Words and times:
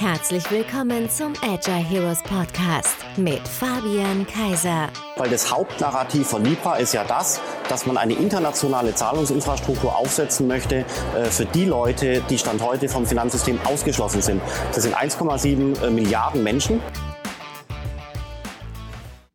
Herzlich 0.00 0.48
willkommen 0.52 1.10
zum 1.10 1.32
Agile 1.42 1.74
Heroes 1.74 2.22
Podcast 2.22 2.96
mit 3.16 3.40
Fabian 3.40 4.24
Kaiser. 4.28 4.90
Weil 5.16 5.28
das 5.28 5.52
Hauptnarrativ 5.52 6.28
von 6.28 6.44
Libra 6.44 6.76
ist 6.76 6.94
ja 6.94 7.02
das, 7.02 7.40
dass 7.68 7.84
man 7.84 7.96
eine 7.96 8.14
internationale 8.14 8.94
Zahlungsinfrastruktur 8.94 9.96
aufsetzen 9.96 10.46
möchte 10.46 10.84
äh, 11.16 11.24
für 11.24 11.46
die 11.46 11.64
Leute, 11.64 12.22
die 12.30 12.38
Stand 12.38 12.62
heute 12.62 12.88
vom 12.88 13.06
Finanzsystem 13.06 13.58
ausgeschlossen 13.64 14.22
sind. 14.22 14.40
Das 14.72 14.84
sind 14.84 14.94
1,7 14.94 15.82
äh, 15.82 15.90
Milliarden 15.90 16.44
Menschen. 16.44 16.78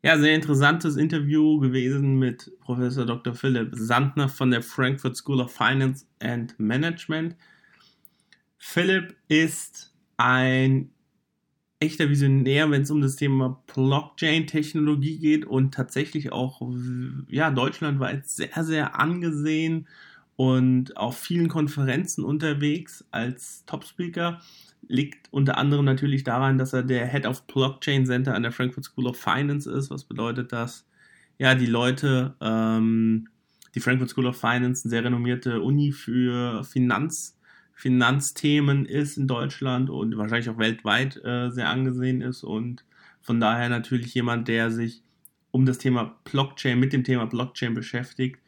Ja, 0.02 0.18
sehr 0.18 0.34
interessantes 0.34 0.96
Interview 0.96 1.60
gewesen 1.60 2.20
mit 2.20 2.50
Professor 2.62 3.06
Dr. 3.06 3.36
Philipp 3.36 3.72
Sandner 3.74 4.30
von 4.30 4.50
der 4.50 4.62
Frankfurt 4.62 5.18
School 5.18 5.42
of 5.42 5.52
Finance 5.52 6.06
and 6.22 6.58
Management. 6.58 7.36
Philipp 8.58 9.18
ist 9.28 9.93
ein 10.24 10.90
echter 11.82 12.10
Visionär, 12.10 12.72
wenn 12.72 12.84
es 12.84 12.92
um 12.92 13.02
das 13.02 13.18
Thema 13.18 13.62
Blockchain-Technologie 13.74 15.20
geht 15.20 15.46
und 15.46 15.74
tatsächlich 15.74 16.32
auch 16.32 16.62
ja, 17.28 17.52
deutschlandweit 17.52 18.26
sehr, 18.26 18.64
sehr 18.64 18.98
angesehen 18.98 19.88
und 20.38 20.96
auf 20.96 21.18
vielen 21.18 21.50
Konferenzen 21.50 22.24
unterwegs 22.24 23.06
als 23.12 23.66
Top-Speaker. 23.66 24.40
Liegt 24.88 25.28
unter 25.32 25.58
anderem 25.58 25.84
natürlich 25.84 26.24
daran, 26.24 26.58
dass 26.58 26.72
er 26.72 26.84
der 26.84 27.06
Head 27.08 27.26
of 27.26 27.46
Blockchain 27.46 28.06
Center 28.06 28.34
an 28.34 28.44
der 28.44 28.54
Frankfurt 28.54 28.86
School 28.86 29.08
of 29.08 29.18
Finance 29.20 29.70
ist. 29.70 29.90
Was 29.90 30.06
bedeutet 30.06 30.54
das? 30.54 30.86
Ja, 31.38 31.54
die 31.54 31.66
Leute, 31.66 32.36
ähm, 32.40 33.28
die 33.76 33.82
Frankfurt 33.82 34.10
School 34.10 34.28
of 34.28 34.38
Finance, 34.38 34.86
eine 34.86 34.90
sehr 34.90 35.04
renommierte 35.04 35.62
Uni 35.62 35.92
für 35.92 36.64
Finanz- 36.64 37.38
Finanzthemen 37.74 38.86
ist 38.86 39.18
in 39.18 39.28
Deutschland 39.28 39.90
und 39.90 40.18
wahrscheinlich 40.18 40.50
auch 40.50 40.58
weltweit 40.58 41.18
äh, 41.24 41.50
sehr 41.50 41.70
angesehen 41.70 42.22
ist 42.22 42.44
und 42.44 42.86
von 43.22 43.40
daher 43.40 43.70
natürlich 43.70 44.14
jemand, 44.14 44.48
der 44.48 44.70
sich 44.70 45.02
um 45.52 45.66
das 45.66 45.78
Thema 45.78 46.16
Blockchain, 46.26 46.80
mit 46.80 46.94
dem 46.94 47.04
Thema 47.04 47.26
Blockchain 47.26 47.74
beschäftigt, 47.74 48.40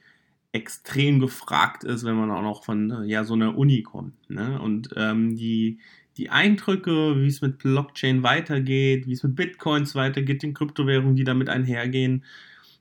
extrem 0.51 1.19
gefragt 1.19 1.83
ist, 1.83 2.05
wenn 2.05 2.15
man 2.15 2.31
auch 2.31 2.41
noch 2.41 2.63
von 2.63 2.89
äh, 2.89 3.03
ja, 3.05 3.23
so 3.23 3.33
einer 3.33 3.57
Uni 3.57 3.83
kommt. 3.83 4.29
Ne? 4.29 4.59
Und 4.59 4.89
ähm, 4.95 5.35
die, 5.35 5.79
die 6.17 6.29
Eindrücke, 6.29 7.21
wie 7.21 7.27
es 7.27 7.41
mit 7.41 7.59
Blockchain 7.59 8.23
weitergeht, 8.23 9.05
wie 9.05 9.13
es 9.13 9.23
mit 9.23 9.35
Bitcoins 9.35 9.95
weitergeht, 9.95 10.43
den 10.43 10.53
Kryptowährungen, 10.53 11.15
die 11.15 11.25
damit 11.25 11.49
einhergehen, 11.49 12.23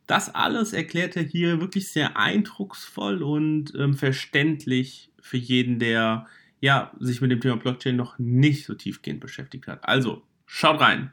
das 0.07 0.35
alles 0.35 0.73
erklärt 0.73 1.17
er 1.17 1.23
hier 1.23 1.61
wirklich 1.61 1.91
sehr 1.91 2.17
eindrucksvoll 2.17 3.23
und 3.23 3.73
ähm, 3.75 3.95
verständlich 3.95 5.11
für 5.21 5.39
jeden, 5.39 5.79
der 5.79 6.27
ja, 6.61 6.91
sich 6.99 7.21
mit 7.21 7.31
dem 7.31 7.41
Thema 7.41 7.57
Blockchain 7.57 7.97
noch 7.97 8.19
nicht 8.19 8.65
so 8.65 8.75
tiefgehend 8.75 9.21
beschäftigt 9.21 9.67
hat. 9.67 9.87
Also, 9.87 10.23
schaut 10.47 10.81
rein. 10.81 11.13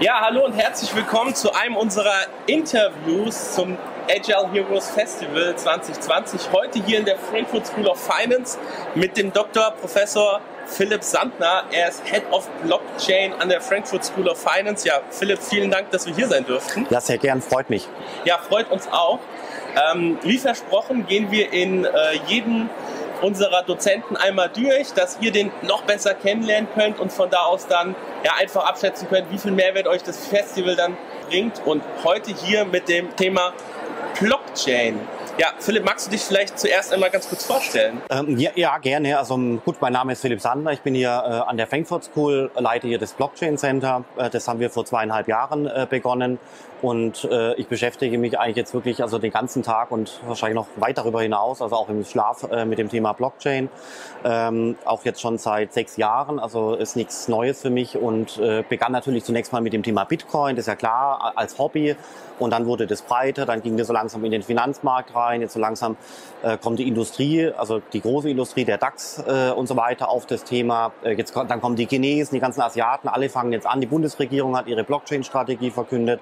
Ja, 0.00 0.20
hallo 0.20 0.44
und 0.44 0.52
herzlich 0.52 0.94
willkommen 0.94 1.34
zu 1.34 1.54
einem 1.54 1.76
unserer 1.76 2.26
Interviews 2.46 3.54
zum 3.54 3.78
Agile 4.10 4.50
Heroes 4.52 4.90
Festival 4.90 5.56
2020. 5.56 6.52
Heute 6.52 6.84
hier 6.84 6.98
in 6.98 7.06
der 7.06 7.18
Frankfurt 7.18 7.66
School 7.66 7.86
of 7.86 7.98
Finance 7.98 8.58
mit 8.94 9.16
dem 9.16 9.32
Dr. 9.32 9.70
Professor 9.70 10.42
Philipp 10.66 11.02
Sandner. 11.02 11.64
Er 11.70 11.88
ist 11.88 12.04
Head 12.04 12.24
of 12.30 12.48
Blockchain 12.62 13.32
an 13.34 13.48
der 13.48 13.60
Frankfurt 13.60 14.04
School 14.04 14.28
of 14.28 14.38
Finance. 14.38 14.86
Ja, 14.86 15.00
Philipp, 15.10 15.42
vielen 15.42 15.70
Dank, 15.70 15.90
dass 15.90 16.06
wir 16.06 16.14
hier 16.14 16.28
sein 16.28 16.44
dürften. 16.44 16.86
Ja, 16.90 17.00
sehr 17.00 17.18
gern, 17.18 17.40
freut 17.40 17.70
mich. 17.70 17.88
Ja, 18.24 18.38
freut 18.38 18.70
uns 18.70 18.88
auch. 18.88 19.20
Ähm, 19.92 20.18
wie 20.22 20.38
versprochen 20.38 21.06
gehen 21.06 21.30
wir 21.30 21.52
in 21.52 21.84
äh, 21.84 21.90
jeden 22.26 22.70
unserer 23.22 23.62
Dozenten 23.62 24.16
einmal 24.16 24.50
durch, 24.50 24.92
dass 24.92 25.18
ihr 25.20 25.32
den 25.32 25.50
noch 25.62 25.82
besser 25.82 26.14
kennenlernen 26.14 26.68
könnt 26.74 26.98
und 27.00 27.12
von 27.12 27.30
da 27.30 27.44
aus 27.44 27.66
dann 27.66 27.94
ja 28.24 28.32
einfach 28.38 28.66
abschätzen 28.66 29.08
könnt, 29.08 29.30
wie 29.30 29.38
viel 29.38 29.52
Mehrwert 29.52 29.86
euch 29.86 30.02
das 30.02 30.26
Festival 30.26 30.76
dann 30.76 30.96
bringt. 31.28 31.62
Und 31.64 31.82
heute 32.04 32.34
hier 32.34 32.64
mit 32.64 32.88
dem 32.88 33.14
Thema 33.16 33.52
Blockchain. 34.20 35.00
Ja, 35.38 35.48
Philipp, 35.58 35.84
magst 35.84 36.06
du 36.06 36.10
dich 36.10 36.22
vielleicht 36.22 36.58
zuerst 36.58 36.94
einmal 36.94 37.10
ganz 37.10 37.28
kurz 37.28 37.44
vorstellen? 37.44 38.00
Ähm, 38.08 38.38
ja, 38.38 38.52
ja, 38.54 38.78
gerne. 38.78 39.18
Also 39.18 39.36
gut, 39.36 39.76
mein 39.80 39.92
Name 39.92 40.12
ist 40.12 40.22
Philipp 40.22 40.40
Sander. 40.40 40.72
Ich 40.72 40.80
bin 40.80 40.94
hier 40.94 41.10
äh, 41.10 41.50
an 41.50 41.58
der 41.58 41.66
Frankfurt 41.66 42.04
School, 42.04 42.50
leite 42.54 42.86
hier 42.86 42.98
das 42.98 43.12
Blockchain 43.12 43.58
Center. 43.58 44.04
Äh, 44.16 44.30
das 44.30 44.48
haben 44.48 44.60
wir 44.60 44.70
vor 44.70 44.86
zweieinhalb 44.86 45.28
Jahren 45.28 45.66
äh, 45.66 45.86
begonnen. 45.88 46.38
Und 46.80 47.24
äh, 47.24 47.54
ich 47.54 47.68
beschäftige 47.68 48.16
mich 48.16 48.38
eigentlich 48.38 48.56
jetzt 48.56 48.72
wirklich 48.72 49.02
also 49.02 49.18
den 49.18 49.30
ganzen 49.30 49.62
Tag 49.62 49.90
und 49.90 50.20
wahrscheinlich 50.26 50.56
noch 50.56 50.68
weit 50.76 50.96
darüber 50.96 51.20
hinaus, 51.20 51.60
also 51.60 51.76
auch 51.76 51.88
im 51.88 52.04
Schlaf 52.04 52.44
äh, 52.50 52.64
mit 52.64 52.78
dem 52.78 52.88
Thema 52.88 53.12
Blockchain. 53.12 53.68
Ähm, 54.24 54.76
auch 54.84 55.04
jetzt 55.04 55.20
schon 55.20 55.36
seit 55.36 55.72
sechs 55.72 55.96
Jahren, 55.96 56.38
also 56.38 56.74
ist 56.74 56.96
nichts 56.96 57.28
Neues 57.28 57.62
für 57.62 57.70
mich 57.70 57.96
und 57.96 58.38
äh, 58.38 58.62
begann 58.66 58.92
natürlich 58.92 59.24
zunächst 59.24 59.52
mal 59.52 59.62
mit 59.62 59.72
dem 59.72 59.82
Thema 59.82 60.04
Bitcoin, 60.04 60.56
das 60.56 60.64
ist 60.64 60.68
ja 60.68 60.76
klar, 60.76 61.32
als 61.34 61.58
Hobby. 61.58 61.96
Und 62.38 62.50
dann 62.50 62.66
wurde 62.66 62.86
das 62.86 63.02
breiter, 63.02 63.46
dann 63.46 63.62
ging 63.62 63.76
wir 63.76 63.84
so 63.84 63.92
langsam 63.92 64.24
in 64.24 64.30
den 64.30 64.42
Finanzmarkt 64.42 65.14
rein, 65.14 65.40
jetzt 65.40 65.54
so 65.54 65.60
langsam 65.60 65.96
äh, 66.42 66.58
kommt 66.58 66.78
die 66.78 66.86
Industrie, 66.88 67.50
also 67.56 67.80
die 67.92 68.00
große 68.00 68.28
Industrie, 68.28 68.64
der 68.64 68.78
DAX 68.78 69.22
äh, 69.26 69.50
und 69.50 69.66
so 69.66 69.76
weiter 69.76 70.08
auf 70.08 70.26
das 70.26 70.44
Thema. 70.44 70.92
Äh, 71.02 71.12
jetzt 71.12 71.34
dann 71.34 71.60
kommen 71.60 71.76
die 71.76 71.86
Chinesen, 71.86 72.34
die 72.34 72.40
ganzen 72.40 72.60
Asiaten, 72.60 73.08
alle 73.08 73.28
fangen 73.28 73.52
jetzt 73.52 73.66
an. 73.66 73.80
Die 73.80 73.86
Bundesregierung 73.86 74.56
hat 74.56 74.66
ihre 74.66 74.84
Blockchain-Strategie 74.84 75.70
verkündet. 75.70 76.20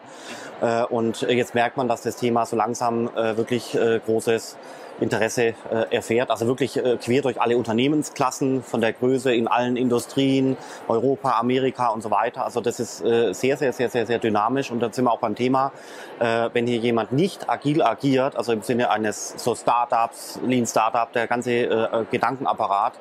Äh, 0.60 0.84
und 0.84 1.22
jetzt 1.22 1.54
merkt 1.54 1.76
man, 1.76 1.88
dass 1.88 2.02
das 2.02 2.16
Thema 2.16 2.46
so 2.46 2.56
langsam 2.56 3.08
äh, 3.16 3.36
wirklich 3.36 3.74
äh, 3.74 4.00
großes 4.04 4.56
Interesse 5.00 5.42
äh, 5.42 5.54
erfährt. 5.90 6.30
Also 6.30 6.46
wirklich 6.46 6.76
äh, 6.76 6.96
quer 6.96 7.22
durch 7.22 7.40
alle 7.40 7.56
Unternehmensklassen 7.56 8.62
von 8.62 8.80
der 8.80 8.92
Größe 8.92 9.34
in 9.34 9.48
allen 9.48 9.76
Industrien, 9.76 10.56
Europa, 10.88 11.38
Amerika 11.38 11.88
und 11.88 12.02
so 12.02 12.10
weiter. 12.10 12.44
Also 12.44 12.60
das 12.60 12.80
ist 12.80 13.04
äh, 13.04 13.32
sehr, 13.32 13.56
sehr, 13.56 13.72
sehr, 13.72 13.88
sehr, 13.88 14.06
sehr 14.06 14.18
dynamisch. 14.18 14.70
Und 14.70 14.80
da 14.80 14.92
sind 14.92 15.04
wir 15.04 15.12
auch 15.12 15.18
beim 15.18 15.34
Thema, 15.34 15.72
äh, 16.20 16.48
wenn 16.52 16.66
hier 16.66 16.78
jemand 16.78 17.12
nicht 17.12 17.48
agil 17.50 17.82
agiert, 17.82 18.36
also 18.36 18.52
im 18.52 18.62
Sinne 18.62 18.90
eines 18.90 19.34
so 19.36 19.54
Startups, 19.54 20.40
Lean 20.46 20.66
Startup, 20.66 21.12
der 21.12 21.26
ganze 21.26 21.52
äh, 21.52 22.04
Gedankenapparat, 22.10 22.94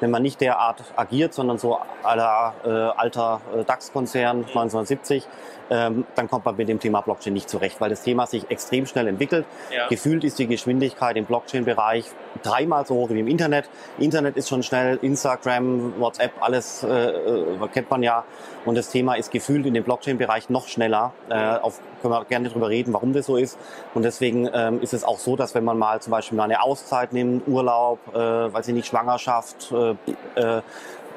wenn 0.00 0.10
man 0.10 0.22
nicht 0.22 0.40
derart 0.40 0.82
agiert, 0.96 1.34
sondern 1.34 1.58
so 1.58 1.78
aller 2.02 2.54
äh, 2.64 2.68
alter 2.68 3.40
äh, 3.54 3.64
DAX-Konzern 3.64 4.38
1970, 4.38 5.26
ähm, 5.70 6.04
dann 6.16 6.28
kommt 6.28 6.44
man 6.44 6.56
mit 6.56 6.68
dem 6.68 6.80
Thema 6.80 7.00
Blockchain 7.00 7.32
nicht 7.32 7.48
zurecht, 7.48 7.80
weil 7.80 7.90
das 7.90 8.02
Thema 8.02 8.26
sich 8.26 8.50
extrem 8.50 8.86
schnell 8.86 9.06
entwickelt. 9.06 9.46
Ja. 9.72 9.86
Gefühlt 9.88 10.24
ist 10.24 10.38
die 10.38 10.48
Geschwindigkeit 10.48 11.16
im 11.16 11.26
Blockchain-Bereich 11.40 12.04
dreimal 12.42 12.86
so 12.86 12.94
hoch 12.94 13.10
wie 13.10 13.20
im 13.20 13.28
Internet. 13.28 13.68
Internet 13.98 14.36
ist 14.36 14.48
schon 14.48 14.62
schnell, 14.62 14.98
Instagram, 15.02 15.98
WhatsApp, 15.98 16.32
alles 16.40 16.82
äh, 16.82 16.88
äh, 16.88 17.68
kennt 17.72 17.90
man 17.90 18.02
ja. 18.02 18.24
Und 18.64 18.76
das 18.76 18.90
Thema 18.90 19.14
ist 19.14 19.30
gefühlt 19.30 19.66
in 19.66 19.74
dem 19.74 19.84
Blockchain-Bereich 19.84 20.50
noch 20.50 20.68
schneller. 20.68 21.12
Äh, 21.28 21.34
auf, 21.34 21.80
können 22.02 22.14
wir 22.14 22.24
gerne 22.26 22.48
drüber 22.48 22.68
reden, 22.68 22.92
warum 22.92 23.12
das 23.12 23.26
so 23.26 23.36
ist. 23.36 23.58
Und 23.94 24.02
deswegen 24.02 24.48
ähm, 24.52 24.80
ist 24.80 24.94
es 24.94 25.04
auch 25.04 25.18
so, 25.18 25.36
dass 25.36 25.54
wenn 25.54 25.64
man 25.64 25.78
mal 25.78 26.00
zum 26.00 26.10
Beispiel 26.10 26.36
mal 26.36 26.44
eine 26.44 26.62
Auszeit 26.62 27.12
nimmt, 27.12 27.46
Urlaub, 27.48 27.98
äh, 28.14 28.18
weil 28.18 28.62
sie 28.64 28.72
nicht 28.72 28.86
Schwangerschaft, 28.86 29.72
äh, 29.72 30.40
äh, 30.40 30.62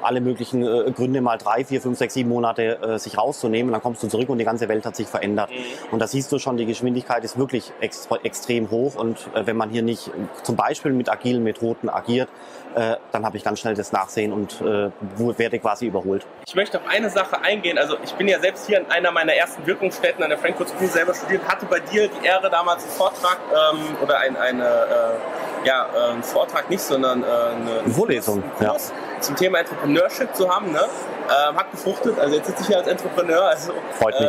alle 0.04 0.20
möglichen 0.20 0.62
äh, 0.62 0.90
Gründe 0.92 1.20
mal 1.20 1.38
drei, 1.38 1.64
vier, 1.64 1.80
fünf, 1.80 1.98
sechs, 1.98 2.14
sieben 2.14 2.28
Monate 2.28 2.78
äh, 2.82 2.98
sich 2.98 3.18
rauszunehmen. 3.18 3.72
Dann 3.72 3.82
kommst 3.82 4.02
du 4.02 4.08
zurück 4.08 4.28
und 4.28 4.38
die 4.38 4.44
ganze 4.44 4.68
Welt 4.68 4.84
hat 4.84 4.96
sich 4.96 5.06
verändert. 5.06 5.50
Mhm. 5.50 5.92
Und 5.92 5.98
da 6.00 6.06
siehst 6.06 6.30
du 6.32 6.38
schon, 6.38 6.56
die 6.56 6.66
Geschwindigkeit 6.66 7.24
ist 7.24 7.38
wirklich 7.38 7.72
extra, 7.80 8.18
extrem 8.22 8.70
hoch. 8.70 8.96
Und 8.96 9.18
äh, 9.34 9.46
wenn 9.46 9.56
man 9.56 9.70
hier 9.70 9.82
nicht 9.82 10.10
zum 10.42 10.56
Beispiel 10.56 10.92
mit 10.92 11.10
agilen 11.10 11.42
Methoden 11.42 11.88
agiert, 11.88 12.28
äh, 12.74 12.96
dann 13.12 13.24
habe 13.24 13.36
ich 13.36 13.44
ganz 13.44 13.60
schnell 13.60 13.74
das 13.74 13.92
Nachsehen 13.92 14.32
und 14.32 14.60
äh, 14.60 14.90
werde 15.38 15.58
quasi 15.58 15.86
überholt. 15.86 16.26
Ich 16.46 16.54
möchte 16.54 16.80
auf 16.80 16.88
eine 16.88 17.08
Sache 17.10 17.40
eingehen. 17.40 17.78
Also 17.78 17.96
ich 18.02 18.14
bin 18.14 18.26
ja 18.28 18.40
selbst 18.40 18.66
hier 18.66 18.78
in 18.78 18.90
einer 18.90 19.12
meiner 19.12 19.32
ersten 19.32 19.64
Wirkungsstätten 19.66 20.22
an 20.22 20.30
der 20.30 20.38
Frankfurt 20.38 20.70
School 20.70 20.88
selber 20.88 21.14
studiert, 21.14 21.46
hatte 21.46 21.66
bei 21.66 21.80
dir 21.80 22.08
die 22.08 22.26
Ehre 22.26 22.50
damals 22.50 22.82
einen 22.82 22.92
Vortrag 22.92 23.38
ähm, 23.52 23.96
oder 24.02 24.18
ein, 24.18 24.36
eine 24.36 24.64
äh, 24.64 25.53
ja, 25.64 25.86
äh, 25.94 26.12
einen 26.12 26.22
Vortrag 26.22 26.70
nicht, 26.70 26.82
sondern 26.82 27.22
äh, 27.22 27.26
eine, 27.26 27.92
Vorlesung 27.92 28.42
Kurs 28.58 28.92
ja. 28.94 29.20
zum 29.20 29.36
Thema 29.36 29.58
Entrepreneurship 29.58 30.34
zu 30.34 30.48
haben. 30.48 30.72
Ne? 30.72 30.80
Ähm, 30.80 31.56
hat 31.56 31.70
gefruchtet. 31.70 32.18
Also 32.18 32.36
jetzt 32.36 32.46
sitze 32.46 32.62
ich 32.62 32.66
hier 32.68 32.78
als 32.78 32.88
Entrepreneur. 32.88 33.44
Also, 33.44 33.72
Freut 33.98 34.20
mich. 34.20 34.28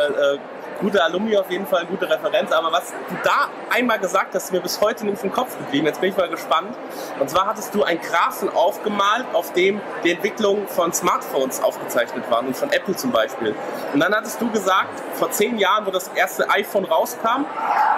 Gute 0.79 1.01
Alumni 1.03 1.37
auf 1.37 1.49
jeden 1.49 1.65
Fall, 1.65 1.85
gute 1.85 2.09
Referenz. 2.09 2.51
Aber 2.51 2.71
was 2.71 2.91
du 2.91 3.15
da 3.23 3.49
einmal 3.69 3.99
gesagt 3.99 4.33
hast, 4.35 4.45
ist 4.45 4.51
mir 4.51 4.59
bis 4.59 4.81
heute 4.81 5.05
nicht 5.05 5.23
im 5.23 5.31
Kopf 5.31 5.57
geblieben. 5.57 5.85
Jetzt 5.85 6.01
bin 6.01 6.09
ich 6.09 6.17
mal 6.17 6.27
gespannt. 6.27 6.75
Und 7.19 7.29
zwar 7.29 7.47
hattest 7.47 7.73
du 7.73 7.83
einen 7.83 8.01
Graphen 8.01 8.49
aufgemalt, 8.49 9.25
auf 9.33 9.53
dem 9.53 9.79
die 10.03 10.11
Entwicklung 10.11 10.67
von 10.67 10.91
Smartphones 10.91 11.63
aufgezeichnet 11.63 12.29
waren 12.29 12.47
und 12.47 12.57
von 12.57 12.71
Apple 12.71 12.95
zum 12.95 13.11
Beispiel. 13.11 13.55
Und 13.93 13.99
dann 14.01 14.13
hattest 14.13 14.41
du 14.41 14.49
gesagt, 14.51 14.99
vor 15.13 15.31
zehn 15.31 15.57
Jahren, 15.57 15.85
wo 15.85 15.91
das 15.91 16.09
erste 16.09 16.49
iPhone 16.49 16.85
rauskam, 16.85 17.45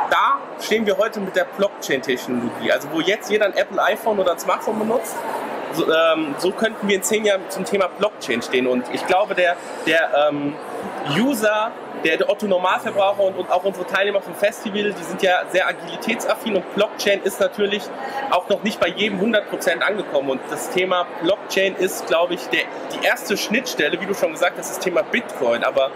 da 0.09 0.39
stehen 0.61 0.85
wir 0.85 0.97
heute 0.97 1.19
mit 1.19 1.35
der 1.35 1.45
Blockchain-Technologie. 1.45 2.71
Also 2.71 2.89
wo 2.91 3.01
jetzt 3.01 3.29
jeder 3.29 3.45
ein 3.45 3.55
Apple 3.55 3.81
iPhone 3.81 4.19
oder 4.19 4.33
ein 4.33 4.39
Smartphone 4.39 4.79
benutzt, 4.79 5.15
so, 5.73 5.85
ähm, 5.91 6.35
so, 6.37 6.51
könnten 6.51 6.87
wir 6.87 6.95
in 6.95 7.03
zehn 7.03 7.25
Jahren 7.25 7.41
zum 7.49 7.65
Thema 7.65 7.87
Blockchain 7.87 8.41
stehen. 8.41 8.67
Und 8.67 8.85
ich 8.93 9.05
glaube, 9.05 9.35
der, 9.35 9.57
der 9.85 10.29
ähm, 10.29 10.55
User 11.17 11.71
der, 12.03 12.17
der 12.17 12.29
Otto-Normalverbraucher 12.29 13.23
und, 13.23 13.37
und, 13.37 13.51
auch 13.51 13.63
unsere 13.63 13.85
Teilnehmer 13.85 14.21
vom 14.21 14.35
Festival, 14.35 14.93
die 14.93 15.03
sind 15.03 15.21
ja 15.21 15.43
sehr 15.51 15.67
agilitätsaffin 15.67 16.55
und 16.55 16.75
Blockchain 16.75 17.21
ist 17.23 17.39
natürlich 17.39 17.83
auch 18.31 18.47
noch 18.49 18.63
nicht 18.63 18.79
bei 18.79 18.87
jedem 18.87 19.19
100% 19.19 19.79
angekommen. 19.79 20.31
Und 20.31 20.41
das 20.49 20.69
Thema 20.69 21.07
Blockchain 21.21 21.75
ist, 21.75 22.07
glaube 22.07 22.35
ich, 22.35 22.47
der, 22.47 22.61
die 22.93 23.05
erste 23.05 23.37
Schnittstelle, 23.37 23.99
wie 23.99 24.05
du 24.05 24.13
schon 24.13 24.31
gesagt 24.31 24.57
hast, 24.57 24.69
das 24.69 24.79
Thema 24.79 25.01
Bitcoin. 25.01 25.63
Aber 25.63 25.91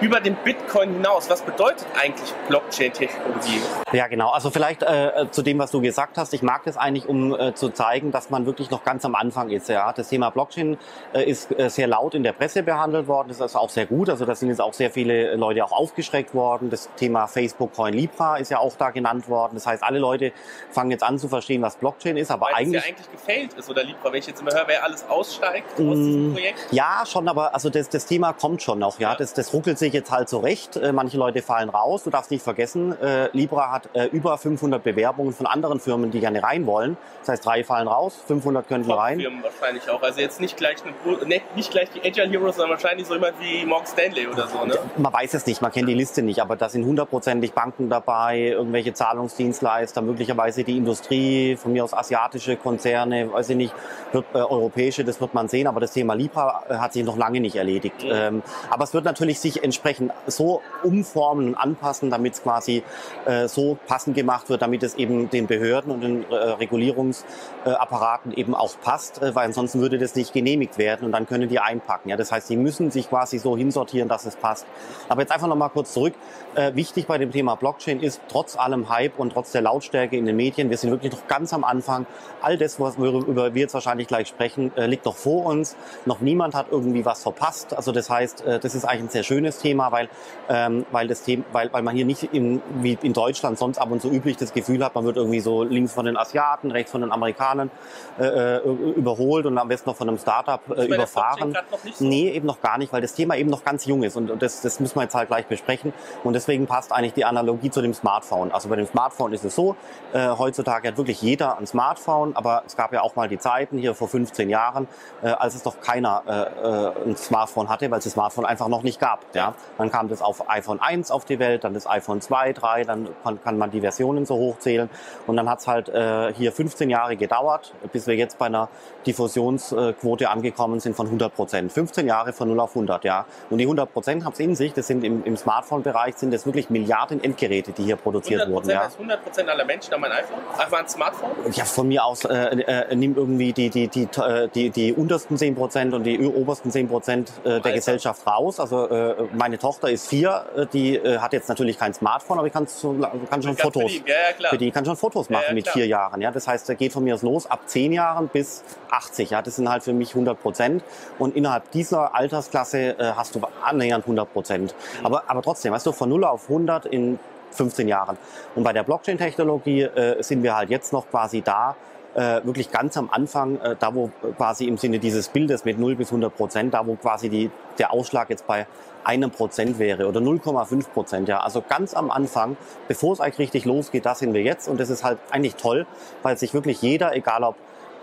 über 0.00 0.20
den 0.20 0.34
Bitcoin 0.36 0.94
hinaus, 0.94 1.28
was 1.28 1.42
bedeutet 1.42 1.86
eigentlich 2.00 2.32
Blockchain-Technologie? 2.48 3.60
Ja, 3.92 4.06
genau. 4.06 4.30
Also 4.30 4.50
vielleicht 4.50 4.82
äh, 4.82 5.26
zu 5.30 5.42
dem, 5.42 5.58
was 5.58 5.70
du 5.70 5.80
gesagt 5.80 6.18
hast. 6.18 6.32
Ich 6.34 6.42
mag 6.42 6.62
das 6.64 6.76
eigentlich, 6.76 7.08
um 7.08 7.34
äh, 7.38 7.54
zu 7.54 7.70
zeigen, 7.70 8.12
dass 8.12 8.30
man 8.30 8.46
wirklich 8.46 8.70
noch 8.70 8.84
ganz 8.84 9.04
am 9.04 9.14
Anfang 9.14 9.50
ist. 9.50 9.68
Ja, 9.68 9.92
das 9.92 10.08
Thema 10.08 10.30
Blockchain 10.30 10.78
äh, 11.14 11.24
ist 11.28 11.58
äh, 11.58 11.68
sehr 11.70 11.86
laut 11.86 12.14
in 12.14 12.22
der 12.22 12.32
Presse 12.32 12.62
behandelt 12.62 13.08
worden. 13.08 13.28
Das 13.28 13.40
ist 13.40 13.56
auch 13.56 13.70
sehr 13.70 13.86
gut. 13.86 14.08
Also 14.10 14.24
da 14.24 14.34
sind 14.34 14.48
jetzt 14.50 14.60
auch 14.60 14.72
sehr 14.74 14.90
viele 14.90 15.34
Leute 15.36 15.64
auch 15.64 15.72
aufgeschreckt 15.72 16.34
worden. 16.34 16.70
Das 16.70 16.88
Thema 16.96 17.26
Facebook 17.26 17.74
Coin 17.74 17.94
Libra 17.94 18.36
ist 18.36 18.50
ja 18.50 18.58
auch 18.58 18.76
da 18.76 18.90
genannt 18.90 19.28
worden. 19.28 19.52
Das 19.54 19.66
heißt, 19.66 19.82
alle 19.82 19.98
Leute 19.98 20.32
fangen 20.70 20.90
jetzt 20.90 21.02
an 21.02 21.18
zu 21.18 21.28
verstehen, 21.28 21.62
was 21.62 21.76
Blockchain 21.76 22.16
ist. 22.16 22.30
Aber 22.30 22.46
Weil 22.46 22.54
eigentlich 22.54 22.76
es 22.80 22.84
ja 22.84 22.88
eigentlich 22.94 23.10
gefailt 23.10 23.52
ist 23.54 23.68
oder 23.70 23.82
Libra, 23.84 24.12
wenn 24.12 24.18
ich 24.20 24.26
jetzt 24.26 24.40
immer 24.40 24.52
höre, 24.52 24.68
wer 24.68 24.84
alles 24.84 25.08
aussteigt 25.08 25.72
aus 25.72 25.76
diesem 25.78 26.30
Mm, 26.30 26.32
Projekt. 26.34 26.66
Ja, 26.70 27.04
schon, 27.06 27.28
aber 27.28 27.54
also 27.54 27.70
das, 27.70 27.88
das 27.88 28.06
Thema 28.06 28.32
kommt 28.32 28.62
schon 28.62 28.78
noch. 28.78 28.98
Ja, 28.98 29.10
Ja. 29.12 29.16
das, 29.16 29.32
das 29.34 29.52
ruckelt 29.52 29.78
sich 29.78 29.87
jetzt 29.94 30.10
halt 30.10 30.28
zurecht. 30.28 30.76
Äh, 30.76 30.92
manche 30.92 31.16
Leute 31.16 31.42
fallen 31.42 31.68
raus. 31.68 32.04
Du 32.04 32.10
darfst 32.10 32.30
nicht 32.30 32.42
vergessen, 32.42 33.00
äh, 33.00 33.28
Libra 33.32 33.70
hat 33.70 33.88
äh, 33.94 34.06
über 34.06 34.38
500 34.38 34.82
Bewerbungen 34.82 35.32
von 35.32 35.46
anderen 35.46 35.80
Firmen, 35.80 36.10
die 36.10 36.20
gerne 36.20 36.42
rein 36.42 36.66
wollen. 36.66 36.96
Das 37.20 37.30
heißt, 37.30 37.46
drei 37.46 37.64
fallen 37.64 37.88
raus, 37.88 38.18
500 38.26 38.68
könnten 38.68 38.90
rein. 38.90 39.18
Top-Firmen 39.18 39.42
wahrscheinlich 39.42 39.90
auch. 39.90 40.02
Also 40.02 40.20
jetzt 40.20 40.40
nicht 40.40 40.56
gleich, 40.56 40.76
eine, 40.82 41.26
ne, 41.26 41.40
nicht 41.56 41.70
gleich 41.70 41.90
die 41.90 42.00
Agile 42.00 42.28
Heroes, 42.28 42.56
sondern 42.56 42.72
wahrscheinlich 42.72 43.06
so 43.06 43.14
jemand 43.14 43.34
wie 43.40 43.64
Morgan 43.64 43.86
Stanley 43.86 44.26
oder 44.26 44.46
so. 44.48 44.64
Ne? 44.64 44.78
Man 44.96 45.12
weiß 45.12 45.34
es 45.34 45.46
nicht, 45.46 45.60
man 45.62 45.72
kennt 45.72 45.88
die 45.88 45.94
Liste 45.94 46.22
nicht, 46.22 46.40
aber 46.40 46.56
da 46.56 46.68
sind 46.68 46.84
hundertprozentig 46.84 47.52
Banken 47.52 47.88
dabei, 47.88 48.38
irgendwelche 48.38 48.92
Zahlungsdienstleister, 48.92 50.02
möglicherweise 50.02 50.64
die 50.64 50.76
Industrie, 50.76 51.56
von 51.56 51.72
mir 51.72 51.84
aus 51.84 51.94
asiatische 51.94 52.56
Konzerne, 52.56 53.32
weiß 53.32 53.50
ich 53.50 53.56
nicht, 53.56 53.74
wird, 54.12 54.26
äh, 54.34 54.38
europäische, 54.38 55.04
das 55.04 55.20
wird 55.20 55.34
man 55.34 55.48
sehen, 55.48 55.66
aber 55.66 55.80
das 55.80 55.92
Thema 55.92 56.14
Libra 56.14 56.64
hat 56.68 56.92
sich 56.92 57.04
noch 57.04 57.16
lange 57.16 57.40
nicht 57.40 57.56
erledigt. 57.56 58.04
Ähm, 58.04 58.42
aber 58.70 58.84
es 58.84 58.94
wird 58.94 59.04
natürlich 59.04 59.40
sich 59.40 59.62
entsprechend 59.62 59.77
so 60.26 60.62
umformen 60.82 61.48
und 61.48 61.54
anpassen, 61.54 62.10
damit 62.10 62.34
es 62.34 62.42
quasi 62.42 62.82
äh, 63.26 63.48
so 63.48 63.78
passend 63.86 64.16
gemacht 64.16 64.48
wird, 64.48 64.62
damit 64.62 64.82
es 64.82 64.94
eben 64.94 65.30
den 65.30 65.46
Behörden 65.46 65.92
und 65.92 66.00
den 66.00 66.30
äh, 66.30 66.34
Regulierungsapparaten 66.34 68.32
eben 68.32 68.54
auch 68.54 68.78
passt, 68.80 69.22
äh, 69.22 69.34
weil 69.34 69.46
ansonsten 69.46 69.80
würde 69.80 69.98
das 69.98 70.14
nicht 70.14 70.32
genehmigt 70.32 70.78
werden 70.78 71.04
und 71.04 71.12
dann 71.12 71.26
können 71.26 71.48
die 71.48 71.58
einpacken. 71.58 72.10
Ja, 72.10 72.16
das 72.16 72.32
heißt, 72.32 72.48
die 72.50 72.56
müssen 72.56 72.90
sich 72.90 73.08
quasi 73.08 73.38
so 73.38 73.56
hinsortieren, 73.56 74.08
dass 74.08 74.26
es 74.26 74.36
passt. 74.36 74.66
Aber 75.08 75.22
jetzt 75.22 75.32
einfach 75.32 75.48
noch 75.48 75.56
mal 75.56 75.68
kurz 75.68 75.92
zurück. 75.92 76.14
Äh, 76.54 76.74
wichtig 76.74 77.06
bei 77.06 77.18
dem 77.18 77.30
Thema 77.30 77.54
Blockchain 77.54 78.00
ist, 78.00 78.20
trotz 78.28 78.56
allem 78.56 78.88
Hype 78.88 79.18
und 79.18 79.32
trotz 79.32 79.52
der 79.52 79.62
Lautstärke 79.62 80.16
in 80.16 80.26
den 80.26 80.36
Medien, 80.36 80.70
wir 80.70 80.76
sind 80.76 80.90
wirklich 80.90 81.12
noch 81.12 81.26
ganz 81.28 81.52
am 81.52 81.64
Anfang. 81.64 82.06
All 82.40 82.56
das, 82.56 82.80
worüber 82.80 83.54
wir 83.54 83.62
jetzt 83.62 83.74
wahrscheinlich 83.74 84.08
gleich 84.08 84.28
sprechen, 84.28 84.72
äh, 84.76 84.86
liegt 84.86 85.04
noch 85.04 85.16
vor 85.16 85.46
uns. 85.46 85.76
Noch 86.06 86.20
niemand 86.20 86.54
hat 86.54 86.66
irgendwie 86.70 87.04
was 87.04 87.22
verpasst. 87.22 87.74
Also 87.74 87.92
das 87.92 88.10
heißt, 88.10 88.42
äh, 88.42 88.58
das 88.58 88.74
ist 88.74 88.84
eigentlich 88.84 89.02
ein 89.02 89.08
sehr 89.10 89.22
schönes 89.22 89.58
Thema, 89.58 89.67
weil, 89.76 90.08
ähm, 90.48 90.86
weil, 90.90 91.08
das 91.08 91.22
Thema, 91.22 91.44
weil, 91.52 91.72
weil 91.72 91.82
man 91.82 91.94
hier 91.94 92.04
nicht 92.04 92.22
in, 92.22 92.62
wie 92.80 92.98
in 93.02 93.12
Deutschland 93.12 93.58
sonst 93.58 93.78
ab 93.78 93.90
und 93.90 94.00
zu 94.00 94.10
üblich 94.10 94.36
das 94.36 94.52
Gefühl 94.52 94.84
hat, 94.84 94.94
man 94.94 95.04
wird 95.04 95.16
irgendwie 95.16 95.40
so 95.40 95.62
links 95.62 95.92
von 95.92 96.06
den 96.06 96.16
Asiaten, 96.16 96.70
rechts 96.70 96.92
von 96.92 97.02
den 97.02 97.12
Amerikanern 97.12 97.70
äh, 98.18 98.24
äh, 98.24 98.58
überholt 98.96 99.46
und 99.46 99.58
am 99.58 99.68
besten 99.68 99.90
noch 99.90 99.96
von 99.96 100.08
einem 100.08 100.18
Startup 100.18 100.60
äh, 100.76 100.86
überfahren. 100.86 101.54
so? 101.92 102.04
Nee, 102.04 102.30
eben 102.30 102.46
noch 102.46 102.60
gar 102.60 102.78
nicht, 102.78 102.92
weil 102.92 103.02
das 103.02 103.14
Thema 103.14 103.36
eben 103.36 103.50
noch 103.50 103.64
ganz 103.64 103.84
jung 103.84 104.02
ist 104.02 104.16
und, 104.16 104.30
und 104.30 104.42
das, 104.42 104.60
das 104.60 104.80
müssen 104.80 104.96
wir 104.96 105.02
jetzt 105.02 105.14
halt 105.14 105.28
gleich 105.28 105.46
besprechen. 105.46 105.92
Und 106.24 106.32
deswegen 106.32 106.66
passt 106.66 106.92
eigentlich 106.92 107.14
die 107.14 107.24
Analogie 107.24 107.70
zu 107.70 107.82
dem 107.82 107.94
Smartphone. 107.94 108.52
Also 108.52 108.68
bei 108.68 108.76
dem 108.76 108.86
Smartphone 108.86 109.32
ist 109.32 109.44
es 109.44 109.54
so, 109.54 109.76
äh, 110.12 110.28
heutzutage 110.28 110.88
hat 110.88 110.96
wirklich 110.96 111.20
jeder 111.22 111.58
ein 111.58 111.66
Smartphone, 111.66 112.34
aber 112.36 112.62
es 112.66 112.76
gab 112.76 112.92
ja 112.92 113.02
auch 113.02 113.16
mal 113.16 113.28
die 113.28 113.38
Zeiten 113.38 113.78
hier 113.78 113.94
vor 113.94 114.08
15 114.08 114.48
Jahren, 114.48 114.88
äh, 115.22 115.28
als 115.28 115.54
es 115.54 115.62
doch 115.62 115.80
keiner 115.80 116.22
äh, 116.26 116.32
äh, 116.32 117.10
ein 117.10 117.16
Smartphone 117.16 117.68
hatte, 117.68 117.90
weil 117.90 117.98
es 117.98 118.04
das 118.04 118.14
Smartphone 118.14 118.44
einfach 118.44 118.68
noch 118.68 118.82
nicht 118.82 119.00
gab. 119.00 119.24
Ja? 119.34 119.54
Dann 119.76 119.90
kam 119.90 120.08
das 120.08 120.22
auf 120.22 120.48
iPhone 120.50 120.80
1 120.80 121.10
auf 121.10 121.24
die 121.24 121.38
Welt, 121.38 121.64
dann 121.64 121.74
das 121.74 121.86
iPhone 121.86 122.20
2, 122.20 122.52
3, 122.52 122.84
dann 122.84 123.08
kann, 123.24 123.42
kann 123.42 123.58
man 123.58 123.70
die 123.70 123.80
Versionen 123.80 124.26
so 124.26 124.36
hochzählen 124.36 124.90
und 125.26 125.36
dann 125.36 125.48
hat 125.48 125.60
es 125.60 125.66
halt 125.66 125.88
äh, 125.88 126.32
hier 126.34 126.52
15 126.52 126.90
Jahre 126.90 127.16
gedauert, 127.16 127.72
bis 127.92 128.06
wir 128.06 128.14
jetzt 128.14 128.38
bei 128.38 128.46
einer 128.46 128.68
Diffusionsquote 129.06 130.28
angekommen 130.28 130.80
sind 130.80 130.94
von 130.96 131.06
100 131.06 131.34
Prozent. 131.34 131.72
15 131.72 132.06
Jahre 132.06 132.32
von 132.32 132.48
0 132.48 132.60
auf 132.60 132.70
100, 132.70 133.04
ja. 133.04 133.24
Und 133.50 133.58
die 133.58 133.64
100 133.64 133.92
Prozent 133.92 134.24
haben 134.24 134.32
es 134.32 134.40
in 134.40 134.54
sich, 134.54 134.72
das 134.74 134.86
sind 134.86 135.04
im, 135.04 135.24
im 135.24 135.36
Smartphone-Bereich 135.36 136.16
sind 136.16 136.32
das 136.32 136.46
wirklich 136.46 136.70
Milliarden 136.70 137.22
Endgeräte, 137.22 137.72
die 137.72 137.84
hier 137.84 137.96
produziert 137.96 138.42
100% 138.42 138.50
wurden, 138.50 138.70
ja. 138.70 138.84
heißt 138.84 138.98
100% 138.98 139.46
aller 139.46 139.64
Menschen 139.64 139.92
haben 139.94 140.04
ein 140.04 140.12
iPhone, 140.12 140.38
einfach 140.58 140.78
ein 140.78 140.88
Smartphone. 140.88 141.30
Ja, 141.52 141.64
von 141.64 141.88
mir 141.88 142.04
aus 142.04 142.24
äh, 142.24 142.34
äh, 142.34 142.94
nimm 142.94 143.16
irgendwie 143.16 143.52
die, 143.52 143.70
die, 143.70 143.88
die, 143.88 144.08
äh, 144.20 144.48
die, 144.54 144.70
die 144.70 144.92
untersten 144.92 145.36
10 145.36 145.54
Prozent 145.54 145.94
und 145.94 146.04
die 146.04 146.18
obersten 146.26 146.70
10 146.70 146.88
Prozent 146.88 147.32
äh, 147.44 147.60
der. 147.60 147.78
Gesellschaft 147.78 148.26
raus. 148.26 148.60
Also 148.60 148.88
äh, 148.88 149.14
meine 149.48 149.58
Tochter 149.58 149.88
ist 149.88 150.08
vier, 150.08 150.44
äh, 150.56 150.66
die 150.66 150.96
äh, 150.96 151.18
hat 151.18 151.32
jetzt 151.32 151.48
natürlich 151.48 151.78
kein 151.78 151.94
Smartphone, 151.94 152.38
aber 152.38 152.48
die 152.48 152.52
kann, 152.52 152.66
kann 152.66 153.42
schon 153.42 153.56
Ganz 153.56 153.62
Fotos. 153.62 153.82
beliebt, 153.82 154.06
Ja, 154.06 154.14
ja, 154.50 154.56
die 154.56 154.70
kann 154.70 154.84
schon 154.84 154.96
Fotos 154.96 155.30
machen 155.30 155.44
ja, 155.48 155.54
mit 155.54 155.68
vier 155.68 155.86
Jahren. 155.86 156.20
Ja, 156.20 156.30
das 156.30 156.46
heißt, 156.46 156.68
da 156.68 156.74
geht 156.74 156.92
von 156.92 157.02
mir 157.02 157.14
aus 157.14 157.22
los 157.22 157.46
ab 157.46 157.60
zehn 157.64 157.92
Jahren 157.92 158.28
bis 158.28 158.62
80. 158.90 159.30
Ja, 159.30 159.40
das 159.40 159.56
sind 159.56 159.70
halt 159.70 159.82
für 159.82 159.94
mich 159.94 160.10
100 160.10 160.40
Prozent. 160.40 160.84
Und 161.18 161.34
innerhalb 161.34 161.70
dieser 161.70 162.14
Altersklasse 162.14 162.98
äh, 162.98 163.12
hast 163.16 163.34
du 163.34 163.40
annähernd 163.64 164.04
100 164.04 164.30
Prozent. 164.30 164.74
Mhm. 165.00 165.06
Aber, 165.06 165.22
aber 165.26 165.40
trotzdem, 165.40 165.72
weißt 165.72 165.86
du, 165.86 165.92
von 165.92 166.10
0 166.10 166.24
auf 166.24 166.50
100 166.50 166.84
in 166.84 167.18
15 167.52 167.88
Jahren. 167.88 168.18
Und 168.54 168.64
bei 168.64 168.74
der 168.74 168.82
Blockchain-Technologie 168.82 169.82
äh, 169.82 170.22
sind 170.22 170.42
wir 170.42 170.54
halt 170.54 170.68
jetzt 170.68 170.92
noch 170.92 171.08
quasi 171.10 171.40
da, 171.40 171.74
äh, 172.14 172.44
wirklich 172.44 172.70
ganz 172.70 172.96
am 172.96 173.10
Anfang, 173.10 173.60
äh, 173.60 173.76
da 173.78 173.94
wo 173.94 174.10
quasi 174.36 174.66
im 174.66 174.76
Sinne 174.76 174.98
dieses 174.98 175.28
Bildes 175.28 175.64
mit 175.64 175.78
0 175.78 175.96
bis 175.96 176.08
100 176.08 176.34
Prozent, 176.36 176.74
da 176.74 176.86
wo 176.86 176.94
quasi 176.96 177.28
die, 177.28 177.50
der 177.78 177.92
Ausschlag 177.92 178.30
jetzt 178.30 178.46
bei 178.46 178.66
einem 179.04 179.30
Prozent 179.30 179.78
wäre 179.78 180.06
oder 180.06 180.20
0,5 180.20 180.88
Prozent, 180.90 181.28
ja. 181.28 181.40
Also 181.40 181.62
ganz 181.66 181.94
am 181.94 182.10
Anfang, 182.10 182.56
bevor 182.88 183.12
es 183.12 183.20
eigentlich 183.20 183.38
richtig 183.38 183.64
losgeht, 183.64 184.04
da 184.04 184.14
sind 184.14 184.34
wir 184.34 184.42
jetzt 184.42 184.68
und 184.68 184.78
das 184.80 184.90
ist 184.90 185.04
halt 185.04 185.18
eigentlich 185.30 185.54
toll, 185.54 185.86
weil 186.22 186.36
sich 186.36 186.52
wirklich 186.54 186.82
jeder, 186.82 187.14
egal 187.14 187.42
ob 187.44 187.56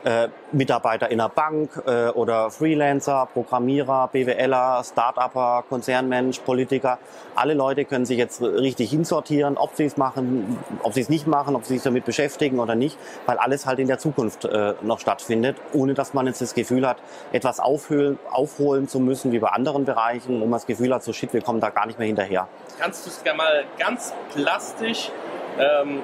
äh, 0.06 0.30
Mitarbeiter 0.52 1.10
in 1.10 1.20
einer 1.20 1.30
Bank 1.30 1.82
äh, 1.88 2.10
oder 2.10 2.52
Freelancer, 2.52 3.28
Programmierer, 3.34 4.08
BWLer, 4.12 4.84
Start-Upper, 4.84 5.66
Konzernmensch, 5.68 6.40
Politiker. 6.40 7.00
Alle 7.34 7.56
Leute 7.56 7.86
können 7.86 8.06
sich 8.06 8.18
jetzt 8.18 8.42
richtig 8.42 8.92
hinsortieren, 8.92 9.58
ob 9.58 9.76
sie 9.76 9.86
es 9.86 9.98
machen, 9.98 10.58
ob 10.84 10.94
sie 10.94 11.02
es 11.02 11.10
nicht 11.10 11.26
machen, 11.26 11.56
ob 11.56 11.66
sie 11.66 11.74
sich 11.74 11.84
damit 11.84 12.06
beschäftigen 12.06 12.60
oder 12.60 12.76
nicht, 12.76 12.98
weil 13.26 13.38
alles 13.38 13.66
halt 13.66 13.80
in 13.80 13.88
der 13.88 13.98
Zukunft 13.98 14.46
äh, 14.46 14.76
noch 14.84 15.00
stattfindet, 15.00 15.58
ohne 15.74 15.96
dass 15.96 16.14
man 16.14 16.28
jetzt 16.28 16.42
das 16.42 16.54
Gefühl 16.54 16.88
hat, 16.88 16.98
etwas 17.32 17.60
aufhöhlen, 17.60 18.20
aufholen 18.30 18.88
zu 18.88 19.00
müssen, 19.00 19.32
wie 19.32 19.40
bei 19.40 19.50
anderen 19.50 19.86
Bereichen, 19.86 20.40
wo 20.40 20.46
man 20.46 20.54
das 20.54 20.68
Gefühl 20.68 20.94
hat, 20.94 21.04
so 21.04 21.14
shit, 21.14 21.34
wir 21.34 21.42
kommen 21.42 21.60
da 21.60 21.72
gar 21.72 21.88
nicht 21.88 21.98
mehr 21.98 22.08
hinterher. 22.08 22.48
Kannst 22.80 23.06
du 23.06 23.10
es 23.10 23.24
gerne 23.24 23.38
mal 23.38 23.64
ganz 23.80 24.14
plastisch 24.34 25.10
ähm, 25.58 26.02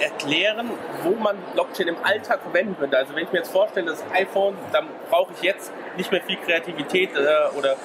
erklären, 0.00 0.70
wo 1.02 1.10
man 1.10 1.36
Blockchain 1.52 1.88
im 1.88 1.96
Alltag 2.02 2.40
verwenden 2.42 2.76
könnte? 2.78 2.96
Also 2.96 3.14
wenn 3.14 3.24
ich 3.24 3.32
mir 3.32 3.38
jetzt 3.38 3.52
vorstelle, 3.52 3.86
das 3.86 4.04
iPhone, 4.12 4.56
dann 4.72 4.86
brauche 5.10 5.32
ich 5.36 5.42
jetzt 5.42 5.72
nicht 5.96 6.10
mehr 6.10 6.22
viel 6.22 6.36
Kreativität 6.36 7.10
äh, 7.16 7.56
oder 7.58 7.76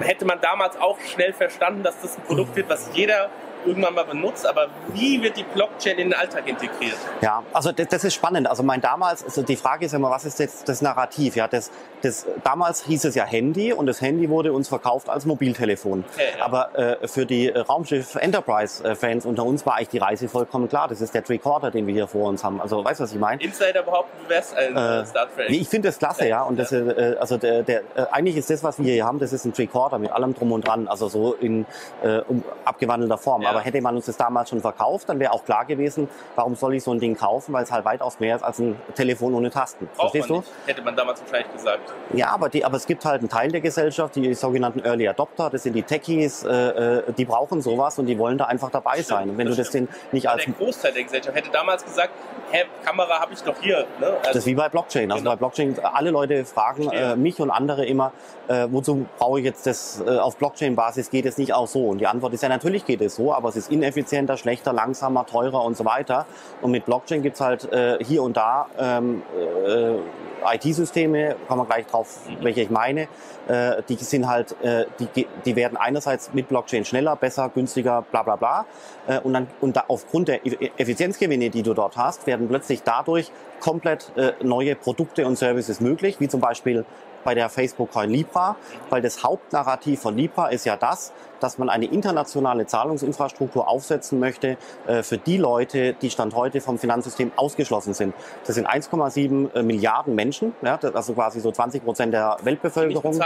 hätte 0.00 0.24
man 0.24 0.40
damals 0.40 0.76
auch 0.78 0.98
schnell 1.00 1.32
verstanden, 1.32 1.82
dass 1.82 2.00
das 2.00 2.16
ein 2.16 2.22
Produkt 2.22 2.56
wird, 2.56 2.68
was 2.68 2.90
jeder 2.94 3.30
irgendwann 3.66 3.94
mal 3.94 4.04
benutzt, 4.04 4.46
aber 4.46 4.68
wie 4.92 5.22
wird 5.22 5.36
die 5.36 5.44
Blockchain 5.44 5.98
in 5.98 6.10
den 6.10 6.14
Alltag 6.14 6.46
integriert? 6.46 6.96
Ja, 7.20 7.42
also 7.52 7.72
das, 7.72 7.88
das 7.88 8.04
ist 8.04 8.14
spannend. 8.14 8.48
Also 8.48 8.62
mein 8.62 8.80
damals, 8.80 9.24
also 9.24 9.42
die 9.42 9.56
Frage 9.56 9.86
ist 9.86 9.94
immer, 9.94 10.10
was 10.10 10.24
ist 10.24 10.38
jetzt 10.38 10.68
das 10.68 10.82
Narrativ? 10.82 11.36
Ja, 11.36 11.48
das, 11.48 11.70
das 12.02 12.26
damals 12.44 12.84
hieß 12.84 13.04
es 13.04 13.14
ja 13.14 13.24
Handy 13.24 13.72
und 13.72 13.86
das 13.86 14.00
Handy 14.00 14.28
wurde 14.28 14.52
uns 14.52 14.68
verkauft 14.68 15.08
als 15.08 15.26
Mobiltelefon. 15.26 16.04
Okay, 16.12 16.28
ja. 16.38 16.44
Aber 16.44 16.78
äh, 16.78 17.08
für 17.08 17.26
die 17.26 17.50
äh, 17.50 17.58
Raumschiff 17.58 18.16
Enterprise 18.16 18.82
äh, 18.84 18.94
Fans 18.94 19.26
unter 19.26 19.44
uns 19.44 19.64
war 19.66 19.76
eigentlich 19.76 19.88
die 19.88 19.98
Reise 19.98 20.28
vollkommen 20.28 20.68
klar. 20.68 20.88
Das 20.88 21.00
ist 21.00 21.14
der 21.14 21.24
Tricorder, 21.24 21.70
den 21.70 21.86
wir 21.86 21.94
hier 21.94 22.06
vor 22.06 22.28
uns 22.28 22.42
haben. 22.42 22.60
Also 22.60 22.84
weißt 22.84 23.00
du, 23.00 23.04
was 23.04 23.12
ich 23.12 23.18
meine? 23.18 23.42
Insider 23.42 23.82
behaupten, 23.82 24.16
du 24.24 24.30
wärst 24.30 24.56
ein 24.56 24.76
äh, 24.76 25.06
Star 25.06 25.28
Trek. 25.34 25.50
Ich 25.50 25.68
finde 25.68 25.88
das 25.88 25.98
klasse, 25.98 26.26
ja. 26.26 26.42
Und 26.42 26.58
das, 26.58 26.72
äh, 26.72 27.16
also 27.20 27.36
der, 27.36 27.62
der, 27.62 27.80
äh, 27.94 28.06
eigentlich 28.12 28.36
ist 28.36 28.50
das, 28.50 28.62
was 28.62 28.78
wir 28.78 28.92
hier 28.92 29.04
haben, 29.04 29.18
das 29.18 29.32
ist 29.32 29.44
ein 29.44 29.52
Tricorder 29.52 29.98
mit 29.98 30.10
allem 30.10 30.34
drum 30.34 30.52
und 30.52 30.66
dran, 30.66 30.88
also 30.88 31.08
so 31.08 31.34
in 31.34 31.66
äh, 32.02 32.20
um, 32.28 32.42
abgewandelter 32.64 33.18
Form. 33.18 33.42
Ja. 33.42 33.49
Aber 33.50 33.60
hätte 33.60 33.80
man 33.80 33.96
uns 33.96 34.06
das 34.06 34.16
damals 34.16 34.50
schon 34.50 34.60
verkauft, 34.60 35.08
dann 35.08 35.18
wäre 35.20 35.32
auch 35.32 35.44
klar 35.44 35.64
gewesen, 35.64 36.08
warum 36.34 36.54
soll 36.54 36.74
ich 36.74 36.84
so 36.84 36.92
ein 36.92 37.00
Ding 37.00 37.16
kaufen, 37.16 37.52
weil 37.52 37.64
es 37.64 37.72
halt 37.72 37.84
weitaus 37.84 38.20
mehr 38.20 38.36
ist 38.36 38.42
als 38.42 38.58
ein 38.58 38.76
Telefon 38.94 39.34
ohne 39.34 39.50
Tasten. 39.50 39.86
Braucht 39.96 40.12
Verstehst 40.12 40.30
du? 40.30 40.42
Hätte 40.66 40.82
man 40.82 40.96
damals 40.96 41.20
wahrscheinlich 41.20 41.52
gesagt. 41.52 41.92
Ja, 42.12 42.30
aber, 42.30 42.48
die, 42.48 42.64
aber 42.64 42.76
es 42.76 42.86
gibt 42.86 43.04
halt 43.04 43.20
einen 43.20 43.28
Teil 43.28 43.50
der 43.50 43.60
Gesellschaft, 43.60 44.16
die 44.16 44.34
sogenannten 44.34 44.80
Early 44.80 45.08
Adopter, 45.08 45.50
das 45.50 45.62
sind 45.62 45.74
die 45.74 45.82
Techies, 45.82 46.44
äh, 46.44 46.50
äh 46.50 47.12
die 47.16 47.24
brauchen 47.24 47.60
sowas 47.62 47.98
und 47.98 48.06
die 48.06 48.18
wollen 48.18 48.38
da 48.38 48.46
einfach 48.46 48.70
dabei 48.70 48.94
stimmt, 48.94 49.06
sein. 49.06 49.30
Und 49.30 49.38
wenn 49.38 49.46
du 49.46 49.54
das 49.54 49.70
den 49.70 49.88
nicht 50.12 50.28
als 50.28 50.44
der 50.44 50.54
Großteil 50.54 50.92
der 50.92 51.04
Gesellschaft 51.04 51.36
hätte 51.36 51.50
damals 51.50 51.84
gesagt, 51.84 52.10
hä, 52.50 52.64
Kamera 52.84 53.20
habe 53.20 53.32
ich 53.32 53.42
doch 53.42 53.56
hier. 53.60 53.86
Ne? 54.00 54.06
Also 54.06 54.18
das 54.24 54.36
ist 54.36 54.46
wie 54.46 54.54
bei 54.54 54.68
Blockchain. 54.68 55.10
Also 55.10 55.22
genau. 55.22 55.32
bei 55.32 55.36
Blockchain, 55.36 55.76
alle 55.82 56.10
Leute 56.10 56.44
fragen 56.44 56.90
äh, 56.90 57.16
mich 57.16 57.40
und 57.40 57.50
andere 57.50 57.86
immer, 57.86 58.12
äh, 58.48 58.66
wozu 58.70 59.06
brauche 59.18 59.38
ich 59.38 59.44
jetzt 59.44 59.66
das 59.66 60.02
äh, 60.06 60.18
auf 60.18 60.36
Blockchain-Basis? 60.36 61.10
Geht 61.10 61.26
es 61.26 61.38
nicht 61.38 61.52
auch 61.54 61.68
so? 61.68 61.88
Und 61.88 61.98
die 61.98 62.06
Antwort 62.06 62.34
ist 62.34 62.42
ja, 62.42 62.48
natürlich 62.48 62.84
geht 62.84 63.00
es 63.00 63.16
so, 63.16 63.32
aber 63.40 63.48
es 63.48 63.56
ist 63.56 63.70
ineffizienter, 63.70 64.36
schlechter, 64.36 64.72
langsamer, 64.72 65.24
teurer 65.24 65.64
und 65.64 65.76
so 65.76 65.84
weiter. 65.86 66.26
Und 66.60 66.70
mit 66.72 66.84
Blockchain 66.84 67.22
gibt's 67.22 67.40
halt 67.40 67.72
äh, 67.72 67.98
hier 68.04 68.22
und 68.22 68.36
da 68.36 68.66
ähm, 68.78 69.22
äh, 69.66 70.56
IT-Systeme, 70.56 71.36
kommen 71.48 71.62
wir 71.62 71.66
gleich 71.66 71.86
drauf, 71.86 72.20
welche 72.40 72.62
ich 72.62 72.70
meine, 72.70 73.08
äh, 73.48 73.82
die 73.88 73.96
sind 73.96 74.28
halt, 74.28 74.54
äh, 74.62 74.84
die, 74.98 75.26
die 75.44 75.56
werden 75.56 75.76
einerseits 75.76 76.32
mit 76.34 76.48
Blockchain 76.48 76.84
schneller, 76.84 77.16
besser, 77.16 77.50
günstiger, 77.54 78.02
bla 78.10 78.22
bla 78.22 78.36
bla. 78.36 78.66
Äh, 79.06 79.20
und 79.20 79.32
dann 79.32 79.46
und 79.60 79.76
da 79.76 79.84
aufgrund 79.88 80.28
der 80.28 80.40
Effizienzgewinne, 80.78 81.50
die 81.50 81.62
du 81.62 81.74
dort 81.74 81.96
hast, 81.96 82.26
werden 82.26 82.48
plötzlich 82.48 82.82
dadurch 82.82 83.30
komplett 83.60 84.12
äh, 84.16 84.32
neue 84.42 84.74
Produkte 84.74 85.26
und 85.26 85.36
Services 85.36 85.80
möglich, 85.80 86.20
wie 86.20 86.28
zum 86.28 86.40
Beispiel 86.40 86.84
bei 87.24 87.34
der 87.34 87.48
Facebook 87.48 87.92
Coin 87.92 88.10
Libra, 88.10 88.56
weil 88.88 89.02
das 89.02 89.22
Hauptnarrativ 89.22 90.00
von 90.00 90.16
Libra 90.16 90.48
ist 90.48 90.64
ja 90.64 90.76
das, 90.76 91.12
dass 91.40 91.58
man 91.58 91.68
eine 91.68 91.86
internationale 91.86 92.66
Zahlungsinfrastruktur 92.66 93.68
aufsetzen 93.68 94.20
möchte 94.20 94.56
äh, 94.86 95.02
für 95.02 95.18
die 95.18 95.36
Leute, 95.36 95.94
die 95.94 96.10
Stand 96.10 96.34
heute 96.34 96.60
vom 96.60 96.78
Finanzsystem 96.78 97.32
ausgeschlossen 97.36 97.94
sind. 97.94 98.14
Das 98.46 98.54
sind 98.54 98.68
1,7 98.68 99.54
äh, 99.54 99.62
Milliarden 99.62 100.14
Menschen, 100.14 100.54
ja, 100.62 100.78
also 100.94 101.14
quasi 101.14 101.40
so 101.40 101.50
20 101.50 101.84
Prozent 101.84 102.14
der 102.14 102.36
Weltbevölkerung. 102.42 103.18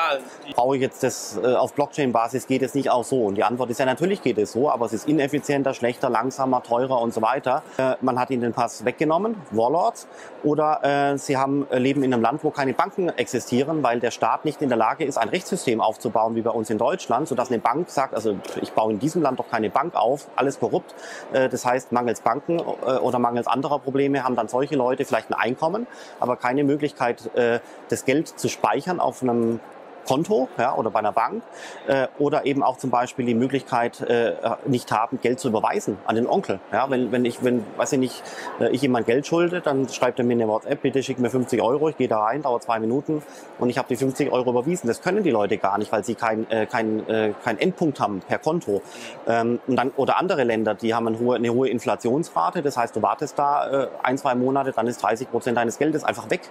Brauche 0.54 0.76
ich 0.76 0.82
jetzt 0.82 1.02
das 1.02 1.38
äh, 1.42 1.54
auf 1.54 1.74
Blockchain-Basis, 1.74 2.46
geht 2.46 2.62
es 2.62 2.74
nicht 2.74 2.90
auch 2.90 3.04
so? 3.04 3.24
Und 3.24 3.34
die 3.34 3.44
Antwort 3.44 3.70
ist 3.70 3.80
ja, 3.80 3.86
natürlich 3.86 4.22
geht 4.22 4.38
es 4.38 4.52
so, 4.52 4.70
aber 4.70 4.86
es 4.86 4.92
ist 4.92 5.08
ineffizienter, 5.08 5.74
schlechter, 5.74 6.08
langsamer, 6.08 6.62
teurer 6.62 7.00
und 7.00 7.12
so 7.12 7.22
weiter. 7.22 7.62
Äh, 7.78 7.96
man 8.00 8.18
hat 8.18 8.30
ihnen 8.30 8.42
den 8.42 8.52
Pass 8.52 8.84
weggenommen, 8.84 9.36
Warlords, 9.50 10.06
oder 10.42 11.12
äh, 11.12 11.18
sie 11.18 11.36
haben, 11.36 11.66
äh, 11.70 11.78
leben 11.78 12.02
in 12.02 12.12
einem 12.12 12.22
Land, 12.22 12.44
wo 12.44 12.50
keine 12.50 12.74
Banken 12.74 13.08
existieren, 13.08 13.82
weil 13.84 14.00
der 14.00 14.10
Staat 14.10 14.44
nicht 14.44 14.60
in 14.62 14.68
der 14.68 14.78
Lage 14.78 15.04
ist, 15.04 15.16
ein 15.18 15.28
Rechtssystem 15.28 15.80
aufzubauen 15.80 16.34
wie 16.34 16.40
bei 16.40 16.50
uns 16.50 16.70
in 16.70 16.78
Deutschland, 16.78 17.28
sodass 17.28 17.50
eine 17.50 17.60
Bank 17.60 17.88
sagt, 17.90 18.14
also 18.14 18.36
ich 18.60 18.72
baue 18.72 18.92
in 18.92 18.98
diesem 18.98 19.22
Land 19.22 19.38
doch 19.38 19.48
keine 19.48 19.70
Bank 19.70 19.94
auf, 19.94 20.26
alles 20.34 20.58
korrupt. 20.58 20.94
Äh, 21.32 21.48
das 21.48 21.64
heißt, 21.64 21.92
mangels 21.92 22.20
Banken 22.20 22.58
äh, 22.58 22.62
oder 22.62 23.20
mangels 23.20 23.46
anderer 23.46 23.78
Probleme 23.78 24.24
haben 24.24 24.34
dann 24.34 24.48
solche 24.48 24.74
Leute 24.74 25.04
vielleicht 25.04 25.30
ein 25.30 25.34
Einkommen, 25.34 25.86
aber 26.18 26.36
keine 26.36 26.64
Möglichkeit, 26.64 27.32
äh, 27.36 27.60
das 27.90 28.04
Geld 28.04 28.26
zu 28.28 28.48
speichern 28.48 28.98
auf 28.98 29.22
einem 29.22 29.60
Konto 30.04 30.48
ja, 30.58 30.74
oder 30.74 30.90
bei 30.90 30.98
einer 30.98 31.12
Bank 31.12 31.42
äh, 31.86 32.08
oder 32.18 32.46
eben 32.46 32.62
auch 32.62 32.76
zum 32.76 32.90
Beispiel 32.90 33.26
die 33.26 33.34
Möglichkeit 33.34 34.00
äh, 34.00 34.34
nicht 34.66 34.90
haben, 34.92 35.20
Geld 35.20 35.40
zu 35.40 35.48
überweisen 35.48 35.98
an 36.06 36.16
den 36.16 36.26
Onkel. 36.26 36.60
Ja, 36.72 36.88
wenn, 36.90 37.12
wenn 37.12 37.24
ich, 37.24 37.42
wenn, 37.42 37.64
weiß 37.76 37.92
ich 37.92 37.98
nicht, 37.98 38.22
äh, 38.60 38.70
ich 38.70 38.82
jemand 38.82 39.06
Geld 39.06 39.26
schulde, 39.26 39.60
dann 39.60 39.88
schreibt 39.88 40.18
er 40.18 40.24
mir 40.24 40.34
eine 40.34 40.48
WhatsApp, 40.48 40.82
bitte 40.82 41.02
schick 41.02 41.18
mir 41.18 41.30
50 41.30 41.62
Euro, 41.62 41.88
ich 41.88 41.96
gehe 41.96 42.08
da 42.08 42.22
rein, 42.22 42.42
dauert 42.42 42.62
zwei 42.62 42.78
Minuten 42.78 43.22
und 43.58 43.70
ich 43.70 43.78
habe 43.78 43.88
die 43.88 43.96
50 43.96 44.30
Euro 44.32 44.50
überwiesen. 44.50 44.86
Das 44.86 45.02
können 45.02 45.22
die 45.22 45.30
Leute 45.30 45.58
gar 45.58 45.78
nicht, 45.78 45.90
weil 45.92 46.04
sie 46.04 46.14
kein, 46.14 46.50
äh, 46.50 46.66
kein, 46.66 47.08
äh, 47.08 47.32
kein 47.42 47.58
Endpunkt 47.58 48.00
haben 48.00 48.20
per 48.20 48.38
Konto. 48.38 48.82
Ähm, 49.26 49.60
und 49.66 49.76
dann, 49.76 49.90
oder 49.96 50.18
andere 50.18 50.44
Länder, 50.44 50.74
die 50.74 50.94
haben 50.94 51.06
eine 51.08 51.18
hohe, 51.18 51.36
eine 51.36 51.52
hohe 51.52 51.68
Inflationsrate, 51.68 52.62
das 52.62 52.76
heißt, 52.76 52.94
du 52.96 53.02
wartest 53.02 53.38
da 53.38 53.84
äh, 53.84 53.88
ein, 54.02 54.18
zwei 54.18 54.34
Monate, 54.34 54.72
dann 54.72 54.86
ist 54.86 55.02
30 55.02 55.30
Prozent 55.30 55.56
deines 55.56 55.78
Geldes 55.78 56.04
einfach 56.04 56.30
weg. 56.30 56.42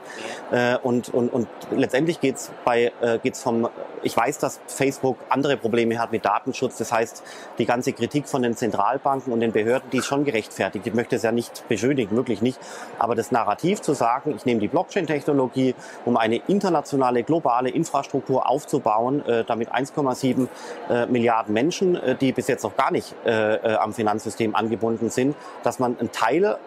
Äh, 0.52 0.78
und, 0.78 1.14
und, 1.14 1.30
und 1.30 1.48
letztendlich 1.72 2.20
geht's 2.20 2.52
bei 2.66 2.92
äh, 3.02 3.20
geht's 3.20 3.43
vom, 3.44 3.70
ich 4.02 4.16
weiß, 4.16 4.40
dass 4.40 4.60
Facebook 4.68 5.18
andere 5.30 5.58
Probleme 5.58 6.00
hat 6.00 6.12
mit 6.12 6.26
Datenschutz. 6.26 6.78
Das 6.78 6.92
heißt, 6.92 7.24
die 7.58 7.66
ganze 7.66 7.94
Kritik 7.94 8.28
von 8.28 8.42
den 8.42 8.56
Zentralbanken 8.56 9.32
und 9.32 9.42
den 9.42 9.52
Behörden, 9.52 9.90
die 9.92 9.98
ist 9.98 10.06
schon 10.06 10.26
gerechtfertigt. 10.26 10.88
Ich 10.88 10.94
möchte 10.94 11.18
es 11.18 11.24
ja 11.24 11.32
nicht 11.32 11.68
beschönigen, 11.68 12.16
wirklich 12.16 12.42
nicht. 12.42 12.60
Aber 12.98 13.16
das 13.16 13.32
Narrativ 13.32 13.82
zu 13.82 13.94
sagen, 13.94 14.34
ich 14.36 14.46
nehme 14.46 14.60
die 14.62 14.68
Blockchain-Technologie, 14.68 15.76
um 16.06 16.18
eine 16.18 16.38
internationale, 16.48 17.24
globale 17.24 17.70
Infrastruktur 17.70 18.50
aufzubauen, 18.50 19.26
äh, 19.26 19.44
damit 19.44 19.72
1,7 19.72 20.48
äh, 20.90 21.06
Milliarden 21.08 21.54
Menschen, 21.54 21.96
äh, 21.96 22.16
die 22.16 22.32
bis 22.32 22.48
jetzt 22.48 22.64
noch 22.64 22.76
gar 22.76 22.92
nicht 22.92 23.14
am 23.26 23.94
Finanzsystem 23.94 24.56
angebunden 24.56 25.10
sind, 25.10 25.36
dass 25.64 25.80
man 25.80 25.98
einen 26.00 26.12
Teil 26.12 26.58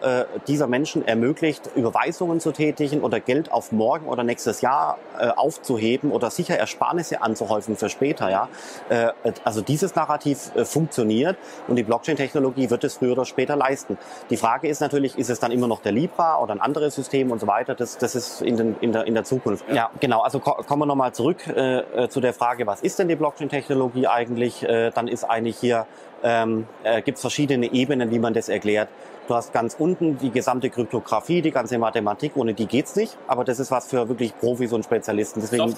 dieser 0.47 0.67
Menschen 0.67 1.07
ermöglicht, 1.07 1.69
Überweisungen 1.75 2.39
zu 2.39 2.51
tätigen 2.51 3.01
oder 3.01 3.19
Geld 3.19 3.51
auf 3.51 3.71
morgen 3.71 4.07
oder 4.07 4.23
nächstes 4.23 4.61
Jahr 4.61 4.97
aufzuheben 5.35 6.11
oder 6.11 6.29
sicher 6.29 6.57
Ersparnisse 6.67 7.21
anzuhäufen 7.21 7.75
für 7.75 7.89
später. 7.89 8.29
Ja? 8.29 8.49
Äh, 8.89 9.11
also 9.43 9.61
dieses 9.61 9.95
Narrativ 9.95 10.51
äh, 10.55 10.65
funktioniert 10.65 11.37
und 11.67 11.77
die 11.77 11.83
Blockchain-Technologie 11.83 12.69
wird 12.69 12.83
es 12.83 12.95
früher 12.95 13.13
oder 13.13 13.25
später 13.25 13.55
leisten. 13.55 13.97
Die 14.29 14.37
Frage 14.37 14.67
ist 14.67 14.81
natürlich, 14.81 15.17
ist 15.17 15.29
es 15.29 15.39
dann 15.39 15.51
immer 15.51 15.67
noch 15.67 15.81
der 15.81 15.93
Libra 15.93 16.41
oder 16.41 16.53
ein 16.53 16.61
anderes 16.61 16.95
System 16.95 17.31
und 17.31 17.39
so 17.39 17.47
weiter? 17.47 17.73
Das, 17.75 17.97
das 17.97 18.15
ist 18.15 18.41
in, 18.41 18.57
den, 18.57 18.75
in, 18.81 18.91
der, 18.91 19.05
in 19.05 19.13
der 19.13 19.23
Zukunft. 19.23 19.65
Ja, 19.71 19.89
genau. 19.99 20.21
Also 20.21 20.39
ko 20.39 20.53
kommen 20.67 20.81
wir 20.81 20.85
nochmal 20.85 21.13
zurück 21.13 21.47
äh, 21.47 21.79
äh, 21.79 22.09
zu 22.09 22.19
der 22.19 22.33
Frage, 22.33 22.67
was 22.67 22.81
ist 22.81 22.99
denn 22.99 23.07
die 23.07 23.15
Blockchain-Technologie 23.15 24.07
eigentlich? 24.07 24.63
Äh, 24.63 24.91
dann 24.91 25.07
ist 25.07 25.23
eigentlich 25.23 25.57
hier 25.57 25.85
ähm, 26.23 26.65
äh, 26.83 27.01
gibt 27.01 27.17
es 27.17 27.21
verschiedene 27.21 27.71
Ebenen, 27.71 28.11
wie 28.11 28.19
man 28.19 28.33
das 28.33 28.49
erklärt. 28.49 28.89
Du 29.27 29.35
hast 29.35 29.51
ganz 29.51 29.75
unten 29.77 30.17
die 30.17 30.31
gesamte 30.31 30.69
Kryptographie, 30.69 31.41
die 31.41 31.51
ganze 31.51 31.77
Mathematik, 31.77 32.31
ohne 32.35 32.53
die 32.53 32.65
geht's 32.65 32.95
nicht. 32.95 33.17
Aber 33.27 33.43
das 33.43 33.59
ist 33.59 33.71
was 33.71 33.87
für 33.87 34.07
wirklich 34.07 34.37
Profis 34.37 34.71
und 34.71 34.83
Spezialisten. 34.83 35.41
Deswegen 35.41 35.75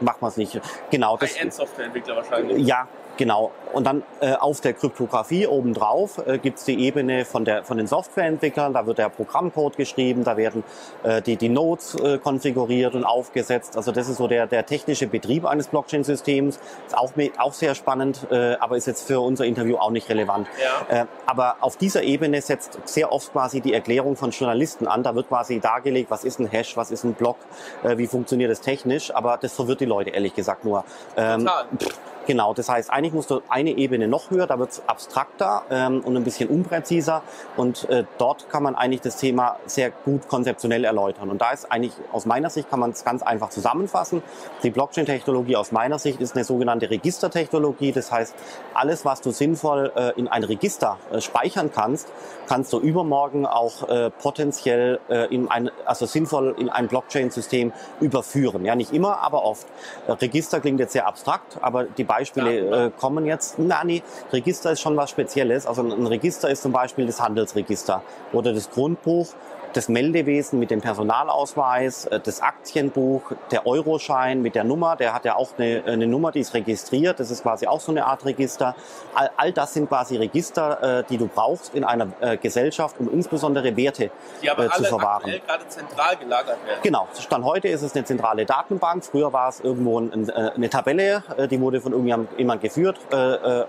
macht 0.00 0.22
man 0.22 0.30
es 0.30 0.36
nicht. 0.38 0.60
Genau. 0.90 1.20
High-End-Softwareentwickler 1.20 2.16
wahrscheinlich. 2.16 2.66
Ja, 2.66 2.88
Genau. 3.16 3.50
Und 3.72 3.84
dann 3.84 4.02
äh, 4.20 4.32
auf 4.34 4.60
der 4.60 4.72
Kryptographie 4.72 5.46
obendrauf 5.46 6.26
äh, 6.26 6.38
gibt 6.38 6.58
es 6.58 6.64
die 6.64 6.80
Ebene 6.80 7.24
von, 7.24 7.44
der, 7.44 7.64
von 7.64 7.76
den 7.76 7.86
Softwareentwicklern. 7.86 8.72
Da 8.72 8.86
wird 8.86 8.98
der 8.98 9.10
Programmcode 9.10 9.76
geschrieben, 9.76 10.24
da 10.24 10.36
werden 10.36 10.64
äh, 11.02 11.20
die, 11.20 11.36
die 11.36 11.48
Nodes 11.48 11.94
äh, 11.94 12.18
konfiguriert 12.18 12.94
und 12.94 13.04
aufgesetzt. 13.04 13.76
Also 13.76 13.92
das 13.92 14.08
ist 14.08 14.16
so 14.16 14.28
der, 14.28 14.46
der 14.46 14.64
technische 14.64 15.06
Betrieb 15.06 15.44
eines 15.44 15.68
Blockchain-Systems. 15.68 16.58
Ist 16.86 16.96
auch, 16.96 17.12
auch 17.38 17.52
sehr 17.52 17.74
spannend, 17.74 18.26
äh, 18.30 18.54
aber 18.54 18.76
ist 18.76 18.86
jetzt 18.86 19.06
für 19.06 19.20
unser 19.20 19.44
Interview 19.44 19.76
auch 19.76 19.90
nicht 19.90 20.08
relevant. 20.08 20.46
Ja. 20.88 21.02
Äh, 21.02 21.06
aber 21.26 21.56
auf 21.60 21.76
dieser 21.76 22.02
Ebene 22.02 22.40
setzt 22.40 22.78
sehr 22.84 23.12
oft 23.12 23.32
quasi 23.32 23.60
die 23.60 23.74
Erklärung 23.74 24.16
von 24.16 24.30
Journalisten 24.30 24.86
an. 24.86 25.02
Da 25.02 25.14
wird 25.14 25.28
quasi 25.28 25.60
dargelegt, 25.60 26.10
was 26.10 26.24
ist 26.24 26.38
ein 26.38 26.46
Hash, 26.46 26.76
was 26.76 26.90
ist 26.90 27.04
ein 27.04 27.14
Block, 27.14 27.36
äh, 27.82 27.98
wie 27.98 28.06
funktioniert 28.06 28.50
das 28.50 28.60
technisch. 28.60 29.14
Aber 29.14 29.38
das 29.38 29.52
verwirrt 29.52 29.80
die 29.80 29.86
Leute 29.86 30.10
ehrlich 30.10 30.34
gesagt 30.34 30.64
nur. 30.64 30.84
Ähm, 31.16 31.40
Total. 31.40 31.64
Pff, 31.78 31.98
Genau, 32.26 32.54
das 32.54 32.68
heißt, 32.68 32.90
eigentlich 32.90 33.12
musst 33.12 33.30
du 33.30 33.40
eine 33.48 33.70
Ebene 33.70 34.08
noch 34.08 34.30
höher, 34.30 34.48
da 34.48 34.58
wird 34.58 34.72
es 34.72 34.82
abstrakter 34.88 35.62
ähm, 35.70 36.00
und 36.00 36.16
ein 36.16 36.24
bisschen 36.24 36.48
unpräziser 36.48 37.22
und 37.56 37.88
äh, 37.88 38.04
dort 38.18 38.48
kann 38.50 38.64
man 38.64 38.74
eigentlich 38.74 39.00
das 39.00 39.16
Thema 39.16 39.58
sehr 39.66 39.90
gut 39.90 40.26
konzeptionell 40.26 40.84
erläutern. 40.84 41.30
Und 41.30 41.40
da 41.40 41.52
ist 41.52 41.70
eigentlich 41.70 41.92
aus 42.10 42.26
meiner 42.26 42.50
Sicht, 42.50 42.68
kann 42.68 42.80
man 42.80 42.90
es 42.90 43.04
ganz 43.04 43.22
einfach 43.22 43.50
zusammenfassen. 43.50 44.24
Die 44.64 44.70
Blockchain-Technologie 44.70 45.54
aus 45.54 45.70
meiner 45.70 46.00
Sicht 46.00 46.20
ist 46.20 46.34
eine 46.34 46.44
sogenannte 46.44 46.90
Registertechnologie. 46.90 47.92
Das 47.92 48.10
heißt, 48.10 48.34
alles, 48.74 49.04
was 49.04 49.20
du 49.20 49.30
sinnvoll 49.30 49.92
äh, 49.94 50.18
in 50.18 50.26
ein 50.26 50.42
Register 50.42 50.98
äh, 51.12 51.20
speichern 51.20 51.70
kannst, 51.72 52.08
kannst 52.48 52.72
du 52.72 52.80
übermorgen 52.80 53.46
auch 53.46 53.88
äh, 53.88 54.10
potenziell 54.10 54.98
äh, 55.08 55.32
in 55.32 55.48
ein, 55.48 55.70
also 55.84 56.06
sinnvoll 56.06 56.56
in 56.58 56.70
ein 56.70 56.88
Blockchain-System 56.88 57.72
überführen. 58.00 58.64
Ja, 58.64 58.74
nicht 58.74 58.92
immer, 58.92 59.20
aber 59.20 59.44
oft. 59.44 59.66
Register 60.08 60.60
klingt 60.60 60.80
jetzt 60.80 60.92
sehr 60.92 61.06
abstrakt, 61.06 61.58
aber 61.60 61.84
die 61.84 62.04
Beispiele 62.16 62.86
äh, 62.86 62.90
kommen 62.98 63.26
jetzt. 63.26 63.58
Na, 63.58 63.84
nee, 63.84 64.02
Register 64.32 64.72
ist 64.72 64.80
schon 64.80 64.96
was 64.96 65.10
Spezielles. 65.10 65.66
Also 65.66 65.82
ein 65.82 66.06
Register 66.06 66.48
ist 66.48 66.62
zum 66.62 66.72
Beispiel 66.72 67.06
das 67.06 67.20
Handelsregister 67.20 68.02
oder 68.32 68.52
das 68.54 68.70
Grundbuch 68.70 69.28
das 69.76 69.88
Meldewesen 69.90 70.58
mit 70.58 70.70
dem 70.70 70.80
Personalausweis, 70.80 72.06
äh, 72.06 72.18
das 72.18 72.40
Aktienbuch, 72.40 73.32
der 73.50 73.66
Euroschein 73.66 74.40
mit 74.40 74.54
der 74.54 74.64
Nummer, 74.64 74.96
der 74.96 75.12
hat 75.12 75.24
ja 75.26 75.36
auch 75.36 75.50
eine, 75.58 75.82
eine 75.86 76.06
Nummer, 76.06 76.32
die 76.32 76.40
ist 76.40 76.54
registriert, 76.54 77.20
das 77.20 77.30
ist 77.30 77.42
quasi 77.42 77.66
auch 77.66 77.80
so 77.80 77.92
eine 77.92 78.06
Art 78.06 78.24
Register. 78.24 78.74
All, 79.14 79.30
all 79.36 79.52
das 79.52 79.74
sind 79.74 79.88
quasi 79.88 80.16
Register, 80.16 81.00
äh, 81.00 81.04
die 81.08 81.18
du 81.18 81.26
brauchst 81.26 81.74
in 81.74 81.84
einer 81.84 82.08
äh, 82.20 82.38
Gesellschaft, 82.38 82.96
um 82.98 83.12
insbesondere 83.12 83.76
Werte 83.76 84.10
die 84.42 84.50
aber 84.50 84.66
zu 84.66 84.72
alle 84.72 84.88
verwahren. 84.88 85.30
gerade 85.46 85.68
zentral 85.68 86.16
gelagert 86.16 86.58
werden. 86.66 86.80
Genau, 86.82 87.08
Stand 87.18 87.44
heute 87.44 87.68
ist 87.68 87.82
es 87.82 87.94
eine 87.94 88.04
zentrale 88.04 88.46
Datenbank. 88.46 89.04
Früher 89.04 89.32
war 89.32 89.50
es 89.50 89.60
irgendwo 89.60 90.00
ein, 90.00 90.30
eine 90.30 90.70
Tabelle, 90.70 91.22
die 91.50 91.60
wurde 91.60 91.80
von 91.80 91.92
irgendjemand 91.92 92.62
geführt. 92.62 92.98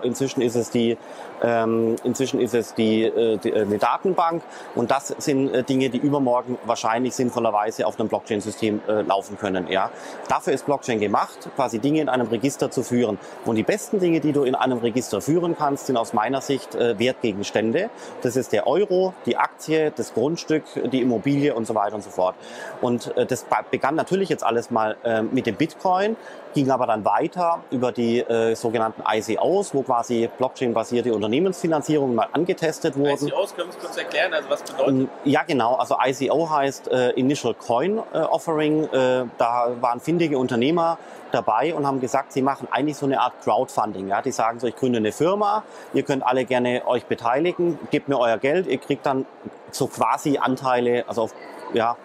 Inzwischen 0.02 0.40
ist 0.40 0.54
es 0.54 0.70
die, 0.70 0.96
ähm, 1.42 1.96
inzwischen 2.04 2.40
ist 2.40 2.54
es 2.54 2.74
die, 2.74 3.38
die 3.42 3.54
eine 3.54 3.78
Datenbank 3.78 4.42
und 4.74 4.90
das 4.90 5.08
sind 5.18 5.68
Dinge, 5.68 5.90
die 5.90 5.97
die 5.98 6.06
übermorgen 6.06 6.58
wahrscheinlich 6.64 7.14
sinnvollerweise 7.14 7.86
auf 7.86 7.98
einem 7.98 8.08
Blockchain-System 8.08 8.80
äh, 8.88 9.02
laufen 9.02 9.38
können. 9.38 9.68
Ja. 9.68 9.90
Dafür 10.28 10.52
ist 10.52 10.66
Blockchain 10.66 11.00
gemacht, 11.00 11.48
quasi 11.56 11.78
Dinge 11.78 12.00
in 12.00 12.08
einem 12.08 12.28
Register 12.28 12.70
zu 12.70 12.82
führen. 12.82 13.18
Und 13.44 13.56
die 13.56 13.62
besten 13.62 13.98
Dinge, 13.98 14.20
die 14.20 14.32
du 14.32 14.44
in 14.44 14.54
einem 14.54 14.78
Register 14.78 15.20
führen 15.20 15.56
kannst, 15.56 15.86
sind 15.86 15.96
aus 15.96 16.12
meiner 16.12 16.40
Sicht 16.40 16.74
äh, 16.74 16.98
Wertgegenstände. 16.98 17.90
Das 18.22 18.36
ist 18.36 18.52
der 18.52 18.66
Euro, 18.66 19.14
die 19.26 19.36
Aktie, 19.36 19.92
das 19.94 20.14
Grundstück, 20.14 20.64
die 20.92 21.00
Immobilie 21.00 21.54
und 21.54 21.66
so 21.66 21.74
weiter 21.74 21.94
und 21.94 22.02
so 22.02 22.10
fort. 22.10 22.34
Und 22.80 23.16
äh, 23.16 23.26
das 23.26 23.44
begann 23.70 23.94
natürlich 23.94 24.28
jetzt 24.28 24.44
alles 24.44 24.70
mal 24.70 24.96
äh, 25.04 25.22
mit 25.22 25.46
dem 25.46 25.56
Bitcoin, 25.56 26.16
ging 26.54 26.70
aber 26.70 26.86
dann 26.86 27.04
weiter 27.04 27.60
über 27.70 27.92
die 27.92 28.20
äh, 28.20 28.54
sogenannten 28.54 29.02
ICOs, 29.06 29.74
wo 29.74 29.82
quasi 29.82 30.28
Blockchain-basierte 30.38 31.12
Unternehmensfinanzierungen 31.12 32.14
mal 32.14 32.28
angetestet 32.32 32.96
wurden. 32.96 33.28
ICOs, 33.28 33.54
können 33.54 33.72
Sie 33.72 33.78
kurz 33.78 33.96
erklären, 33.96 34.32
also 34.32 34.50
was 34.50 34.62
bedeutet? 34.62 35.08
Ja, 35.24 35.42
genau. 35.42 35.74
Also 35.74 35.87
ICO 36.00 36.50
heißt 36.50 36.88
äh, 36.88 37.10
Initial 37.10 37.54
Coin 37.54 37.98
äh, 38.12 38.18
Offering. 38.18 38.84
Äh, 38.84 39.24
da 39.38 39.70
waren 39.80 40.00
findige 40.00 40.38
Unternehmer 40.38 40.98
dabei 41.32 41.74
und 41.74 41.86
haben 41.86 42.00
gesagt, 42.00 42.32
sie 42.32 42.42
machen 42.42 42.68
eigentlich 42.70 42.96
so 42.96 43.06
eine 43.06 43.20
Art 43.20 43.34
Crowdfunding. 43.42 44.08
Ja? 44.08 44.22
Die 44.22 44.32
sagen 44.32 44.60
so, 44.60 44.66
ich 44.66 44.76
gründe 44.76 44.98
eine 44.98 45.12
Firma, 45.12 45.62
ihr 45.92 46.02
könnt 46.02 46.24
alle 46.24 46.44
gerne 46.44 46.82
euch 46.86 47.06
beteiligen, 47.06 47.78
gebt 47.90 48.08
mir 48.08 48.18
euer 48.18 48.38
Geld, 48.38 48.66
ihr 48.66 48.78
kriegt 48.78 49.06
dann 49.06 49.26
so 49.70 49.86
quasi 49.86 50.38
Anteile, 50.38 51.04
also 51.06 51.22
auf 51.22 51.34
ja, 51.74 51.96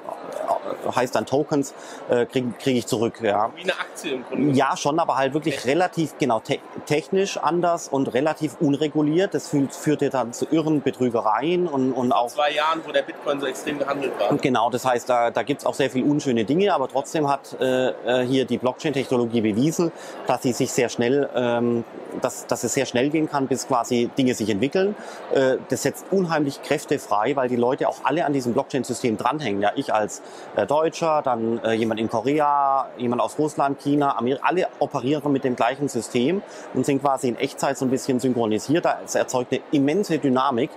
heißt 0.96 1.16
dann 1.16 1.26
Tokens, 1.26 1.74
äh, 2.10 2.26
kriege 2.26 2.54
krieg 2.60 2.78
ich 2.78 2.88
zurück. 2.88 3.20
Ja. 3.22 3.52
Wie 3.56 3.64
eine 3.64 3.74
Aktie 3.74 4.14
im 4.14 4.24
Grunde. 4.26 4.52
Ja, 4.54 4.76
schon, 4.78 5.00
aber 5.00 5.18
halt 5.18 5.34
wirklich 5.34 5.56
Technisch. 5.56 5.72
relativ, 5.72 6.18
genau, 6.18 6.40
te 6.40 6.60
technisch 6.86 7.38
anders 7.38 7.88
und 7.88 8.14
relativ 8.14 8.58
unreguliert. 8.60 9.34
Das 9.34 9.50
führt, 9.50 9.74
führte 9.74 10.10
dann 10.10 10.34
zu 10.34 10.48
irren 10.52 10.82
Betrügereien 10.82 11.68
und, 11.68 11.94
und 11.94 12.12
auch... 12.12 12.28
Zwei 12.28 12.52
Jahren, 12.52 12.82
wo 12.86 12.92
der 12.92 13.04
Bitcoin 13.04 13.40
so 13.40 13.46
extrem 13.46 13.80
gehandelt 13.80 14.14
war. 14.20 14.36
Genau, 14.38 14.70
das 14.70 14.86
heißt, 14.86 15.10
da, 15.10 15.32
da 15.32 15.44
gibt 15.44 15.62
es 15.62 15.66
auch 15.66 15.74
sehr 15.74 15.90
viel 15.90 16.04
unschöne 16.04 16.46
Dinge, 16.46 16.74
aber 16.74 16.88
trotzdem 16.88 17.30
hat 17.30 17.56
äh, 17.60 17.90
äh, 17.90 18.26
hier 18.26 18.46
die 18.46 18.58
Blockchain-Technologie 18.58 19.42
bewiesen, 19.42 19.92
dass 20.28 20.42
sie 20.44 20.54
sich 20.54 20.72
sehr 20.72 20.90
schnell, 20.90 21.30
ähm, 21.36 21.84
dass, 22.22 22.48
dass 22.48 22.64
es 22.64 22.74
sehr 22.74 22.86
schnell 22.86 23.10
gehen 23.10 23.30
kann, 23.30 23.48
bis 23.48 23.68
quasi 23.68 24.10
Dinge 24.18 24.34
sich 24.34 24.50
entwickeln. 24.50 24.96
Äh, 25.34 25.58
das 25.70 25.84
setzt 25.84 26.06
unheimlich 26.12 26.62
Kräfte 26.62 27.00
frei, 27.00 27.36
weil 27.36 27.50
die 27.50 27.56
Leute 27.56 27.88
auch 27.88 27.98
alle 28.04 28.26
an 28.26 28.34
diesem 28.34 28.54
Blockchain-System 28.54 29.18
dranhängen. 29.18 29.62
Ja, 29.62 29.72
ich 29.76 29.94
als 29.94 30.22
äh, 30.56 30.66
Deutscher, 30.66 31.22
dann 31.24 31.60
äh, 31.64 31.74
jemand 31.74 32.00
in 32.00 32.10
Korea, 32.10 32.88
jemand 32.98 33.22
aus 33.22 33.38
Russland, 33.38 33.80
China, 33.80 34.18
Amerika, 34.18 34.46
alle 34.46 34.68
operieren 34.80 35.32
mit 35.32 35.44
dem 35.44 35.56
gleichen 35.56 35.88
System 35.88 36.42
und 36.74 36.86
sind 36.86 37.02
quasi 37.02 37.30
in 37.30 37.38
Echtzeit 37.38 37.78
so 37.78 37.86
ein 37.86 37.92
bisschen 37.92 38.20
synchronisiert. 38.20 38.86
Es 39.06 39.16
erzeugt 39.16 39.52
eine 39.52 39.62
immense 39.72 40.20
Dynamik. 40.20 40.70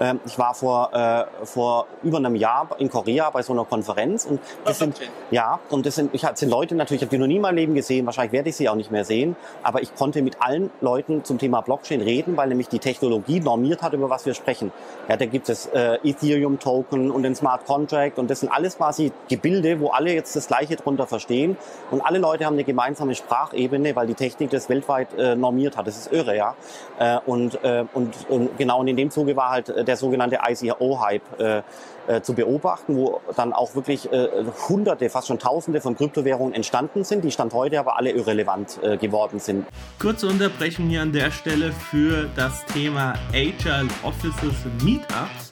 Ähm, 0.00 0.20
ich 0.26 0.38
war 0.38 0.54
vor, 0.54 0.92
äh, 0.92 1.24
vor 1.46 1.86
über 2.02 2.18
einem 2.18 2.36
Jahr 2.36 2.68
in 2.78 2.90
Korea 2.90 3.30
bei 3.30 3.42
so 3.42 3.52
einer 3.52 3.64
Konferenz 3.64 4.24
und 4.24 4.40
das 4.64 4.78
sind, 4.78 5.00
ja, 5.30 5.60
und 5.70 5.86
das 5.86 5.94
sind, 5.94 6.14
ich 6.14 6.24
hatte 6.24 6.46
Leute 6.46 6.74
natürlich, 6.74 7.02
ich 7.02 7.06
habe 7.06 7.16
die 7.16 7.20
noch 7.20 7.26
nie 7.26 7.36
in 7.36 7.42
meinem 7.42 7.56
Leben 7.56 7.74
gesehen, 7.74 8.06
wahrscheinlich 8.06 8.32
werde 8.32 8.48
ich 8.48 8.56
sie 8.56 8.68
auch 8.68 8.74
nicht 8.74 8.90
mehr 8.90 9.04
sehen, 9.04 9.36
aber 9.62 9.82
ich 9.82 9.94
konnte 9.94 10.22
mit 10.22 10.42
allen 10.42 10.70
Leuten 10.80 11.24
zum 11.24 11.38
Thema 11.38 11.60
Blockchain 11.60 12.00
reden, 12.00 12.36
weil 12.36 12.48
nämlich 12.48 12.68
die 12.68 12.78
Technologie 12.78 13.40
normiert 13.40 13.82
hat, 13.82 13.92
über 13.92 14.10
was 14.10 14.26
wir 14.26 14.34
sprechen. 14.34 14.72
Ja, 15.08 15.16
da 15.16 15.26
gibt 15.26 15.48
es 15.48 15.66
äh, 15.66 15.98
Ethereum-Token 16.02 17.10
und 17.10 17.22
den 17.22 17.34
Smart 17.34 17.66
Contract 17.66 18.18
und 18.18 18.30
das 18.30 18.40
sind 18.40 18.50
alles 18.50 18.76
quasi 18.76 19.12
Gebilde, 19.28 19.80
wo 19.80 19.88
alle 19.88 20.12
jetzt 20.12 20.34
das 20.36 20.48
Gleiche 20.48 20.76
drunter 20.76 21.06
verstehen 21.06 21.56
und 21.90 22.00
alle 22.00 22.18
Leute 22.18 22.46
haben 22.46 22.54
eine 22.54 22.64
gemeinsame 22.64 23.14
Sprachebene, 23.14 23.94
weil 23.96 24.06
die 24.06 24.14
Technik 24.14 24.50
das 24.50 24.68
weltweit 24.68 25.08
äh, 25.18 25.36
normiert 25.36 25.76
hat. 25.76 25.86
Das 25.86 25.96
ist 25.96 26.12
irre, 26.12 26.36
ja. 26.36 26.54
Äh, 26.98 27.18
und, 27.26 27.62
äh, 27.64 27.84
und, 27.92 28.14
und 28.28 28.58
genau 28.58 28.82
in 28.82 28.96
dem 28.96 29.10
Zuge 29.10 29.36
war 29.36 29.50
halt 29.50 29.68
äh, 29.68 29.84
der 29.84 29.96
sogenannte 29.96 30.38
ICO-Hype 30.48 31.40
äh, 31.40 31.62
äh, 32.10 32.22
zu 32.22 32.34
beobachten, 32.34 32.96
wo 32.96 33.20
dann 33.36 33.52
auch 33.52 33.74
wirklich 33.74 34.10
äh, 34.12 34.28
Hunderte, 34.68 35.08
fast 35.10 35.28
schon 35.28 35.38
Tausende 35.38 35.80
von 35.80 35.96
Kryptowährungen 35.96 36.54
entstanden 36.54 37.04
sind, 37.04 37.24
die 37.24 37.30
Stand 37.30 37.54
heute 37.54 37.78
aber 37.78 37.96
alle 37.98 38.10
irrelevant 38.10 38.80
äh, 38.82 38.96
geworden 38.96 39.38
sind. 39.38 39.66
Kurze 40.00 40.26
Unterbrechung 40.26 40.88
hier 40.88 41.02
an 41.02 41.12
der 41.12 41.30
Stelle 41.30 41.72
für 41.72 42.28
das 42.34 42.64
Thema 42.66 43.14
Agile 43.32 43.88
Offices 44.02 44.54
Meetups. 44.82 45.49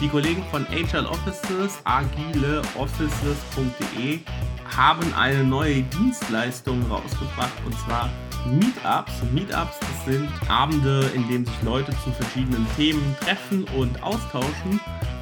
Die 0.00 0.08
Kollegen 0.08 0.42
von 0.50 0.66
Agile 0.66 1.08
Offices, 1.08 1.78
agileoffices.de, 1.84 4.18
haben 4.76 5.14
eine 5.14 5.44
neue 5.44 5.82
Dienstleistung 5.82 6.82
rausgebracht 6.90 7.52
und 7.64 7.78
zwar 7.78 8.10
Meetups. 8.46 9.22
Meetups 9.32 9.78
sind 10.04 10.28
Abende, 10.48 11.08
in 11.14 11.28
denen 11.28 11.46
sich 11.46 11.62
Leute 11.62 11.92
zu 12.02 12.10
verschiedenen 12.10 12.66
Themen 12.76 13.14
treffen 13.20 13.62
und 13.78 14.02
austauschen. 14.02 14.80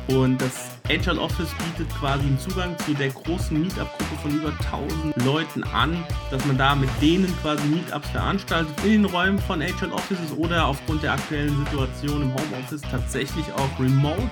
Und 0.08 0.42
das 0.42 0.72
Agile 0.88 1.20
Office 1.20 1.54
bietet 1.54 1.88
quasi 1.94 2.26
einen 2.26 2.36
Zugang 2.38 2.76
zu 2.78 2.92
der 2.94 3.10
großen 3.10 3.60
Meetup-Gruppe 3.60 4.16
von 4.20 4.32
über 4.32 4.52
1000 4.72 5.16
Leuten 5.24 5.62
an, 5.64 6.04
dass 6.30 6.44
man 6.46 6.56
da 6.58 6.74
mit 6.74 6.90
denen 7.00 7.32
quasi 7.40 7.64
Meetups 7.68 8.08
veranstaltet 8.08 8.74
in 8.84 9.02
den 9.02 9.04
Räumen 9.04 9.38
von 9.38 9.62
Agile 9.62 9.92
Offices 9.92 10.32
oder 10.36 10.66
aufgrund 10.66 11.04
der 11.04 11.12
aktuellen 11.12 11.56
Situation 11.66 12.22
im 12.22 12.34
Homeoffice 12.34 12.82
tatsächlich 12.90 13.46
auch 13.52 13.78
remote 13.78 14.28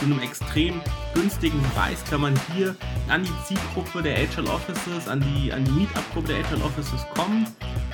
zu 0.00 0.06
einem 0.06 0.20
extrem 0.20 0.80
günstigen 1.14 1.60
Preis 1.74 2.02
kann 2.08 2.22
man 2.22 2.34
hier 2.54 2.74
an 3.08 3.22
die 3.22 3.44
Zielgruppe 3.46 4.02
der 4.02 4.16
Agile 4.16 4.50
Offices, 4.50 5.06
an 5.06 5.20
die, 5.20 5.52
an 5.52 5.64
die 5.64 5.70
Meetup-Gruppe 5.72 6.28
der 6.28 6.38
Agile 6.38 6.64
Offices 6.64 7.06
kommen. 7.14 7.46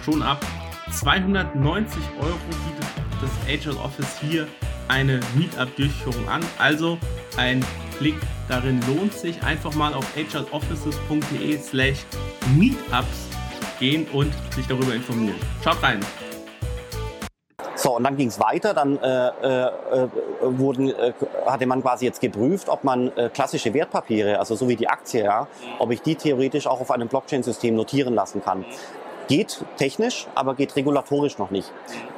Schon 0.04 0.22
ab 0.22 0.44
290 0.92 2.00
Euro 2.20 2.38
bietet 2.48 2.86
das 3.20 3.30
Agile 3.48 3.76
Office 3.80 4.20
hier 4.20 4.46
eine 4.86 5.20
Meetup-Durchführung 5.34 6.28
an. 6.28 6.44
Also 6.58 6.96
ein 7.36 7.64
Klick 7.98 8.16
darin 8.48 8.80
lohnt 8.86 9.12
sich. 9.12 9.42
Einfach 9.42 9.74
mal 9.74 9.92
auf 9.92 10.06
agileoffices.de 10.16 11.58
slash 11.58 11.98
meetups 12.56 13.28
gehen 13.80 14.06
und 14.12 14.32
sich 14.54 14.66
darüber 14.66 14.94
informieren. 14.94 15.36
Schaut 15.64 15.82
rein! 15.82 16.00
So, 17.86 17.94
und 17.94 18.02
dann 18.02 18.16
ging 18.16 18.26
es 18.26 18.40
weiter. 18.40 18.74
Dann 18.74 18.98
äh, 18.98 19.28
äh, 19.28 19.70
wurden, 20.40 20.88
äh, 20.88 21.12
hatte 21.46 21.66
man 21.66 21.82
quasi 21.82 22.04
jetzt 22.04 22.20
geprüft, 22.20 22.68
ob 22.68 22.82
man 22.82 23.16
äh, 23.16 23.28
klassische 23.28 23.72
Wertpapiere, 23.72 24.40
also 24.40 24.56
so 24.56 24.68
wie 24.68 24.74
die 24.74 24.88
Aktie, 24.88 25.22
ja, 25.22 25.46
ob 25.78 25.92
ich 25.92 26.02
die 26.02 26.16
theoretisch 26.16 26.66
auch 26.66 26.80
auf 26.80 26.90
einem 26.90 27.06
Blockchain-System 27.06 27.76
notieren 27.76 28.16
lassen 28.16 28.42
kann. 28.42 28.64
Geht 29.28 29.64
technisch, 29.76 30.26
aber 30.34 30.56
geht 30.56 30.74
regulatorisch 30.74 31.38
noch 31.38 31.52
nicht. 31.52 31.70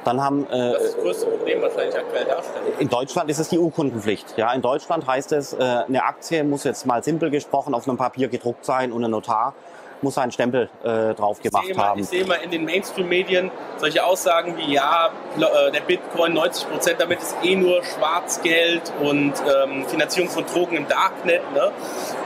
Dann 0.05 0.19
haben 0.23 0.47
äh, 0.47 0.71
das, 0.71 0.81
ist 0.81 0.95
das 0.95 1.03
größte 1.03 1.25
Problem 1.27 1.61
wahrscheinlich 1.61 1.95
aktuell 1.95 2.25
darstellt. 2.25 2.79
In 2.79 2.89
Deutschland 2.89 3.29
ist 3.29 3.37
es 3.37 3.49
die 3.49 3.59
Urkundenpflicht. 3.59 4.37
Ja, 4.37 4.51
in 4.53 4.63
Deutschland 4.63 5.05
heißt 5.05 5.33
es, 5.33 5.53
äh, 5.53 5.57
eine 5.59 6.03
Aktie 6.03 6.43
muss 6.43 6.63
jetzt 6.63 6.87
mal 6.87 7.03
simpel 7.03 7.29
gesprochen 7.29 7.75
auf 7.75 7.87
einem 7.87 7.97
Papier 7.97 8.27
gedruckt 8.27 8.65
sein 8.65 8.91
und 8.91 9.05
ein 9.05 9.11
Notar 9.11 9.53
muss 10.01 10.17
einen 10.17 10.31
Stempel 10.31 10.69
äh, 10.83 11.13
drauf 11.13 11.41
gemacht 11.41 11.65
ich 11.69 11.77
haben. 11.77 11.99
ich 11.99 12.07
sehe 12.07 12.25
mal 12.25 12.35
in 12.35 12.51
den 12.51 12.65
Mainstream-Medien 12.65 13.51
solche 13.77 14.03
Aussagen 14.03 14.57
wie, 14.57 14.73
ja, 14.73 15.09
äh, 15.37 15.71
der 15.71 15.81
Bitcoin 15.81 16.33
90 16.33 16.69
Prozent 16.69 16.99
damit 16.99 17.19
ist 17.19 17.35
eh 17.43 17.55
nur 17.55 17.83
Schwarzgeld 17.83 18.91
und 19.01 19.33
ähm, 19.63 19.85
Finanzierung 19.87 20.29
von 20.29 20.45
Drogen 20.45 20.77
im 20.77 20.87
Darknet. 20.87 21.41
Ne? 21.53 21.71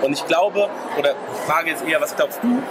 Und 0.01 0.13
ich 0.13 0.25
glaube, 0.25 0.69
oder 0.97 1.13
die 1.13 1.51
Frage 1.51 1.71
ist 1.71 1.83
eher, 1.85 2.01
was 2.01 2.15
glaubst 2.15 2.39
du? 2.43 2.61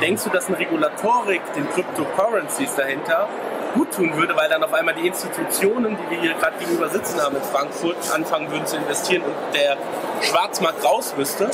Denkst 0.00 0.24
du, 0.24 0.30
dass 0.30 0.48
eine 0.48 0.58
Regulatorik 0.58 1.40
den 1.54 1.68
Cryptocurrencies 1.70 2.74
dahinter 2.74 3.28
gut 3.76 3.92
tun 3.92 4.16
würde, 4.16 4.34
weil 4.36 4.48
dann 4.48 4.62
auf 4.62 4.72
einmal 4.72 4.94
die 4.94 5.06
Institutionen, 5.06 5.96
die 5.96 6.10
wir 6.10 6.20
hier 6.20 6.34
gerade 6.34 6.56
gegenüber 6.58 6.88
sitzen 6.88 7.20
haben 7.20 7.36
in 7.36 7.42
Frankfurt, 7.42 7.96
anfangen 8.12 8.50
würden 8.50 8.66
zu 8.66 8.76
investieren 8.76 9.22
und 9.22 9.34
der 9.54 9.76
Schwarzmarkt 10.22 10.84
raus 10.84 11.14
müsste? 11.16 11.50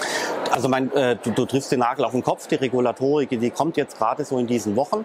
Also 0.51 0.69
mein, 0.69 0.93
äh, 0.93 1.17
du, 1.23 1.31
du 1.31 1.47
triffst 1.47 1.73
den 1.73 1.81
Nagel 1.81 2.05
auf 2.05 2.13
den 2.13 2.23
Kopf. 2.23 2.47
Die 2.47 2.55
Regulatorik, 2.55 3.29
die 3.31 3.51
kommt 3.51 3.77
jetzt 3.77 3.99
gerade 3.99 4.25
so 4.25 4.39
in 4.39 4.47
diesen 4.47 4.77
Wochen. 4.77 5.05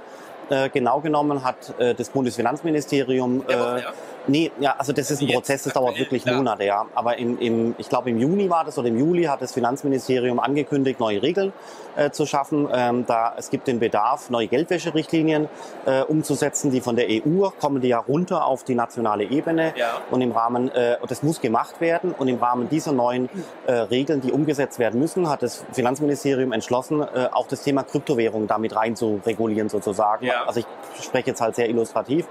Äh, 0.49 0.69
genau 0.69 1.01
genommen 1.01 1.43
hat 1.43 1.77
äh, 1.79 1.93
das 1.93 2.09
Bundesfinanzministerium 2.09 3.43
äh, 3.47 3.51
ja, 3.51 3.77
ja. 3.77 3.93
Nee, 4.27 4.51
ja, 4.59 4.75
also 4.77 4.93
das 4.93 5.09
ist 5.09 5.21
ein 5.21 5.27
Prozess, 5.29 5.63
das 5.63 5.73
dauert 5.73 5.97
wirklich 5.97 6.25
ja. 6.25 6.33
Monate, 6.33 6.65
ja. 6.65 6.85
Aber 6.93 7.17
im, 7.17 7.39
im, 7.39 7.75
ich 7.77 7.89
glaube 7.89 8.09
im 8.09 8.19
Juni 8.19 8.49
war 8.49 8.65
das 8.65 8.77
oder 8.77 8.89
im 8.89 8.99
Juli 8.99 9.23
hat 9.23 9.41
das 9.41 9.53
Finanzministerium 9.53 10.39
angekündigt, 10.39 10.99
neue 10.99 11.21
Regeln 11.21 11.53
äh, 11.95 12.11
zu 12.11 12.25
schaffen. 12.25 12.67
Ähm, 12.71 13.05
da 13.07 13.33
es 13.37 13.49
gibt 13.49 13.67
den 13.67 13.79
Bedarf, 13.79 14.29
neue 14.29 14.47
Geldwäscherichtlinien 14.47 15.47
äh, 15.85 16.01
umzusetzen, 16.01 16.71
die 16.71 16.81
von 16.81 16.95
der 16.95 17.07
EU 17.09 17.49
kommen, 17.59 17.81
die 17.81 17.87
ja 17.87 17.99
runter 17.99 18.45
auf 18.45 18.63
die 18.63 18.75
nationale 18.75 19.23
Ebene. 19.23 19.73
Ja. 19.77 20.01
Und 20.11 20.21
im 20.21 20.31
Rahmen, 20.31 20.69
äh, 20.71 20.97
das 21.07 21.23
muss 21.23 21.39
gemacht 21.41 21.79
werden. 21.79 22.13
Und 22.17 22.27
im 22.27 22.37
Rahmen 22.37 22.69
dieser 22.69 22.91
neuen 22.91 23.29
äh, 23.65 23.73
Regeln, 23.73 24.21
die 24.21 24.31
umgesetzt 24.31 24.79
werden 24.79 24.99
müssen, 24.99 25.29
hat 25.29 25.41
das 25.41 25.63
Finanzministerium 25.71 26.51
entschlossen, 26.51 27.01
äh, 27.01 27.29
auch 27.31 27.47
das 27.47 27.63
Thema 27.63 27.83
Kryptowährung 27.83 28.47
damit 28.47 28.75
rein 28.75 28.95
zu 28.95 29.21
regulieren 29.25 29.69
sozusagen. 29.69 30.25
Ja. 30.25 30.43
Also 30.45 30.59
ich 30.59 31.03
spreche 31.03 31.27
jetzt 31.27 31.41
halt 31.41 31.55
sehr 31.55 31.69
illustrativ. 31.69 32.25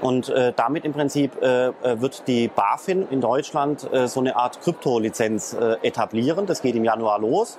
Und 0.00 0.28
äh, 0.28 0.52
damit 0.54 0.84
im 0.84 0.92
Prinzip 0.92 1.40
äh, 1.42 1.68
äh, 1.68 1.72
wird 2.00 2.26
die 2.26 2.48
BaFin 2.48 3.06
in 3.10 3.20
Deutschland 3.20 3.90
äh, 3.92 4.08
so 4.08 4.20
eine 4.20 4.36
Art 4.36 4.60
Kryptolizenz 4.62 5.54
äh, 5.54 5.76
etablieren. 5.82 6.46
Das 6.46 6.62
geht 6.62 6.74
im 6.74 6.84
Januar 6.84 7.18
los. 7.18 7.58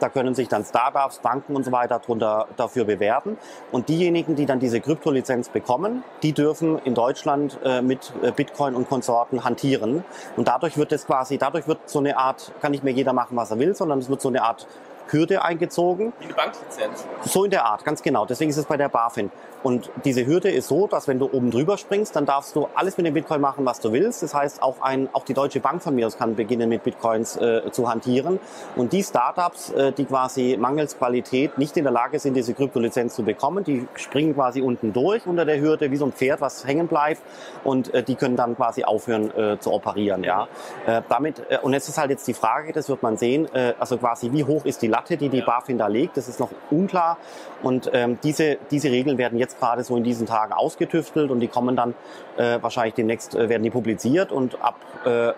Da 0.00 0.08
können 0.08 0.34
sich 0.34 0.48
dann 0.48 0.64
Startups, 0.64 1.20
Banken 1.20 1.54
und 1.54 1.64
so 1.64 1.70
weiter 1.70 2.00
drunter, 2.00 2.48
dafür 2.56 2.84
bewerben. 2.84 3.38
Und 3.70 3.88
diejenigen, 3.88 4.34
die 4.34 4.46
dann 4.46 4.58
diese 4.58 4.80
Kryptolizenz 4.80 5.48
bekommen, 5.48 6.02
die 6.24 6.32
dürfen 6.32 6.80
in 6.80 6.94
Deutschland 6.94 7.56
äh, 7.64 7.82
mit 7.82 8.12
äh, 8.20 8.32
Bitcoin 8.32 8.74
und 8.74 8.88
Konsorten 8.88 9.44
hantieren. 9.44 10.02
Und 10.36 10.48
dadurch 10.48 10.76
wird 10.76 10.90
es 10.90 11.06
quasi, 11.06 11.38
dadurch 11.38 11.68
wird 11.68 11.88
so 11.88 12.00
eine 12.00 12.16
Art, 12.16 12.52
kann 12.60 12.72
nicht 12.72 12.82
mehr 12.82 12.92
jeder 12.92 13.12
machen, 13.12 13.36
was 13.36 13.52
er 13.52 13.60
will, 13.60 13.76
sondern 13.76 14.00
es 14.00 14.08
wird 14.08 14.20
so 14.20 14.28
eine 14.28 14.42
Art 14.42 14.66
Hürde 15.08 15.44
eingezogen. 15.44 16.12
Wie 16.18 16.24
eine 16.24 16.34
Banklizenz. 16.34 17.06
So 17.24 17.44
in 17.44 17.50
der 17.50 17.64
Art, 17.66 17.84
ganz 17.84 18.02
genau. 18.02 18.26
Deswegen 18.26 18.50
ist 18.50 18.56
es 18.56 18.64
bei 18.64 18.76
der 18.76 18.88
BaFin. 18.88 19.30
Und 19.62 19.90
diese 20.04 20.26
Hürde 20.26 20.50
ist 20.50 20.68
so, 20.68 20.86
dass 20.86 21.08
wenn 21.08 21.18
du 21.18 21.26
oben 21.32 21.50
drüber 21.50 21.78
springst, 21.78 22.16
dann 22.16 22.26
darfst 22.26 22.56
du 22.56 22.68
alles 22.74 22.96
mit 22.96 23.06
dem 23.06 23.14
Bitcoin 23.14 23.40
machen, 23.40 23.64
was 23.64 23.80
du 23.80 23.92
willst. 23.92 24.22
Das 24.22 24.34
heißt, 24.34 24.62
auch, 24.62 24.80
ein, 24.80 25.08
auch 25.12 25.24
die 25.24 25.34
Deutsche 25.34 25.60
Bank 25.60 25.82
von 25.82 25.94
mir 25.94 26.06
aus 26.06 26.18
kann 26.18 26.34
beginnen, 26.34 26.68
mit 26.68 26.82
Bitcoins 26.82 27.36
äh, 27.36 27.70
zu 27.70 27.88
hantieren. 27.88 28.40
Und 28.76 28.92
die 28.92 29.02
Startups, 29.02 29.70
äh, 29.70 29.92
die 29.92 30.04
quasi 30.04 30.56
mangels 30.58 30.98
Qualität 30.98 31.58
nicht 31.58 31.76
in 31.76 31.84
der 31.84 31.92
Lage 31.92 32.18
sind, 32.18 32.34
diese 32.34 32.54
Kryptolizenz 32.54 33.14
zu 33.14 33.22
bekommen, 33.22 33.64
die 33.64 33.86
springen 33.94 34.34
quasi 34.34 34.60
unten 34.60 34.92
durch 34.92 35.26
unter 35.26 35.44
der 35.44 35.60
Hürde, 35.60 35.90
wie 35.90 35.96
so 35.96 36.06
ein 36.06 36.12
Pferd, 36.12 36.40
was 36.40 36.66
hängen 36.66 36.88
bleibt. 36.88 37.22
Und 37.64 37.92
äh, 37.94 38.02
die 38.02 38.16
können 38.16 38.36
dann 38.36 38.56
quasi 38.56 38.84
aufhören 38.84 39.30
äh, 39.36 39.58
zu 39.58 39.72
operieren. 39.72 40.24
Ja. 40.24 40.48
Äh, 40.86 41.02
damit, 41.08 41.42
äh, 41.48 41.58
und 41.62 41.72
jetzt 41.72 41.88
ist 41.88 41.98
halt 41.98 42.10
jetzt 42.10 42.26
die 42.26 42.34
Frage, 42.34 42.72
das 42.72 42.88
wird 42.88 43.02
man 43.02 43.16
sehen, 43.16 43.48
äh, 43.54 43.74
also 43.78 43.96
quasi 43.96 44.32
wie 44.32 44.44
hoch 44.44 44.64
ist 44.64 44.82
die 44.82 44.88
Latte, 44.88 45.16
die 45.16 45.28
die 45.28 45.42
BaFin 45.42 45.78
da 45.78 45.86
legt, 45.86 46.16
das 46.16 46.28
ist 46.28 46.40
noch 46.40 46.50
unklar. 46.70 47.18
Und 47.62 47.90
ähm, 47.92 48.18
diese, 48.22 48.58
diese 48.70 48.90
Regeln 48.90 49.18
werden 49.18 49.38
jetzt 49.38 49.58
gerade 49.58 49.84
so 49.84 49.96
in 49.96 50.04
diesen 50.04 50.26
Tagen 50.26 50.52
ausgetüftelt 50.52 51.30
und 51.30 51.40
die 51.40 51.48
kommen 51.48 51.76
dann 51.76 51.94
äh, 52.36 52.58
wahrscheinlich 52.60 52.94
demnächst 52.94 53.34
äh, 53.34 53.48
werden 53.48 53.62
die 53.62 53.70
publiziert 53.70 54.32
und 54.32 54.60
ab 54.62 54.76
äh, 55.04 55.32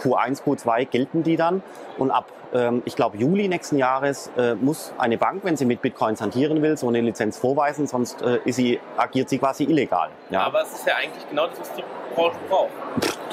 Q1, 0.00 0.42
Q2 0.42 0.86
gelten 0.86 1.22
die 1.22 1.36
dann 1.36 1.62
und 1.98 2.10
ab 2.10 2.26
ähm, 2.52 2.82
ich 2.84 2.96
glaube 2.96 3.16
Juli 3.16 3.48
nächsten 3.48 3.78
Jahres 3.78 4.30
äh, 4.36 4.54
muss 4.54 4.92
eine 4.98 5.18
Bank, 5.18 5.44
wenn 5.44 5.56
sie 5.56 5.64
mit 5.64 5.82
Bitcoins 5.82 6.20
hantieren 6.20 6.62
will, 6.62 6.76
so 6.76 6.88
eine 6.88 7.00
Lizenz 7.00 7.38
vorweisen, 7.38 7.86
sonst 7.86 8.22
äh, 8.22 8.40
ist 8.44 8.56
sie, 8.56 8.80
agiert 8.96 9.28
sie 9.28 9.38
quasi 9.38 9.64
illegal. 9.64 10.10
Ja. 10.30 10.42
Aber 10.42 10.62
es 10.62 10.72
ist 10.72 10.86
ja 10.86 10.96
eigentlich 10.96 11.28
genau 11.28 11.46
das, 11.46 11.60
was 11.60 11.72
die 11.74 11.84
Branche 12.14 12.36
braucht. 12.48 12.70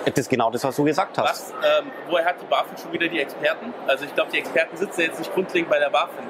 Das 0.05 0.17
ist 0.17 0.29
genau 0.29 0.49
das, 0.49 0.63
was 0.63 0.75
du 0.75 0.83
gesagt 0.85 1.17
hast. 1.17 1.53
Was, 1.53 1.81
ähm, 1.81 1.91
woher 2.09 2.25
hat 2.25 2.41
die 2.41 2.45
BaFin 2.45 2.77
schon 2.77 2.93
wieder 2.93 3.07
die 3.07 3.19
Experten? 3.19 3.73
Also 3.87 4.05
ich 4.05 4.15
glaube, 4.15 4.31
die 4.31 4.39
Experten 4.39 4.77
sitzen 4.77 5.01
jetzt 5.01 5.19
nicht 5.19 5.33
grundlegend 5.33 5.69
bei 5.69 5.79
der 5.79 5.89
BaFin. 5.89 6.23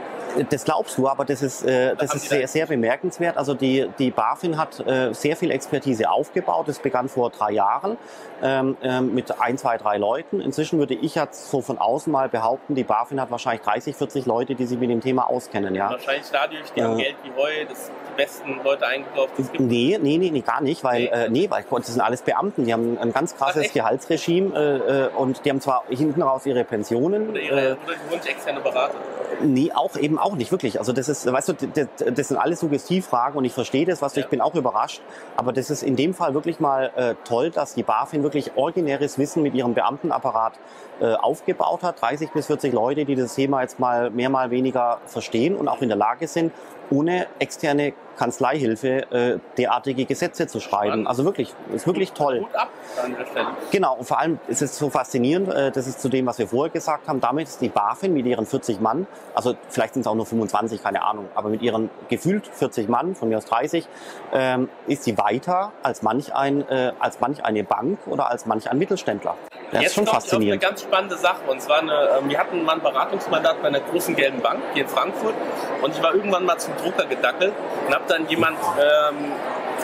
Das 0.49 0.63
glaubst 0.63 0.97
du, 0.97 1.07
aber 1.07 1.25
das 1.25 1.41
ist, 1.41 1.63
äh, 1.63 1.95
das 1.95 2.13
ist 2.13 2.29
sehr, 2.29 2.47
sehr 2.47 2.65
bemerkenswert. 2.67 3.37
Also 3.37 3.53
die, 3.53 3.89
die 3.97 4.11
BaFin 4.11 4.57
hat 4.57 4.79
äh, 4.87 5.13
sehr 5.13 5.35
viel 5.35 5.51
Expertise 5.51 6.09
aufgebaut. 6.09 6.67
Das 6.67 6.79
begann 6.79 7.09
vor 7.09 7.29
drei 7.29 7.51
Jahren 7.51 7.97
ähm, 8.41 8.77
ähm, 8.81 9.13
mit 9.13 9.39
ein, 9.41 9.57
zwei, 9.57 9.77
drei 9.77 9.97
Leuten. 9.97 10.39
Inzwischen 10.39 10.79
würde 10.79 10.93
ich 10.93 11.15
jetzt 11.15 11.49
so 11.49 11.61
von 11.61 11.77
außen 11.77 12.11
mal 12.11 12.29
behaupten, 12.29 12.75
die 12.75 12.83
BaFin 12.83 13.19
hat 13.19 13.31
wahrscheinlich 13.31 13.61
30, 13.61 13.95
40 13.95 14.25
Leute, 14.25 14.55
die 14.55 14.65
sich 14.65 14.79
mit 14.79 14.89
dem 14.89 15.01
Thema 15.01 15.29
auskennen. 15.29 15.75
Ja? 15.75 15.89
Wahrscheinlich 15.91 16.27
dadurch, 16.31 16.71
die 16.75 16.79
äh, 16.79 16.83
haben 16.83 16.97
Geld 16.97 17.15
wie 17.23 17.31
Heu, 17.31 17.65
das 17.67 17.91
besten 18.19 18.59
Leute 18.63 18.85
eingekauft. 18.85 19.31
Nee, 19.57 19.97
nee, 20.01 20.17
nee, 20.17 20.29
nee, 20.29 20.41
gar 20.41 20.61
nicht, 20.61 20.83
weil, 20.83 21.03
nee. 21.03 21.07
Äh, 21.07 21.29
nee, 21.29 21.49
weil 21.49 21.63
das 21.69 21.87
sind 21.87 22.01
alles 22.01 22.21
Beamten. 22.21 22.65
Die 22.65 22.73
haben 22.73 22.97
ein 22.97 23.13
ganz 23.13 23.35
krasses 23.35 23.67
Ach, 23.69 23.73
Gehaltsregime 23.73 24.55
äh, 24.55 25.05
äh, 25.05 25.09
und 25.15 25.45
die 25.45 25.49
haben 25.49 25.61
zwar 25.61 25.83
hinten 25.89 26.21
raus 26.21 26.45
ihre 26.45 26.65
Pensionen. 26.65 27.29
Oder, 27.29 27.39
ihre, 27.39 27.59
äh, 27.59 27.71
oder 27.73 28.19
die 28.23 28.29
externe 28.29 28.59
Berater. 28.59 28.95
Nee, 29.41 29.71
auch 29.73 29.95
eben 29.95 30.19
auch 30.19 30.35
nicht 30.35 30.51
wirklich. 30.51 30.79
Also 30.79 30.91
das 30.91 31.07
ist, 31.07 31.31
weißt 31.31 31.49
du, 31.49 31.53
das, 31.53 31.87
das 32.13 32.27
sind 32.27 32.37
alles 32.37 32.59
Suggestivfragen 32.59 33.37
und 33.37 33.45
ich 33.45 33.53
verstehe 33.53 33.85
das, 33.85 34.01
was 34.01 34.13
du, 34.13 34.19
ja. 34.19 34.25
ich 34.25 34.29
bin 34.29 34.41
auch 34.41 34.53
überrascht. 34.55 35.01
Aber 35.37 35.53
das 35.53 35.69
ist 35.69 35.81
in 35.81 35.95
dem 35.95 36.13
Fall 36.13 36.33
wirklich 36.33 36.59
mal 36.59 36.91
äh, 36.95 37.15
toll, 37.23 37.49
dass 37.49 37.73
die 37.73 37.83
BaFin 37.83 38.23
wirklich 38.23 38.57
originäres 38.57 39.17
Wissen 39.17 39.41
mit 39.41 39.53
ihrem 39.53 39.73
Beamtenapparat 39.73 40.53
äh, 41.01 41.13
aufgebaut 41.13 41.83
hat. 41.83 42.01
30 42.01 42.31
bis 42.31 42.47
40 42.47 42.73
Leute, 42.73 43.05
die 43.05 43.15
das 43.15 43.35
Thema 43.35 43.61
jetzt 43.61 43.79
mal 43.79 44.09
mehr 44.09 44.29
mal 44.29 44.51
weniger 44.51 44.99
verstehen 45.05 45.55
und 45.55 45.67
auch 45.67 45.81
in 45.81 45.89
der 45.89 45.97
Lage 45.97 46.27
sind, 46.27 46.51
ohne 46.91 47.27
externe 47.39 47.93
Kanzleihilfe 48.17 49.11
äh, 49.11 49.39
derartige 49.57 50.05
Gesetze 50.05 50.47
zu 50.47 50.59
schreiben. 50.59 51.07
Also 51.07 51.23
wirklich, 51.23 51.53
ist 51.73 51.87
wirklich 51.87 52.11
toll. 52.11 52.39
Gut 52.39 52.55
ab 52.55 52.69
an 53.01 53.15
der 53.17 53.25
Stelle. 53.25 53.47
Genau, 53.71 53.95
und 53.95 54.05
vor 54.05 54.19
allem 54.19 54.39
ist 54.47 54.61
es 54.61 54.77
so 54.77 54.89
faszinierend, 54.89 55.47
äh, 55.47 55.71
das 55.71 55.87
ist 55.87 56.01
zu 56.01 56.09
dem, 56.09 56.25
was 56.25 56.37
wir 56.37 56.47
vorher 56.47 56.71
gesagt 56.71 57.07
haben, 57.07 57.21
damit 57.21 57.47
ist 57.47 57.61
die 57.61 57.69
BaFin 57.69 58.13
mit 58.13 58.25
ihren 58.25 58.45
40 58.45 58.81
Mann, 58.81 59.07
also 59.33 59.55
vielleicht 59.69 59.93
sind 59.93 60.01
es 60.01 60.07
auch 60.07 60.15
nur 60.15 60.25
25, 60.25 60.83
keine 60.83 61.03
Ahnung, 61.03 61.29
aber 61.33 61.49
mit 61.49 61.61
ihren 61.61 61.89
gefühlt 62.09 62.45
40 62.47 62.89
Mann, 62.89 63.15
von 63.15 63.29
mir 63.29 63.37
aus 63.37 63.45
30, 63.45 63.87
ähm, 64.33 64.67
ist 64.87 65.03
sie 65.03 65.17
weiter 65.17 65.71
als 65.81 66.01
manch, 66.01 66.35
ein, 66.35 66.67
äh, 66.67 66.91
als 66.99 67.21
manch 67.21 67.45
eine 67.45 67.63
Bank 67.63 67.99
oder 68.07 68.29
als 68.29 68.45
manch 68.45 68.69
ein 68.69 68.77
Mittelständler. 68.77 69.35
Das 69.71 69.81
Jetzt 69.81 69.89
ist 69.89 69.95
schon 69.95 70.07
faszinierend. 70.07 70.63
eine 70.63 70.71
ganz 70.71 70.81
spannende 70.81 71.17
Sache. 71.17 71.41
Und 71.47 71.61
zwar, 71.61 71.79
eine, 71.79 71.93
äh, 71.93 72.29
wir 72.29 72.39
hatten 72.39 72.63
mal 72.63 72.73
ein 72.73 72.81
Beratungsmandat 72.81 73.61
bei 73.61 73.67
einer 73.67 73.81
großen 73.81 74.15
gelben 74.15 74.41
Bank 74.41 74.61
hier 74.73 74.83
in 74.83 74.89
Frankfurt. 74.89 75.35
Und 75.81 75.95
ich 75.95 76.01
war 76.01 76.13
irgendwann 76.13 76.45
mal 76.45 76.57
zum 76.57 76.75
Drucker 76.77 77.05
gedackelt 77.05 77.53
und 77.85 77.93
habe 77.93 78.05
dann 78.07 78.27
jemand, 78.27 78.57
ähm, 78.77 79.31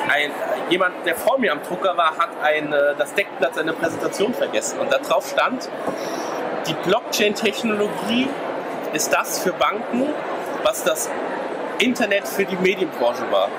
ein, 0.09 0.31
jemand, 0.69 1.05
der 1.05 1.15
vor 1.15 1.37
mir 1.37 1.51
am 1.51 1.61
Drucker 1.63 1.95
war, 1.97 2.17
hat 2.17 2.29
ein, 2.43 2.73
das 2.97 3.13
Deckblatt 3.13 3.55
seiner 3.55 3.73
Präsentation 3.73 4.33
vergessen. 4.33 4.79
Und 4.79 4.91
da 4.91 4.97
drauf 4.97 5.27
stand, 5.27 5.69
die 6.67 6.73
Blockchain-Technologie 6.87 8.27
ist 8.93 9.13
das 9.13 9.39
für 9.41 9.53
Banken, 9.53 10.09
was 10.63 10.83
das 10.83 11.09
Internet 11.79 12.27
für 12.27 12.45
die 12.45 12.55
Medienbranche 12.55 13.23
war. 13.31 13.49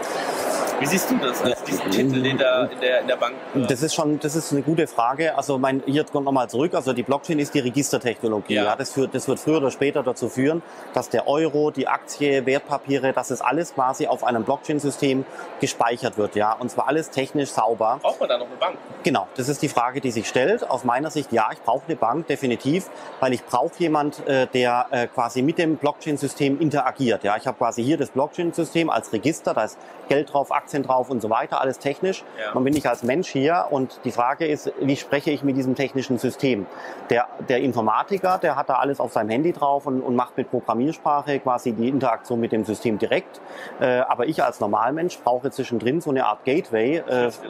Wie 0.78 0.84
siehst 0.84 1.10
du 1.10 1.16
das 1.16 1.42
als 1.42 1.64
diesen 1.64 1.90
Titel 1.90 2.26
in 2.26 2.36
der, 2.36 2.70
in 2.70 2.80
der, 2.80 3.00
in 3.00 3.06
der 3.06 3.16
Bank? 3.16 3.34
Das 3.66 3.82
ist 3.82 3.94
schon, 3.94 4.20
das 4.20 4.36
ist 4.36 4.52
eine 4.52 4.60
gute 4.60 4.86
Frage. 4.86 5.34
Also 5.34 5.56
mein, 5.56 5.82
hier 5.86 6.04
kommt 6.04 6.26
nochmal 6.26 6.50
zurück. 6.50 6.74
Also 6.74 6.92
die 6.92 7.02
Blockchain 7.02 7.38
ist 7.38 7.54
die 7.54 7.60
Registertechnologie. 7.60 8.54
Ja. 8.54 8.64
ja 8.64 8.76
das, 8.76 8.92
führt, 8.92 9.14
das 9.14 9.26
wird 9.26 9.40
früher 9.40 9.56
oder 9.56 9.70
später 9.70 10.02
dazu 10.02 10.28
führen, 10.28 10.62
dass 10.92 11.08
der 11.08 11.26
Euro, 11.28 11.70
die 11.70 11.88
Aktie, 11.88 12.44
Wertpapiere, 12.44 13.14
dass 13.14 13.30
es 13.30 13.40
alles 13.40 13.74
quasi 13.74 14.06
auf 14.06 14.22
einem 14.22 14.44
Blockchain-System 14.44 15.24
gespeichert 15.60 16.18
wird. 16.18 16.36
Ja, 16.36 16.52
und 16.52 16.70
zwar 16.70 16.88
alles 16.88 17.08
technisch 17.08 17.48
sauber. 17.50 17.98
Braucht 18.02 18.20
man 18.20 18.28
da 18.28 18.36
noch 18.36 18.46
eine 18.46 18.56
Bank? 18.56 18.76
Genau, 19.02 19.28
das 19.34 19.48
ist 19.48 19.62
die 19.62 19.70
Frage, 19.70 20.02
die 20.02 20.10
sich 20.10 20.28
stellt. 20.28 20.68
Aus 20.68 20.84
meiner 20.84 21.10
Sicht, 21.10 21.32
ja, 21.32 21.48
ich 21.52 21.62
brauche 21.62 21.86
eine 21.86 21.96
Bank 21.96 22.26
definitiv, 22.26 22.90
weil 23.20 23.32
ich 23.32 23.42
brauche 23.46 23.72
jemand, 23.78 24.26
äh, 24.26 24.46
der 24.46 24.88
äh, 24.90 25.06
quasi 25.06 25.40
mit 25.40 25.56
dem 25.56 25.78
Blockchain-System 25.78 26.60
interagiert. 26.60 27.24
Ja, 27.24 27.38
ich 27.38 27.46
habe 27.46 27.56
quasi 27.56 27.82
hier 27.82 27.96
das 27.96 28.10
Blockchain-System 28.10 28.90
als 28.90 29.10
Register, 29.14 29.54
da 29.54 29.64
ist 29.64 29.78
Geld 30.08 30.32
drauf, 30.32 30.52
Aktien 30.52 30.65
drauf 30.82 31.10
und 31.10 31.20
so 31.20 31.30
weiter, 31.30 31.60
alles 31.60 31.78
technisch. 31.78 32.24
Ja. 32.38 32.54
Man 32.54 32.64
bin 32.64 32.76
ich 32.76 32.88
als 32.88 33.02
Mensch 33.02 33.28
hier 33.28 33.66
und 33.70 34.00
die 34.04 34.10
Frage 34.10 34.46
ist, 34.46 34.72
wie 34.80 34.96
spreche 34.96 35.30
ich 35.30 35.42
mit 35.42 35.56
diesem 35.56 35.74
technischen 35.74 36.18
System? 36.18 36.66
Der, 37.10 37.26
der 37.48 37.60
Informatiker, 37.60 38.38
der 38.38 38.56
hat 38.56 38.68
da 38.68 38.74
alles 38.74 39.00
auf 39.00 39.12
seinem 39.12 39.30
Handy 39.30 39.52
drauf 39.52 39.86
und, 39.86 40.00
und 40.00 40.16
macht 40.16 40.36
mit 40.36 40.50
Programmiersprache 40.50 41.38
quasi 41.40 41.72
die 41.72 41.88
Interaktion 41.88 42.40
mit 42.40 42.52
dem 42.52 42.64
System 42.64 42.98
direkt. 42.98 43.40
Äh, 43.80 44.00
aber 44.00 44.26
ich 44.26 44.42
als 44.42 44.60
Normalmensch 44.60 45.18
brauche 45.18 45.50
zwischendrin 45.50 46.00
so 46.00 46.10
eine 46.10 46.26
Art 46.26 46.44
Gateway, 46.44 46.96
äh, 46.98 47.26
es 47.26 47.40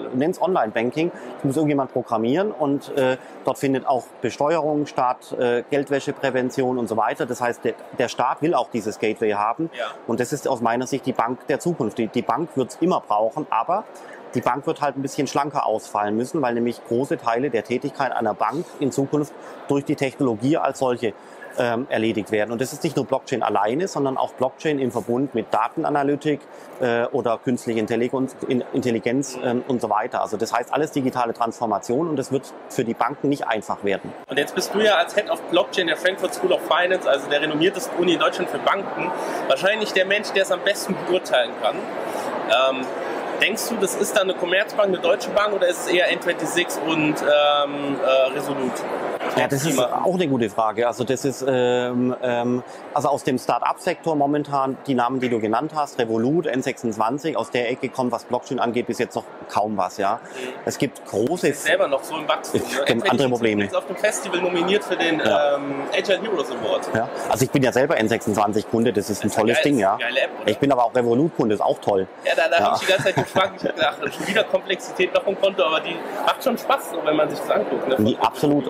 Online-Banking. 0.41 1.13
Ich 1.39 1.45
muss 1.45 1.57
irgendjemand 1.57 1.93
programmieren 1.93 2.53
und 2.53 2.97
äh, 2.97 3.17
dort 3.45 3.59
findet 3.59 3.87
auch 3.87 4.05
Besteuerung 4.21 4.87
statt, 4.87 5.35
äh, 5.39 5.63
Geldwäscheprävention 5.71 6.79
und 6.79 6.89
so 6.89 6.97
weiter. 6.97 7.27
Das 7.27 7.41
heißt, 7.41 7.65
der, 7.65 7.75
der 7.99 8.09
Staat 8.09 8.43
will 8.43 8.55
auch 8.55 8.71
dieses 8.71 8.99
Gateway 8.99 9.33
haben. 9.33 9.71
Ja. 9.79 9.87
Und 10.07 10.21
das 10.21 10.33
ist 10.33 10.49
aus 10.49 10.61
meiner 10.61 10.87
Sicht 10.87 11.07
die 11.07 11.13
Bank 11.13 11.47
der 11.47 11.61
Zukunft. 11.61 11.99
Die, 11.99 12.09
die 12.09 12.23
Bank 12.23 12.51
es 12.57 12.77
immer 12.81 13.01
brauchen, 13.07 13.47
aber 13.51 13.85
die 14.35 14.41
Bank 14.41 14.67
wird 14.67 14.81
halt 14.81 14.97
ein 14.97 15.03
bisschen 15.03 15.27
schlanker 15.27 15.67
ausfallen 15.67 16.17
müssen, 16.17 16.43
weil 16.43 16.55
nämlich 16.55 16.85
große 16.87 17.17
Teile 17.17 17.51
der 17.51 17.65
Tätigkeit 17.65 18.13
einer 18.13 18.35
Bank 18.35 18.67
in 18.81 18.93
Zukunft 18.93 19.33
durch 19.69 19.85
die 19.85 19.97
Technologie 19.97 20.59
als 20.59 20.79
solche 20.79 21.15
ähm, 21.59 21.87
erledigt 21.89 22.31
werden. 22.31 22.53
Und 22.53 22.61
das 22.61 22.73
ist 22.73 22.85
nicht 22.85 22.97
nur 22.97 23.07
Blockchain 23.07 23.43
alleine, 23.43 23.89
sondern 23.89 24.17
auch 24.17 24.33
Blockchain 24.35 24.79
im 24.79 24.91
Verbund 24.91 25.35
mit 25.35 25.53
Datenanalytik 25.53 26.41
äh, 26.81 27.05
oder 27.07 27.39
künstliche 27.39 27.81
Intelligenz, 27.81 28.37
Intelligenz 28.73 29.39
ähm, 29.43 29.65
und 29.67 29.81
so 29.81 29.89
weiter. 29.89 30.21
Also 30.21 30.37
das 30.37 30.53
heißt 30.53 30.73
alles 30.73 30.93
digitale 30.93 31.33
Transformation 31.33 32.09
und 32.09 32.17
das 32.17 32.33
wird 32.33 32.53
für 32.69 32.85
die 32.85 32.95
Banken 32.95 33.29
nicht 33.29 33.47
einfach 33.47 33.85
werden. 33.85 34.13
Und 34.29 34.39
jetzt 34.39 34.55
bist 34.55 34.75
du 34.75 34.81
ja 34.81 34.97
als 34.97 35.15
Head 35.15 35.31
of 35.31 35.41
Blockchain 35.51 35.87
der 35.87 35.97
Frankfurt 35.97 36.35
School 36.35 36.53
of 36.53 36.61
Finance, 36.63 37.09
also 37.09 37.29
der 37.29 37.41
renommiertesten 37.41 37.97
Uni 37.99 38.15
in 38.15 38.21
Deutschland 38.21 38.51
für 38.51 38.59
Banken, 38.59 39.11
wahrscheinlich 39.49 39.93
der 39.93 40.05
Mensch, 40.05 40.31
der 40.33 40.43
es 40.43 40.53
am 40.53 40.61
besten 40.61 40.95
beurteilen 41.07 41.53
kann. 41.63 41.77
Ähm, 42.47 42.87
denkst 43.41 43.69
du, 43.69 43.77
das 43.77 43.95
ist 43.97 44.17
dann 44.17 44.31
eine 44.31 44.35
Commerzbank, 44.35 44.89
eine 44.89 44.99
Deutsche 44.99 45.31
Bank 45.31 45.55
oder 45.55 45.69
ist 45.69 45.87
es 45.87 45.89
eher 45.89 46.09
N26 46.11 46.81
und 46.87 47.15
ähm, 47.23 47.97
äh, 48.01 48.33
Resolut? 48.35 48.73
Ja, 49.37 49.49
das 49.49 49.67
ist 49.67 49.79
auch 49.79 50.15
eine 50.15 50.29
gute 50.29 50.49
Frage. 50.49 50.87
Also 50.87 51.05
das 51.05 51.25
ist 51.25 51.45
ähm, 51.47 52.15
ähm, 52.23 52.63
also 52.95 53.09
aus 53.09 53.25
dem 53.25 53.39
Start-up-Sektor 53.39 54.17
momentan 54.17 54.79
die 54.87 54.95
Namen, 54.95 55.21
die 55.21 55.29
du 55.29 55.39
genannt 55.39 55.73
hast, 55.75 55.99
Revolut, 55.99 56.47
N26, 56.47 57.37
aus 57.37 57.51
der 57.51 57.71
Ecke 57.71 57.89
kommt, 57.89 58.13
was 58.13 58.25
Blockchain 58.25 58.59
angeht, 58.59 58.87
bis 58.87 58.99
jetzt 58.99 59.15
noch 59.15 59.25
kaum 59.49 59.77
was. 59.77 59.99
Ja, 59.99 60.15
mhm. 60.15 60.49
es 60.65 60.79
gibt 60.79 61.05
große 61.05 61.49
ist 61.49 61.65
selber 61.65 61.89
noch 61.89 62.03
so 62.03 62.17
im 62.17 62.29
Wachstum. 62.29 62.61
Es 62.63 62.85
gibt 62.85 63.11
andere 63.11 63.29
Probleme. 63.29 63.65
Ich 63.65 63.71
bin 63.71 63.79
auf 63.79 63.87
dem 63.87 63.97
Festival 63.97 64.41
nominiert 64.41 64.85
für 64.85 64.97
den 64.97 65.19
ja. 65.19 65.57
ähm, 65.57 65.83
Agile 65.97 66.21
Heroes 66.21 66.51
Award. 66.51 66.89
Ja. 66.95 67.09
Also 67.29 67.45
ich 67.45 67.51
bin 67.51 67.63
ja 67.63 67.73
selber 67.73 67.97
N26-Kunde, 67.97 68.93
das 68.93 69.11
ist 69.11 69.19
das 69.19 69.25
ein 69.25 69.29
ist 69.29 69.37
tolles 69.37 69.57
geil, 69.57 69.65
Ding, 69.65 69.79
ja. 69.79 69.97
App, 69.97 70.31
ich 70.47 70.59
bin 70.59 70.73
aber 70.73 70.85
auch 70.85 70.95
Revolut-Kunde, 70.95 71.55
ist 71.55 71.61
auch 71.61 71.79
toll. 71.81 72.07
Ja, 72.25 72.33
da, 72.35 72.49
da 72.49 72.59
ja. 72.59 72.65
habe 72.65 72.77
ich 72.77 72.81
die 72.81 72.87
ganze 72.87 73.05
Zeit 73.05 73.17
gefragt, 73.17 73.53
ich 73.59 73.65
habe 73.65 73.75
gedacht, 73.75 74.15
schon 74.15 74.27
wieder 74.27 74.45
Komplexität 74.45 75.15
noch 75.15 75.27
im 75.27 75.41
Konto, 75.41 75.65
aber 75.65 75.81
die 75.81 75.97
macht 76.25 76.43
schon 76.43 76.57
Spaß, 76.57 76.93
wenn 77.05 77.17
man 77.17 77.29
sich 77.29 77.39
das 77.39 77.51
anguckt. 77.51 77.89
Ne? 77.89 77.97
Die, 77.99 78.19
absolut. 78.19 78.69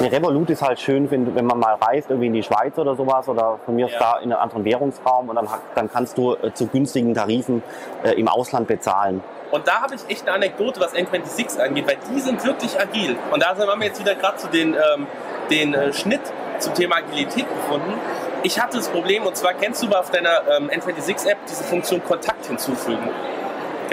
Die 0.00 0.06
Revolut 0.06 0.50
ist 0.50 0.62
halt 0.62 0.80
schön, 0.80 1.10
wenn, 1.10 1.34
wenn 1.34 1.46
man 1.46 1.58
mal 1.58 1.74
reist, 1.74 2.10
irgendwie 2.10 2.26
in 2.26 2.32
die 2.32 2.42
Schweiz 2.42 2.76
oder 2.78 2.94
sowas 2.96 3.28
oder 3.28 3.58
von 3.64 3.76
mir 3.76 3.86
aus 3.86 3.92
ja. 3.92 3.98
da 3.98 4.18
in 4.18 4.32
einem 4.32 4.42
anderen 4.42 4.64
Währungsraum 4.64 5.28
und 5.28 5.36
dann, 5.36 5.48
dann 5.74 5.90
kannst 5.90 6.18
du 6.18 6.34
äh, 6.34 6.52
zu 6.52 6.66
günstigen 6.66 7.14
Tarifen 7.14 7.62
äh, 8.02 8.12
im 8.12 8.28
Ausland 8.28 8.66
bezahlen. 8.66 9.22
Und 9.50 9.68
da 9.68 9.82
habe 9.82 9.94
ich 9.94 10.00
echt 10.08 10.26
eine 10.26 10.32
Anekdote, 10.36 10.80
was 10.80 10.94
N26 10.94 11.60
angeht, 11.60 11.86
weil 11.86 11.98
die 12.10 12.20
sind 12.20 12.44
wirklich 12.44 12.78
agil. 12.80 13.16
Und 13.30 13.42
da 13.42 13.56
haben 13.56 13.80
wir 13.80 13.86
jetzt 13.86 14.00
wieder 14.00 14.16
gerade 14.16 14.36
zu 14.36 14.48
den, 14.48 14.74
ähm, 14.74 15.06
den 15.50 15.74
äh, 15.74 15.92
Schnitt 15.92 16.22
zum 16.58 16.74
Thema 16.74 16.96
Agilität 16.96 17.46
gefunden. 17.48 17.94
Ich 18.42 18.60
hatte 18.60 18.78
das 18.78 18.88
Problem, 18.88 19.24
und 19.24 19.36
zwar 19.36 19.54
kennst 19.54 19.82
du 19.82 19.88
auf 19.88 20.10
deiner 20.10 20.42
ähm, 20.56 20.70
N26-App 20.70 21.38
diese 21.48 21.64
Funktion 21.64 22.02
Kontakt 22.04 22.46
hinzufügen. 22.46 23.08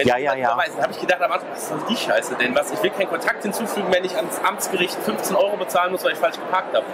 Wenn 0.01 0.07
ja, 0.07 0.17
ja, 0.17 0.35
ja. 0.35 0.57
Dann 0.57 0.81
habe 0.81 0.91
ich 0.91 0.99
gedacht 0.99 1.21
am 1.21 1.31
Anfang, 1.31 1.49
was 1.51 1.69
soll 1.69 1.77
die 1.87 1.95
Scheiße 1.95 2.35
denn? 2.35 2.55
Was, 2.55 2.71
ich 2.71 2.81
will 2.81 2.89
keinen 2.89 3.09
Kontakt 3.09 3.43
hinzufügen, 3.43 3.87
wenn 3.91 4.03
ich 4.03 4.15
ans 4.15 4.39
Amtsgericht 4.43 4.95
15 4.95 5.35
Euro 5.35 5.57
bezahlen 5.57 5.91
muss, 5.91 6.03
weil 6.03 6.13
ich 6.13 6.17
falsch 6.17 6.37
geparkt 6.37 6.75
habe. 6.75 6.85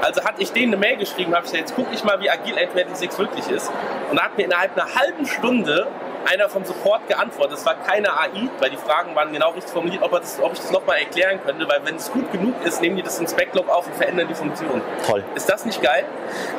Also 0.00 0.22
hatte 0.22 0.42
ich 0.42 0.52
denen 0.52 0.72
eine 0.72 0.76
Mail 0.76 0.96
geschrieben, 0.96 1.34
habe 1.34 1.44
ich 1.44 1.52
gesagt, 1.52 1.70
jetzt 1.70 1.76
gucke 1.76 1.92
ich 1.92 2.04
mal, 2.04 2.20
wie 2.20 2.30
agil 2.30 2.54
N26 2.54 3.18
wirklich 3.18 3.48
ist. 3.48 3.72
Und 4.10 4.16
da 4.16 4.24
hat 4.24 4.36
mir 4.36 4.44
innerhalb 4.44 4.76
einer 4.78 4.94
halben 4.94 5.26
Stunde 5.26 5.88
einer 6.26 6.48
vom 6.48 6.64
Support 6.64 7.08
geantwortet. 7.08 7.58
Es 7.58 7.66
war 7.66 7.74
keine 7.74 8.12
AI, 8.12 8.48
weil 8.60 8.70
die 8.70 8.76
Fragen 8.76 9.14
waren 9.14 9.32
genau 9.32 9.50
richtig 9.50 9.72
formuliert, 9.72 10.02
ob, 10.02 10.12
das, 10.12 10.38
ob 10.40 10.52
ich 10.52 10.60
das 10.60 10.70
nochmal 10.70 10.98
erklären 10.98 11.40
könnte, 11.44 11.68
weil 11.68 11.80
wenn 11.84 11.96
es 11.96 12.10
gut 12.10 12.30
genug 12.32 12.54
ist, 12.64 12.80
nehmen 12.80 12.96
die 12.96 13.02
das 13.02 13.18
ins 13.18 13.34
Backlog 13.34 13.68
auf 13.68 13.86
und 13.86 13.94
verändern 13.96 14.28
die 14.28 14.34
Funktion. 14.34 14.82
Toll. 15.06 15.24
Ist 15.34 15.48
das 15.48 15.64
nicht 15.64 15.82
geil? 15.82 16.04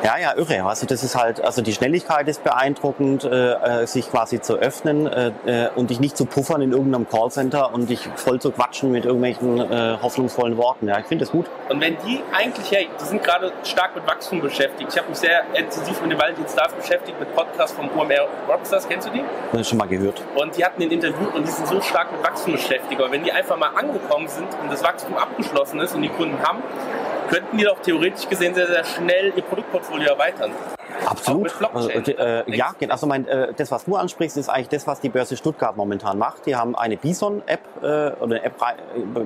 Ja, 0.02 0.18
ja, 0.18 0.34
irre. 0.36 0.64
Also 0.64 0.86
das 0.86 1.02
ist 1.02 1.14
halt, 1.14 1.40
also 1.40 1.62
die 1.62 1.72
Schnelligkeit 1.72 2.28
ist 2.28 2.44
beeindruckend, 2.44 3.24
äh, 3.24 3.82
äh 3.82 3.86
sich 3.86 4.10
quasi 4.10 4.40
zu 4.40 4.54
öffnen 4.54 5.06
äh, 5.06 5.32
äh, 5.46 5.70
und 5.74 5.90
dich 5.90 6.00
nicht 6.00 6.16
zu 6.16 6.26
puffern 6.26 6.62
in 6.62 6.72
irgendeinem 6.72 7.08
Callcenter 7.08 7.72
und 7.72 7.88
dich 7.88 8.08
voll 8.16 8.40
zu 8.40 8.50
quatschen 8.50 8.92
mit 8.92 9.04
irgendwelchen 9.04 9.58
äh, 9.58 9.98
hoffnungsvollen 10.00 10.56
Worten. 10.56 10.88
Ja, 10.88 10.98
ich 10.98 11.06
finde 11.06 11.24
das 11.24 11.32
gut. 11.32 11.46
Und 11.68 11.80
wenn 11.80 11.96
die 12.06 12.22
eigentlich, 12.32 12.70
ja, 12.70 12.80
die 12.80 13.04
sind 13.04 13.22
gerade 13.22 13.52
stark 13.62 13.94
mit 13.94 14.06
Wachstum 14.06 14.40
beschäftigt. 14.40 14.90
Ich 14.92 14.98
habe 14.98 15.08
mich 15.08 15.18
sehr 15.18 15.42
intensiv 15.54 16.00
mit 16.02 16.12
dem 16.12 16.18
Valentin 16.18 16.46
Stars 16.48 16.72
beschäftigt, 16.72 17.18
mit 17.18 17.34
Podcasts 17.34 17.76
vom 17.76 17.88
UMR 17.88 18.26
Rockstars. 18.48 18.88
Kennst 18.88 19.08
du 19.08 19.12
die? 19.12 19.24
Das 19.54 19.68
schon 19.68 19.78
mal 19.78 19.86
gehört. 19.86 20.20
Und 20.34 20.56
die 20.56 20.64
hatten 20.64 20.80
den 20.80 20.90
Interview 20.90 21.28
und 21.32 21.46
die 21.46 21.50
sind 21.50 21.68
so 21.68 21.80
stark 21.80 22.10
mit 22.10 22.22
Wachstum 22.24 22.54
beschäftigt. 22.54 23.00
Aber 23.00 23.12
wenn 23.12 23.22
die 23.22 23.30
einfach 23.30 23.56
mal 23.56 23.68
angekommen 23.68 24.26
sind 24.26 24.48
und 24.60 24.70
das 24.70 24.82
Wachstum 24.82 25.16
abgeschlossen 25.16 25.78
ist 25.78 25.94
und 25.94 26.02
die 26.02 26.08
Kunden 26.08 26.36
haben, 26.42 26.60
könnten 27.30 27.56
die 27.56 27.64
doch 27.64 27.80
theoretisch 27.80 28.28
gesehen 28.28 28.54
sehr, 28.54 28.66
sehr 28.66 28.84
schnell 28.84 29.32
ihr 29.36 29.42
Produktportfolio 29.42 30.08
erweitern. 30.08 30.50
Absolut. 31.06 31.54
Also, 31.74 31.88
äh, 31.90 32.56
ja, 32.56 32.74
also 32.88 33.06
mein, 33.06 33.26
äh, 33.26 33.52
das, 33.54 33.70
was 33.70 33.84
du 33.84 33.96
ansprichst, 33.96 34.36
ist 34.36 34.48
eigentlich 34.48 34.68
das, 34.68 34.86
was 34.86 35.00
die 35.00 35.08
Börse 35.08 35.36
Stuttgart 35.36 35.76
momentan 35.76 36.18
macht. 36.18 36.46
Die 36.46 36.56
haben 36.56 36.76
eine 36.76 36.96
Bison-App 36.96 37.60
äh, 37.82 37.86
oder 37.86 38.36
eine 38.36 38.42
App 38.42 38.54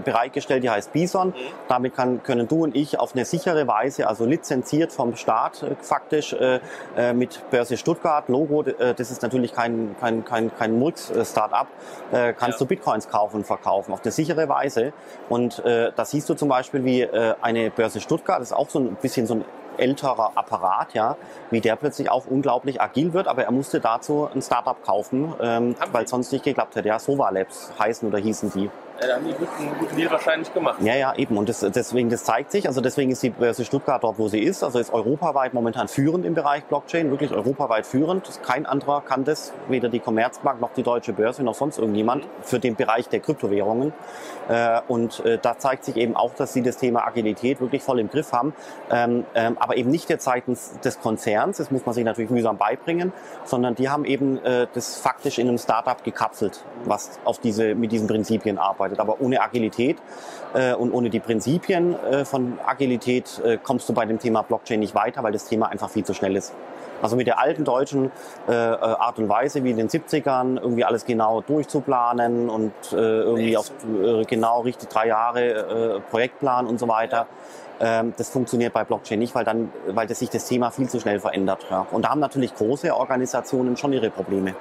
bereitgestellt, 0.04 0.62
die 0.64 0.70
heißt 0.70 0.92
Bison. 0.92 1.28
Mhm. 1.28 1.34
Damit 1.68 1.94
kann, 1.94 2.22
können 2.22 2.48
du 2.48 2.64
und 2.64 2.76
ich 2.76 2.98
auf 2.98 3.14
eine 3.14 3.24
sichere 3.24 3.66
Weise, 3.66 4.08
also 4.08 4.24
lizenziert 4.24 4.92
vom 4.92 5.16
Staat 5.16 5.62
äh, 5.62 5.74
faktisch 5.80 6.32
äh, 6.32 6.60
äh, 6.96 7.12
mit 7.12 7.50
Börse 7.50 7.76
Stuttgart 7.76 8.28
Logo, 8.28 8.62
äh, 8.62 8.94
das 8.94 9.10
ist 9.10 9.22
natürlich 9.22 9.52
kein, 9.52 9.96
kein, 10.00 10.24
kein, 10.24 10.50
kein 10.56 10.78
Murks-Startup, 10.78 11.66
äh, 12.12 12.32
kannst 12.32 12.60
ja. 12.60 12.64
du 12.64 12.66
Bitcoins 12.66 13.08
kaufen 13.08 13.36
und 13.36 13.46
verkaufen 13.46 13.92
auf 13.92 14.02
eine 14.02 14.12
sichere 14.12 14.48
Weise. 14.48 14.92
Und 15.28 15.64
äh, 15.64 15.92
da 15.94 16.04
siehst 16.04 16.28
du 16.28 16.34
zum 16.34 16.48
Beispiel, 16.48 16.84
wie 16.84 17.02
äh, 17.02 17.34
eine 17.40 17.70
Börse 17.70 18.00
Stuttgart, 18.00 18.40
das 18.40 18.48
ist 18.48 18.56
auch 18.56 18.68
so 18.70 18.78
ein 18.78 18.96
bisschen 18.96 19.26
so 19.26 19.34
ein 19.34 19.44
älterer 19.78 20.32
Apparat, 20.34 20.94
ja, 20.94 21.16
wie 21.50 21.60
der 21.60 21.76
plötzlich 21.76 22.10
auch 22.10 22.26
unglaublich 22.26 22.80
agil 22.80 23.12
wird, 23.12 23.28
aber 23.28 23.44
er 23.44 23.50
musste 23.50 23.80
dazu 23.80 24.28
ein 24.34 24.42
Startup 24.42 24.82
kaufen, 24.82 25.34
ähm, 25.40 25.76
weil 25.92 26.04
es 26.04 26.10
sonst 26.10 26.32
nicht 26.32 26.44
geklappt 26.44 26.76
hätte. 26.76 26.88
Ja, 26.88 26.98
Sova 26.98 27.30
Labs 27.30 27.72
heißen 27.78 28.08
oder 28.08 28.18
hießen 28.18 28.52
die. 28.52 28.70
Ja, 29.00 29.06
da 29.06 29.14
haben 29.14 29.26
die 29.26 29.34
einen 29.34 29.78
guten 29.78 29.96
Deal 29.96 30.10
wahrscheinlich 30.10 30.52
gemacht. 30.52 30.78
Ja, 30.82 30.96
ja, 30.96 31.14
eben. 31.14 31.36
Und 31.36 31.48
das, 31.48 31.60
deswegen, 31.60 32.10
das 32.10 32.24
zeigt 32.24 32.50
sich. 32.50 32.66
Also 32.66 32.80
deswegen 32.80 33.12
ist 33.12 33.22
die 33.22 33.30
Börse 33.30 33.64
Stuttgart 33.64 34.02
dort, 34.02 34.18
wo 34.18 34.26
sie 34.26 34.40
ist. 34.40 34.64
Also 34.64 34.80
ist 34.80 34.92
europaweit 34.92 35.54
momentan 35.54 35.86
führend 35.86 36.24
im 36.24 36.34
Bereich 36.34 36.64
Blockchain, 36.64 37.10
wirklich 37.10 37.30
europaweit 37.30 37.86
führend. 37.86 38.28
Kein 38.42 38.66
anderer 38.66 39.02
kann 39.02 39.22
das, 39.22 39.52
weder 39.68 39.88
die 39.88 40.00
Commerzbank 40.00 40.60
noch 40.60 40.72
die 40.72 40.82
Deutsche 40.82 41.12
Börse 41.12 41.44
noch 41.44 41.54
sonst 41.54 41.78
irgendjemand 41.78 42.26
für 42.42 42.58
den 42.58 42.74
Bereich 42.74 43.08
der 43.08 43.20
Kryptowährungen. 43.20 43.92
Äh, 44.48 44.80
und 44.88 45.24
äh, 45.24 45.38
da 45.40 45.58
zeigt 45.58 45.84
sich 45.84 45.96
eben 45.96 46.16
auch, 46.16 46.34
dass 46.34 46.52
sie 46.52 46.62
das 46.62 46.76
Thema 46.76 47.06
Agilität 47.06 47.60
wirklich 47.60 47.84
voll 47.84 48.00
im 48.00 48.10
Griff 48.10 48.32
haben. 48.32 48.52
Ähm, 48.90 49.24
ähm, 49.36 49.56
aber 49.60 49.76
eben 49.76 49.90
nicht 49.90 50.10
jetzt 50.10 50.24
seitens 50.24 50.80
des 50.80 51.00
Konzerns, 51.00 51.58
das 51.58 51.70
muss 51.70 51.86
man 51.86 51.94
sich 51.94 52.04
natürlich 52.04 52.30
mühsam 52.30 52.58
beibringen, 52.58 53.12
sondern 53.44 53.76
die 53.76 53.88
haben 53.88 54.04
eben 54.04 54.44
äh, 54.44 54.66
das 54.74 54.96
faktisch 54.96 55.38
in 55.38 55.46
einem 55.46 55.58
Startup 55.58 56.02
gekapselt, 56.02 56.64
was 56.84 57.20
auf 57.24 57.38
diese, 57.38 57.76
mit 57.76 57.92
diesen 57.92 58.08
Prinzipien 58.08 58.58
arbeitet. 58.58 58.87
Aber 58.96 59.20
ohne 59.20 59.40
Agilität 59.40 59.98
und 60.78 60.92
ohne 60.92 61.10
die 61.10 61.20
Prinzipien 61.20 61.94
von 62.24 62.58
Agilität 62.64 63.40
kommst 63.62 63.88
du 63.88 63.92
bei 63.92 64.06
dem 64.06 64.18
Thema 64.18 64.42
Blockchain 64.42 64.80
nicht 64.80 64.94
weiter, 64.94 65.22
weil 65.22 65.32
das 65.32 65.44
Thema 65.44 65.68
einfach 65.68 65.90
viel 65.90 66.04
zu 66.04 66.14
schnell 66.14 66.36
ist. 66.36 66.54
Also 67.02 67.16
mit 67.16 67.26
der 67.26 67.38
alten 67.38 67.64
deutschen 67.64 68.10
äh, 68.48 68.52
Art 68.52 69.18
und 69.18 69.28
Weise, 69.28 69.62
wie 69.64 69.70
in 69.70 69.76
den 69.76 69.88
70ern, 69.88 70.60
irgendwie 70.60 70.84
alles 70.84 71.04
genau 71.04 71.40
durchzuplanen 71.42 72.50
und 72.50 72.72
äh, 72.92 72.96
irgendwie 72.96 73.56
auf 73.56 73.70
äh, 74.02 74.24
genau 74.24 74.62
richtig 74.62 74.88
drei 74.88 75.06
Jahre 75.06 75.96
äh, 75.96 76.00
Projektplan 76.10 76.66
und 76.66 76.80
so 76.80 76.88
weiter. 76.88 77.26
Ähm, 77.80 78.14
das 78.16 78.30
funktioniert 78.30 78.72
bei 78.72 78.82
Blockchain 78.82 79.18
nicht, 79.18 79.34
weil 79.34 79.44
dann, 79.44 79.72
weil 79.86 80.08
das 80.08 80.18
sich 80.18 80.30
das 80.30 80.46
Thema 80.46 80.70
viel 80.70 80.88
zu 80.88 80.98
schnell 80.98 81.20
verändert. 81.20 81.66
Ja. 81.70 81.86
Und 81.92 82.04
da 82.04 82.10
haben 82.10 82.20
natürlich 82.20 82.54
große 82.54 82.94
Organisationen 82.94 83.76
schon 83.76 83.92
ihre 83.92 84.10
Probleme. 84.10 84.54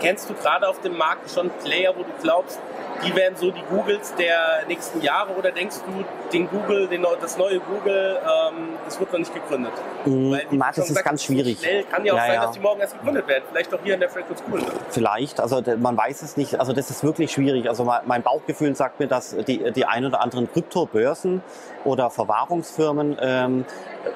Kennst 0.00 0.28
du 0.28 0.34
gerade 0.34 0.68
auf 0.68 0.80
dem 0.80 0.98
Markt 0.98 1.30
schon 1.30 1.50
Player, 1.64 1.94
wo 1.96 2.02
du 2.02 2.10
glaubst, 2.22 2.60
die 3.06 3.14
werden 3.14 3.36
so 3.36 3.50
die 3.50 3.62
Googles 3.70 4.14
der 4.16 4.64
nächsten 4.66 5.00
Jahre 5.00 5.32
oder 5.32 5.50
denkst 5.50 5.76
du, 5.86 6.04
den 6.32 6.48
Google, 6.48 6.88
den, 6.88 7.06
das 7.20 7.38
neue 7.38 7.60
Google, 7.60 8.18
ähm, 8.22 8.70
das 8.84 8.98
wird 8.98 9.12
noch 9.12 9.18
nicht 9.18 9.34
gegründet? 9.34 9.72
Mhm, 10.04 10.38
Marc, 10.50 10.76
das 10.76 10.90
ist 10.90 11.04
ganz 11.04 11.24
schwierig. 11.24 11.58
Schnell 11.58 11.84
kann 11.84 12.04
ja 12.04 12.12
auch 12.12 12.16
ja, 12.16 12.26
sein, 12.26 12.34
ja. 12.34 12.42
dass 12.42 12.52
die 12.52 12.60
morgen 12.60 12.80
erst 12.80 12.94
gegründet 12.94 13.26
werden. 13.28 13.44
Vielleicht 13.50 13.74
auch 13.74 13.80
hier 13.82 13.94
in 13.94 14.00
der 14.00 14.10
Frankfurt 14.10 14.38
School. 14.38 14.62
Vielleicht, 14.90 15.40
also 15.40 15.62
man 15.78 15.96
weiß 15.96 16.22
es 16.22 16.36
nicht. 16.36 16.58
Also 16.58 16.72
das 16.72 16.90
ist 16.90 17.04
wirklich 17.04 17.32
schwierig. 17.32 17.68
Also 17.68 17.90
mein 18.04 18.22
Bauchgefühl 18.22 18.74
sagt 18.74 19.00
mir, 19.00 19.06
dass 19.06 19.36
die, 19.46 19.72
die 19.72 19.84
ein 19.84 20.04
oder 20.04 20.20
anderen 20.20 20.50
Kryptobörsen 20.50 21.42
oder 21.84 22.10
Verwahrungsfirmen 22.10 23.16
ähm, 23.20 23.64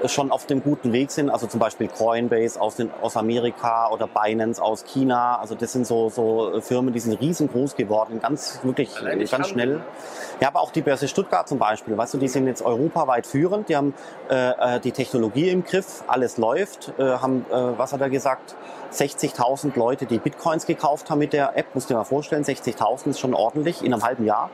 schon 0.07 0.31
auf 0.31 0.47
dem 0.47 0.63
guten 0.63 0.93
Weg 0.93 1.11
sind. 1.11 1.31
Also 1.31 1.47
zum 1.47 1.61
Beispiel 1.61 1.89
Coinbase 1.89 2.61
aus, 2.61 2.77
den, 2.77 2.91
aus 3.01 3.17
Amerika 3.17 3.91
oder 3.91 4.07
Binance 4.07 4.63
aus 4.63 4.85
China. 4.85 5.37
Also 5.39 5.55
das 5.55 5.73
sind 5.73 5.87
so, 5.87 6.09
so 6.09 6.61
Firmen, 6.61 6.93
die 6.93 7.01
sind 7.01 7.21
riesengroß 7.21 7.77
geworden, 7.77 8.21
ganz 8.21 8.61
wirklich 8.77 9.31
ganz 9.31 9.49
schnell. 9.49 9.81
Ja, 10.41 10.49
aber 10.49 10.61
auch 10.61 10.73
die 10.73 10.83
Börse 10.83 11.07
Stuttgart 11.09 11.49
zum 11.49 11.59
Beispiel. 11.59 11.97
Weißt 11.97 12.15
du, 12.15 12.19
die 12.19 12.29
sind 12.29 12.47
jetzt 12.47 12.63
europaweit 12.63 13.27
führend. 13.27 13.69
Die 13.69 13.77
haben 13.77 13.95
äh, 14.29 14.77
äh 14.77 14.81
die 14.81 14.93
Technologie 14.93 15.51
im 15.51 15.65
Griff, 15.65 16.03
alles 16.09 16.37
läuft. 16.37 16.93
Äh, 16.99 17.03
haben, 17.03 17.47
äh, 17.51 17.55
was 17.55 17.93
hat 17.93 18.01
er 18.01 18.11
gesagt? 18.11 18.57
60.000 18.93 19.79
Leute, 19.79 20.07
die 20.07 20.19
Bitcoins 20.19 20.67
gekauft 20.67 21.11
haben 21.11 21.19
mit 21.19 21.33
der 21.33 21.57
App, 21.57 21.75
musst 21.75 21.89
du 21.89 21.95
dir 21.95 21.99
mal 21.99 22.05
vorstellen, 22.05 22.45
60.000 22.45 23.11
ist 23.11 23.21
schon 23.21 23.35
ordentlich 23.35 23.83
in 23.83 23.93
einem 23.93 24.03
halben 24.03 24.27
Jahr. 24.27 24.51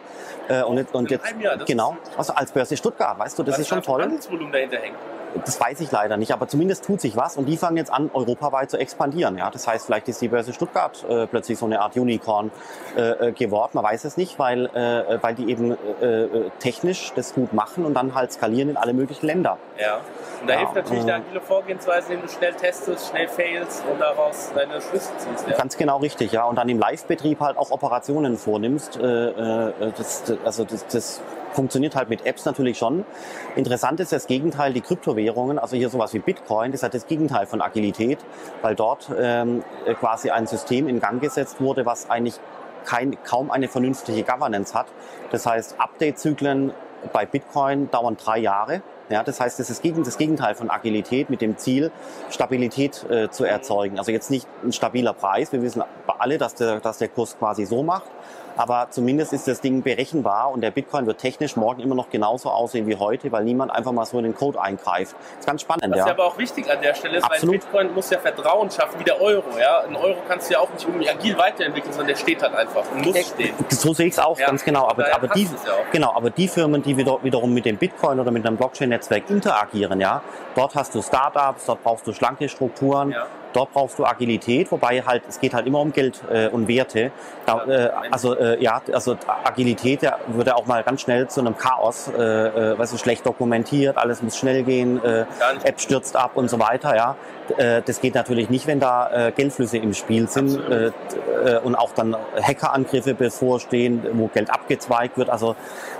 Äh, 0.48 0.62
und, 0.62 0.76
jetzt, 0.76 0.94
und 0.94 1.10
jetzt, 1.10 1.24
Jahr, 1.40 1.56
genau, 1.58 1.96
also 2.16 2.32
als 2.34 2.52
Börse 2.52 2.76
Stuttgart, 2.76 3.18
weißt 3.18 3.38
du, 3.38 3.42
das 3.42 3.58
ist 3.58 3.68
schon 3.68 3.82
toll. 3.82 4.02
Handelsvolumen 4.02 4.52
dahinter 4.52 4.78
hängt. 4.78 4.96
Das 5.44 5.60
weiß 5.60 5.80
ich 5.80 5.90
leider 5.92 6.16
nicht, 6.16 6.32
aber 6.32 6.48
zumindest 6.48 6.84
tut 6.84 7.00
sich 7.00 7.16
was 7.16 7.36
und 7.36 7.46
die 7.46 7.56
fangen 7.56 7.76
jetzt 7.76 7.92
an, 7.92 8.10
europaweit 8.12 8.70
zu 8.70 8.78
expandieren. 8.78 9.36
Ja, 9.38 9.50
das 9.50 9.66
heißt, 9.66 9.86
vielleicht 9.86 10.08
ist 10.08 10.20
die 10.20 10.28
Börse 10.28 10.52
Stuttgart 10.52 11.04
äh, 11.08 11.26
plötzlich 11.26 11.58
so 11.58 11.66
eine 11.66 11.80
Art 11.80 11.96
Unicorn 11.96 12.50
äh, 12.96 13.28
äh 13.28 13.32
geworden. 13.32 13.70
Man 13.74 13.84
weiß 13.84 14.04
es 14.04 14.16
nicht, 14.16 14.38
weil, 14.38 14.66
äh, 14.66 15.22
weil 15.22 15.34
die 15.34 15.50
eben 15.50 15.76
äh, 16.00 16.22
äh, 16.22 16.50
technisch 16.58 17.12
das 17.14 17.34
gut 17.34 17.52
machen 17.52 17.84
und 17.84 17.94
dann 17.94 18.14
halt 18.14 18.32
skalieren 18.32 18.70
in 18.70 18.76
alle 18.76 18.92
möglichen 18.92 19.26
Länder. 19.26 19.58
Ja. 19.78 20.00
Und 20.40 20.48
da 20.48 20.54
ja, 20.54 20.60
hilft 20.60 20.74
natürlich 20.74 21.04
äh, 21.04 21.12
eine 21.12 21.24
agile 21.24 21.40
Vorgehensweise, 21.40 22.12
indem 22.12 22.26
du 22.26 22.32
schnell 22.32 22.54
testest, 22.54 23.10
schnell 23.10 23.28
failst 23.28 23.84
und 23.90 24.00
daraus 24.00 24.50
deine 24.54 24.80
Schlüsse 24.80 25.12
ziehst. 25.18 25.48
Ja. 25.48 25.56
Ganz 25.56 25.76
genau 25.76 25.98
richtig, 25.98 26.32
ja. 26.32 26.44
Und 26.44 26.56
dann 26.56 26.68
im 26.68 26.78
Live-Betrieb 26.78 27.40
halt 27.40 27.56
auch 27.56 27.70
Operationen 27.70 28.36
vornimmst. 28.36 28.96
Äh, 28.96 29.28
äh, 29.28 29.92
das, 29.96 30.24
also 30.44 30.64
das, 30.64 30.86
das 30.86 31.20
funktioniert 31.52 31.96
halt 31.96 32.08
mit 32.08 32.26
Apps 32.26 32.44
natürlich 32.44 32.78
schon. 32.78 33.04
Interessant 33.56 34.00
ist 34.00 34.12
das 34.12 34.26
Gegenteil, 34.26 34.72
die 34.72 34.80
Kryptowährungen, 34.80 35.58
also 35.58 35.76
hier 35.76 35.88
sowas 35.88 36.14
wie 36.14 36.18
Bitcoin, 36.18 36.72
das 36.72 36.82
hat 36.82 36.94
das 36.94 37.06
Gegenteil 37.06 37.46
von 37.46 37.60
Agilität, 37.60 38.18
weil 38.62 38.74
dort 38.74 39.10
ähm, 39.18 39.62
quasi 39.98 40.30
ein 40.30 40.46
System 40.46 40.88
in 40.88 41.00
Gang 41.00 41.20
gesetzt 41.20 41.60
wurde, 41.60 41.86
was 41.86 42.10
eigentlich 42.10 42.38
kein, 42.84 43.22
kaum 43.22 43.50
eine 43.50 43.68
vernünftige 43.68 44.22
Governance 44.22 44.74
hat. 44.74 44.86
Das 45.30 45.46
heißt, 45.46 45.76
Update-Zyklen 45.78 46.72
bei 47.12 47.26
Bitcoin 47.26 47.90
dauern 47.90 48.16
drei 48.16 48.38
Jahre. 48.38 48.82
Ja, 49.10 49.22
das 49.22 49.40
heißt, 49.40 49.58
das 49.58 49.70
ist 49.70 49.82
das 49.84 50.18
Gegenteil 50.18 50.54
von 50.54 50.70
Agilität 50.70 51.30
mit 51.30 51.40
dem 51.40 51.56
Ziel, 51.56 51.90
Stabilität 52.28 53.08
äh, 53.08 53.30
zu 53.30 53.44
erzeugen. 53.44 53.98
Also 53.98 54.12
jetzt 54.12 54.30
nicht 54.30 54.46
ein 54.62 54.72
stabiler 54.72 55.14
Preis. 55.14 55.50
Wir 55.52 55.62
wissen 55.62 55.82
alle, 56.18 56.36
dass 56.36 56.54
der, 56.54 56.80
dass 56.80 56.98
der 56.98 57.08
Kurs 57.08 57.38
quasi 57.38 57.64
so 57.64 57.82
macht, 57.82 58.10
aber 58.58 58.88
zumindest 58.90 59.32
ist 59.32 59.46
das 59.46 59.60
Ding 59.60 59.82
berechenbar 59.82 60.50
und 60.50 60.60
der 60.60 60.72
Bitcoin 60.72 61.06
wird 61.06 61.18
technisch 61.18 61.56
morgen 61.56 61.80
immer 61.80 61.94
noch 61.94 62.10
genauso 62.10 62.50
aussehen 62.50 62.86
wie 62.88 62.96
heute, 62.96 63.30
weil 63.30 63.44
niemand 63.44 63.70
einfach 63.70 63.92
mal 63.92 64.04
so 64.04 64.18
in 64.18 64.24
den 64.24 64.34
Code 64.34 64.60
eingreift. 64.60 65.14
Das 65.18 65.40
ist 65.40 65.46
ganz 65.46 65.60
spannend. 65.62 65.84
Was 65.90 65.98
ja, 65.98 66.06
ja 66.06 66.12
aber 66.12 66.24
auch 66.24 66.38
wichtig 66.38 66.70
an 66.70 66.82
der 66.82 66.94
Stelle 66.94 67.18
ist, 67.18 67.24
Absolut. 67.24 67.54
weil 67.54 67.60
Bitcoin 67.60 67.94
muss 67.94 68.10
ja 68.10 68.18
Vertrauen 68.18 68.70
schaffen, 68.70 68.98
wie 68.98 69.04
der 69.04 69.20
Euro. 69.20 69.44
Ja? 69.58 69.80
Ein 69.80 69.94
Euro 69.94 70.16
kannst 70.26 70.50
du 70.50 70.54
ja 70.54 70.60
auch 70.60 70.70
nicht 70.72 70.86
irgendwie 70.86 71.08
agil 71.08 71.38
weiterentwickeln, 71.38 71.92
sondern 71.92 72.08
der 72.08 72.16
steht 72.16 72.42
halt 72.42 72.54
einfach 72.54 72.82
und 72.90 73.06
muss 73.06 73.28
stehen. 73.28 73.54
So 73.68 73.94
sehe 73.94 74.06
ich 74.06 74.14
es 74.14 74.18
auch, 74.18 74.38
Ja, 74.38 74.46
ganz 74.46 74.64
genau. 74.64 74.88
Aber, 74.88 75.14
aber, 75.14 75.28
die, 75.28 75.48
genau, 75.92 76.12
aber 76.14 76.30
die 76.30 76.48
Firmen, 76.48 76.82
die 76.82 76.96
wieder, 76.96 77.18
wiederum 77.22 77.54
mit 77.54 77.64
dem 77.64 77.76
Bitcoin 77.76 78.18
oder 78.18 78.30
mit 78.30 78.44
einem 78.44 78.56
Blockchain-Netzwerk 78.56 79.30
interagieren, 79.30 80.00
ja, 80.00 80.22
dort 80.54 80.74
hast 80.74 80.94
du 80.94 81.02
Startups, 81.02 81.66
dort 81.66 81.84
brauchst 81.84 82.06
du 82.06 82.12
schlanke 82.12 82.48
Strukturen, 82.48 83.12
Ja. 83.12 83.26
Dort 83.52 83.72
brauchst 83.72 83.98
du 83.98 84.04
Agilität, 84.04 84.70
wobei 84.70 85.02
halt, 85.02 85.22
es 85.28 85.40
geht 85.40 85.54
halt 85.54 85.66
immer 85.66 85.80
um 85.80 85.92
Geld 85.92 86.20
äh, 86.30 86.48
und 86.48 86.68
Werte. 86.68 87.10
Da, 87.46 87.64
äh, 87.66 87.90
also 88.10 88.36
äh, 88.36 88.62
ja, 88.62 88.80
also 88.92 89.16
Agilität 89.44 90.02
ja, 90.02 90.18
würde 90.28 90.56
auch 90.56 90.66
mal 90.66 90.82
ganz 90.82 91.02
schnell 91.02 91.28
zu 91.28 91.40
einem 91.40 91.56
Chaos, 91.56 92.08
äh, 92.08 92.20
äh, 92.20 92.78
weißt 92.78 92.92
du, 92.92 92.98
schlecht 92.98 93.26
dokumentiert, 93.26 93.96
alles 93.96 94.22
muss 94.22 94.36
schnell 94.36 94.62
gehen, 94.62 95.02
äh. 95.04 95.24
App 95.64 95.80
stürzt 95.80 96.16
ab 96.16 96.32
und 96.34 96.48
so 96.50 96.58
weiter, 96.58 96.96
ja. 96.96 97.16
Äh, 97.56 97.82
das 97.84 98.00
geht 98.00 98.14
natürlich 98.14 98.50
nicht, 98.50 98.66
wenn 98.66 98.80
da 98.80 99.28
äh, 99.28 99.32
Geldflüsse 99.32 99.78
im 99.78 99.94
Spiel 99.94 100.28
sind 100.28 100.58
äh, 100.70 100.86
äh, 100.86 101.58
und 101.62 101.74
auch 101.74 101.92
dann 101.92 102.16
Hackerangriffe 102.40 103.14
bevorstehen, 103.14 104.06
wo 104.12 104.28
Geld 104.28 104.50
abgezweigt 104.50 105.16
wird. 105.16 105.30
Also, 105.30 105.56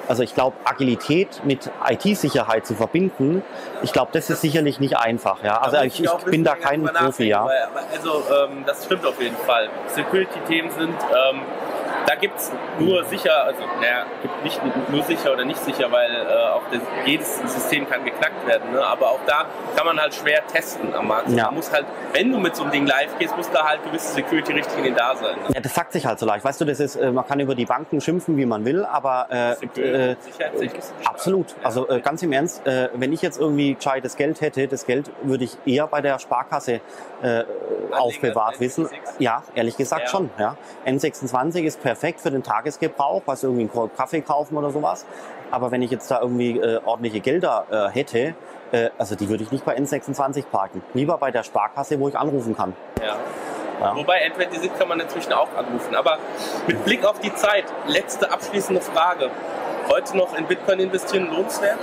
also 0.09 0.23
ich 0.23 0.35
glaube, 0.35 0.57
Agilität 0.65 1.43
mit 1.45 1.71
IT-Sicherheit 1.89 2.67
zu 2.67 2.75
verbinden, 2.75 3.43
ich 3.83 3.93
glaube, 3.93 4.11
das 4.13 4.31
ist 4.31 4.41
sicherlich 4.41 4.81
nicht 4.81 4.97
einfach. 4.97 5.43
Ja, 5.45 5.59
also 5.61 5.77
ich, 5.83 6.03
ich 6.03 6.11
bin 6.25 6.45
da 6.45 6.55
kein 6.55 6.83
Profi, 6.85 7.25
ja. 7.29 7.45
weil- 7.45 7.69
Also 7.97 8.23
ähm, 8.49 8.65
das 8.67 8.85
stimmt 8.85 9.05
auf 9.07 9.21
jeden 9.21 9.37
Fall. 9.37 9.69
Security-Themen 9.89 10.71
sind, 10.71 10.95
ähm, 10.95 11.41
da 12.09 12.15
gibt 12.15 12.39
es 12.39 12.51
nur 12.79 13.05
sicher, 13.05 13.45
also 13.45 13.61
naja, 13.83 14.07
gibt 14.23 14.43
nicht 14.43 14.61
nur 14.89 15.03
sicher 15.03 15.31
oder 15.35 15.45
nicht 15.45 15.63
sicher, 15.63 15.93
weil 15.93 16.11
äh, 16.11 16.49
auch 16.55 16.63
das, 16.73 16.81
jedes 17.05 17.37
System 17.53 17.87
kann 17.87 18.03
geknackt 18.03 18.47
werden. 18.47 18.73
Ne? 18.73 18.83
Aber 18.83 19.11
auch 19.11 19.21
da 19.27 19.45
kann 19.77 19.85
man 19.85 20.01
halt 20.01 20.15
schwer 20.15 20.41
testen 20.47 20.95
am 20.95 21.09
Markt. 21.09 21.29
Ja. 21.29 21.45
Man 21.47 21.57
muss 21.57 21.71
halt, 21.71 21.85
wenn 22.15 22.33
du 22.33 22.39
mit 22.39 22.57
so 22.57 22.63
einem 22.63 22.73
Ding 22.73 22.87
live 22.87 23.19
gehst, 23.19 23.37
muss 23.37 23.51
da 23.51 23.69
halt 23.69 23.85
gewisse 23.85 24.15
Security-Richtlinien 24.15 24.95
da 24.95 25.15
sein. 25.17 25.37
Ne? 25.37 25.55
Ja, 25.55 25.61
das 25.61 25.75
sagt 25.75 25.93
sich 25.93 26.07
halt 26.07 26.19
so 26.19 26.25
leicht. 26.25 26.47
Weißt 26.47 26.59
du, 26.59 26.65
das 26.65 26.81
ist, 26.81 26.97
äh, 26.97 27.13
man 27.13 27.27
kann 27.27 27.41
über 27.41 27.55
die 27.55 27.67
Banken 27.67 28.01
schimpfen, 28.01 28.39
wie 28.39 28.47
man 28.47 28.65
will, 28.65 28.87
aber 28.87 29.27
äh, 29.31 29.53
äh, 29.79 30.13
ist 30.13 30.79
es 30.79 30.93
Absolut. 31.05 31.51
stark. 31.51 31.67
Also 31.67 31.91
äh, 31.91 32.01
ganz 32.01 32.23
im 32.23 32.33
Ernst, 32.33 32.67
äh, 32.67 32.89
wenn 32.95 33.13
ich 33.13 33.21
jetzt 33.21 33.39
irgendwie 33.39 33.75
gescheites 33.75 34.17
Geld 34.17 34.41
hätte, 34.41 34.67
das 34.67 34.87
Geld 34.87 35.11
würde 35.25 35.45
ich 35.45 35.59
eher 35.67 35.87
bei 35.87 36.01
der 36.01 36.19
Sparkasse 36.19 36.81
äh, 37.21 37.45
aufbewahrt 37.93 38.61
wissen. 38.61 38.87
N26? 38.87 38.91
Ja, 39.19 39.43
ehrlich 39.55 39.77
gesagt 39.77 40.03
Ja. 40.03 40.09
schon. 40.09 40.31
Ja. 40.39 40.57
N26 40.87 41.65
ist 41.65 41.83
perfekt 41.83 41.98
für 41.99 42.31
den 42.31 42.43
Tagesgebrauch, 42.43 43.23
was 43.27 43.43
irgendwie 43.43 43.63
einen 43.63 43.73
Korb 43.73 43.97
Kaffee 43.97 44.21
kaufen 44.21 44.57
oder 44.57 44.71
sowas. 44.71 45.07
Aber 45.51 45.71
wenn 45.71 45.83
ich 45.83 45.91
jetzt 45.91 46.11
da 46.11 46.21
irgendwie 46.21 46.59
äh, 46.59 46.81
ordentliche 46.85 47.21
Gelder 47.21 47.67
äh, 47.71 47.89
hätte, 47.89 48.35
äh, 48.73 48.91
also 48.99 49.15
die 49.15 49.29
würde 49.29 49.45
ich 49.45 49.53
nicht 49.53 49.65
bei 49.65 49.77
N26 49.77 50.47
parken. 50.47 50.83
Lieber 50.95 51.17
bei 51.19 51.31
der 51.31 51.43
Sparkasse, 51.43 51.99
wo 52.01 52.09
ich 52.09 52.17
anrufen 52.17 52.57
kann. 52.57 52.75
Ja. 53.01 53.17
Ja. 53.81 53.95
Wobei 53.95 54.27
N26 54.27 54.77
kann 54.79 54.89
man 54.89 55.01
inzwischen 55.01 55.33
auch 55.33 55.49
anrufen. 55.57 55.95
Aber 55.95 56.19
mit 56.67 56.85
Blick 56.85 57.05
auf 57.07 57.21
die 57.21 57.33
Zeit, 57.35 57.65
letzte 57.87 58.31
abschließende 58.31 58.81
Frage. 58.81 59.31
Heute 59.89 60.19
noch 60.19 60.37
in 60.37 60.45
Bitcoin 60.47 60.81
investieren 60.81 61.29
lohnenswert? 61.31 61.79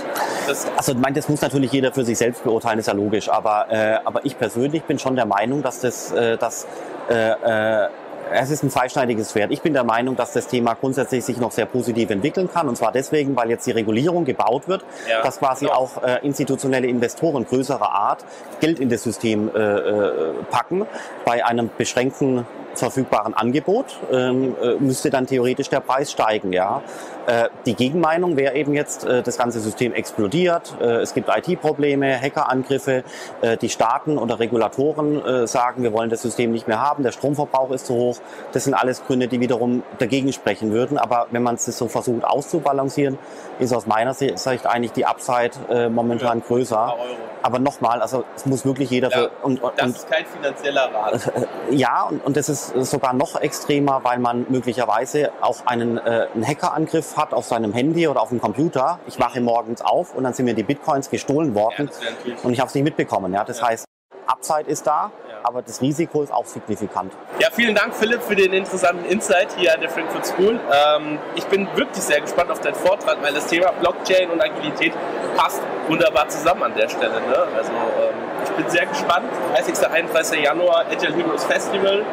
Das 0.46 0.70
Also 0.76 0.92
ich 0.92 0.98
meine, 0.98 1.16
das 1.16 1.28
muss 1.28 1.40
natürlich 1.40 1.72
jeder 1.72 1.92
für 1.92 2.04
sich 2.04 2.16
selbst 2.18 2.44
beurteilen, 2.44 2.78
ist 2.78 2.86
ja 2.86 2.92
logisch. 2.92 3.28
Aber, 3.28 3.66
äh, 3.68 3.98
aber 4.04 4.24
ich 4.24 4.38
persönlich 4.38 4.84
bin 4.84 4.98
schon 4.98 5.16
der 5.16 5.26
Meinung, 5.26 5.62
dass 5.62 5.80
das, 5.80 6.12
äh, 6.12 6.36
dass, 6.36 6.68
äh, 7.10 7.30
äh, 7.30 7.88
es 8.32 8.50
ist 8.50 8.62
ein 8.62 8.70
zweischneidiges 8.70 9.32
Schwert. 9.32 9.50
Ich 9.50 9.62
bin 9.62 9.72
der 9.72 9.84
Meinung, 9.84 10.16
dass 10.16 10.32
das 10.32 10.46
Thema 10.46 10.74
grundsätzlich 10.74 11.24
sich 11.24 11.38
noch 11.38 11.52
sehr 11.52 11.66
positiv 11.66 12.10
entwickeln 12.10 12.50
kann. 12.52 12.68
Und 12.68 12.76
zwar 12.76 12.92
deswegen, 12.92 13.36
weil 13.36 13.50
jetzt 13.50 13.66
die 13.66 13.70
Regulierung 13.70 14.24
gebaut 14.24 14.68
wird, 14.68 14.84
Ja, 15.08 15.22
dass 15.22 15.38
quasi 15.38 15.66
genau. 15.66 15.78
auch 15.78 16.02
äh, 16.02 16.18
institutionelle 16.22 16.86
Investoren 16.86 17.46
größerer 17.46 17.90
Art 17.90 18.24
Geld 18.60 18.80
in 18.80 18.88
das 18.88 19.02
System 19.02 19.50
äh, 19.54 19.60
äh, 19.60 20.32
packen. 20.50 20.86
Bei 21.24 21.44
einem 21.44 21.70
beschränkten 21.76 22.46
verfügbaren 22.78 23.34
Angebot 23.34 23.98
ähm, 24.12 24.54
äh, 24.62 24.74
müsste 24.74 25.10
dann 25.10 25.26
theoretisch 25.26 25.68
der 25.68 25.80
Preis 25.80 26.12
steigen. 26.12 26.52
Ja, 26.52 26.82
äh, 27.26 27.48
die 27.66 27.74
Gegenmeinung 27.74 28.36
wäre 28.36 28.54
eben 28.54 28.74
jetzt, 28.74 29.04
äh, 29.04 29.22
das 29.22 29.38
ganze 29.38 29.60
System 29.60 29.92
explodiert, 29.92 30.76
äh, 30.80 30.96
es 30.96 31.14
gibt 31.14 31.28
IT-Probleme, 31.28 32.20
Hackerangriffe, 32.20 33.04
äh, 33.42 33.56
die 33.56 33.68
Staaten 33.68 34.18
oder 34.18 34.38
Regulatoren 34.38 35.24
äh, 35.24 35.46
sagen, 35.46 35.82
wir 35.82 35.92
wollen 35.92 36.10
das 36.10 36.22
System 36.22 36.52
nicht 36.52 36.68
mehr 36.68 36.80
haben, 36.80 37.02
der 37.02 37.12
Stromverbrauch 37.12 37.70
ist 37.72 37.86
zu 37.86 37.94
hoch. 37.94 38.18
Das 38.52 38.64
sind 38.64 38.74
alles 38.74 39.04
Gründe, 39.04 39.28
die 39.28 39.40
wiederum 39.40 39.82
dagegen 39.98 40.32
sprechen 40.32 40.72
würden. 40.72 40.98
Aber 40.98 41.26
wenn 41.30 41.42
man 41.42 41.56
es 41.56 41.64
so 41.66 41.88
versucht 41.88 42.24
auszubalancieren, 42.24 43.18
ist 43.58 43.72
aus 43.74 43.86
meiner 43.86 44.14
Sicht 44.14 44.66
eigentlich 44.66 44.92
die 44.92 45.06
Upside 45.06 45.88
momentan 45.90 46.42
größer. 46.42 46.94
Euro. 46.94 47.26
Aber 47.46 47.60
nochmal, 47.60 48.00
also 48.00 48.24
es 48.34 48.44
muss 48.44 48.64
wirklich 48.64 48.90
jeder 48.90 49.08
Ja, 49.08 49.18
für, 49.18 49.30
und, 49.42 49.62
und, 49.62 49.72
Das 49.76 49.90
ist 49.90 50.10
kein 50.10 50.26
finanzieller 50.26 50.90
Rat. 50.92 51.32
ja, 51.70 52.02
und, 52.02 52.24
und 52.24 52.36
das 52.36 52.48
ist 52.48 52.65
sogar 52.84 53.12
noch 53.12 53.36
extremer, 53.40 54.00
weil 54.02 54.18
man 54.18 54.46
möglicherweise 54.48 55.30
auch 55.40 55.66
einen, 55.66 55.98
äh, 55.98 56.28
einen 56.34 56.46
Hackerangriff 56.46 57.16
hat 57.16 57.32
auf 57.34 57.44
seinem 57.46 57.72
Handy 57.72 58.06
oder 58.08 58.20
auf 58.22 58.28
dem 58.30 58.40
Computer. 58.40 58.98
Ich 59.06 59.18
wache 59.18 59.40
morgens 59.40 59.82
auf 59.82 60.14
und 60.14 60.24
dann 60.24 60.32
sind 60.34 60.44
mir 60.46 60.54
die 60.54 60.62
Bitcoins 60.62 61.10
gestohlen 61.10 61.54
Ja, 61.54 61.62
worden 61.62 61.86
natürlich. 61.86 62.44
und 62.44 62.52
ich 62.52 62.60
habe 62.60 62.68
es 62.68 62.74
nicht 62.74 62.84
mitbekommen. 62.84 63.32
Ja, 63.32 63.44
das 63.44 63.60
Ja. 63.60 63.68
heißt, 63.68 63.84
Upside 64.26 64.68
ist 64.68 64.86
da, 64.86 65.10
Ja. 65.25 65.25
Aber 65.46 65.62
das 65.62 65.80
Risiko 65.80 66.22
ist 66.22 66.32
auch 66.32 66.44
signifikant. 66.44 67.12
Ja, 67.38 67.48
vielen 67.52 67.74
Dank, 67.74 67.94
Philipp, 67.94 68.20
für 68.22 68.34
den 68.34 68.52
interessanten 68.52 69.04
Insight 69.04 69.54
hier 69.56 69.72
an 69.72 69.80
der 69.80 69.90
Frankfurt 69.90 70.26
School. 70.26 70.58
Ähm, 70.72 71.18
ich 71.36 71.44
bin 71.46 71.68
wirklich 71.76 72.02
sehr 72.02 72.20
gespannt 72.20 72.50
auf 72.50 72.60
deinen 72.60 72.74
Vortrag, 72.74 73.18
weil 73.22 73.32
das 73.32 73.46
Thema 73.46 73.70
Blockchain 73.80 74.28
und 74.30 74.42
Agilität 74.42 74.92
passt 75.36 75.62
wunderbar 75.86 76.28
zusammen 76.28 76.64
an 76.64 76.74
der 76.74 76.88
Stelle. 76.88 77.20
Ne? 77.20 77.46
Also 77.56 77.70
ähm, 77.70 78.14
ich 78.42 78.50
bin 78.50 78.68
sehr 78.68 78.86
gespannt. 78.86 79.26
30. 79.54 79.86
31. 79.88 80.42
Januar, 80.42 80.84
Agile 80.90 81.14
Heroes 81.14 81.44
Festival. 81.44 82.04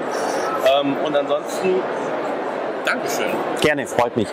Ähm, 0.80 0.98
und 1.04 1.18
ansonsten, 1.18 1.82
Dankeschön. 2.86 3.32
Gerne, 3.62 3.88
freut 3.88 4.16
mich. 4.16 4.28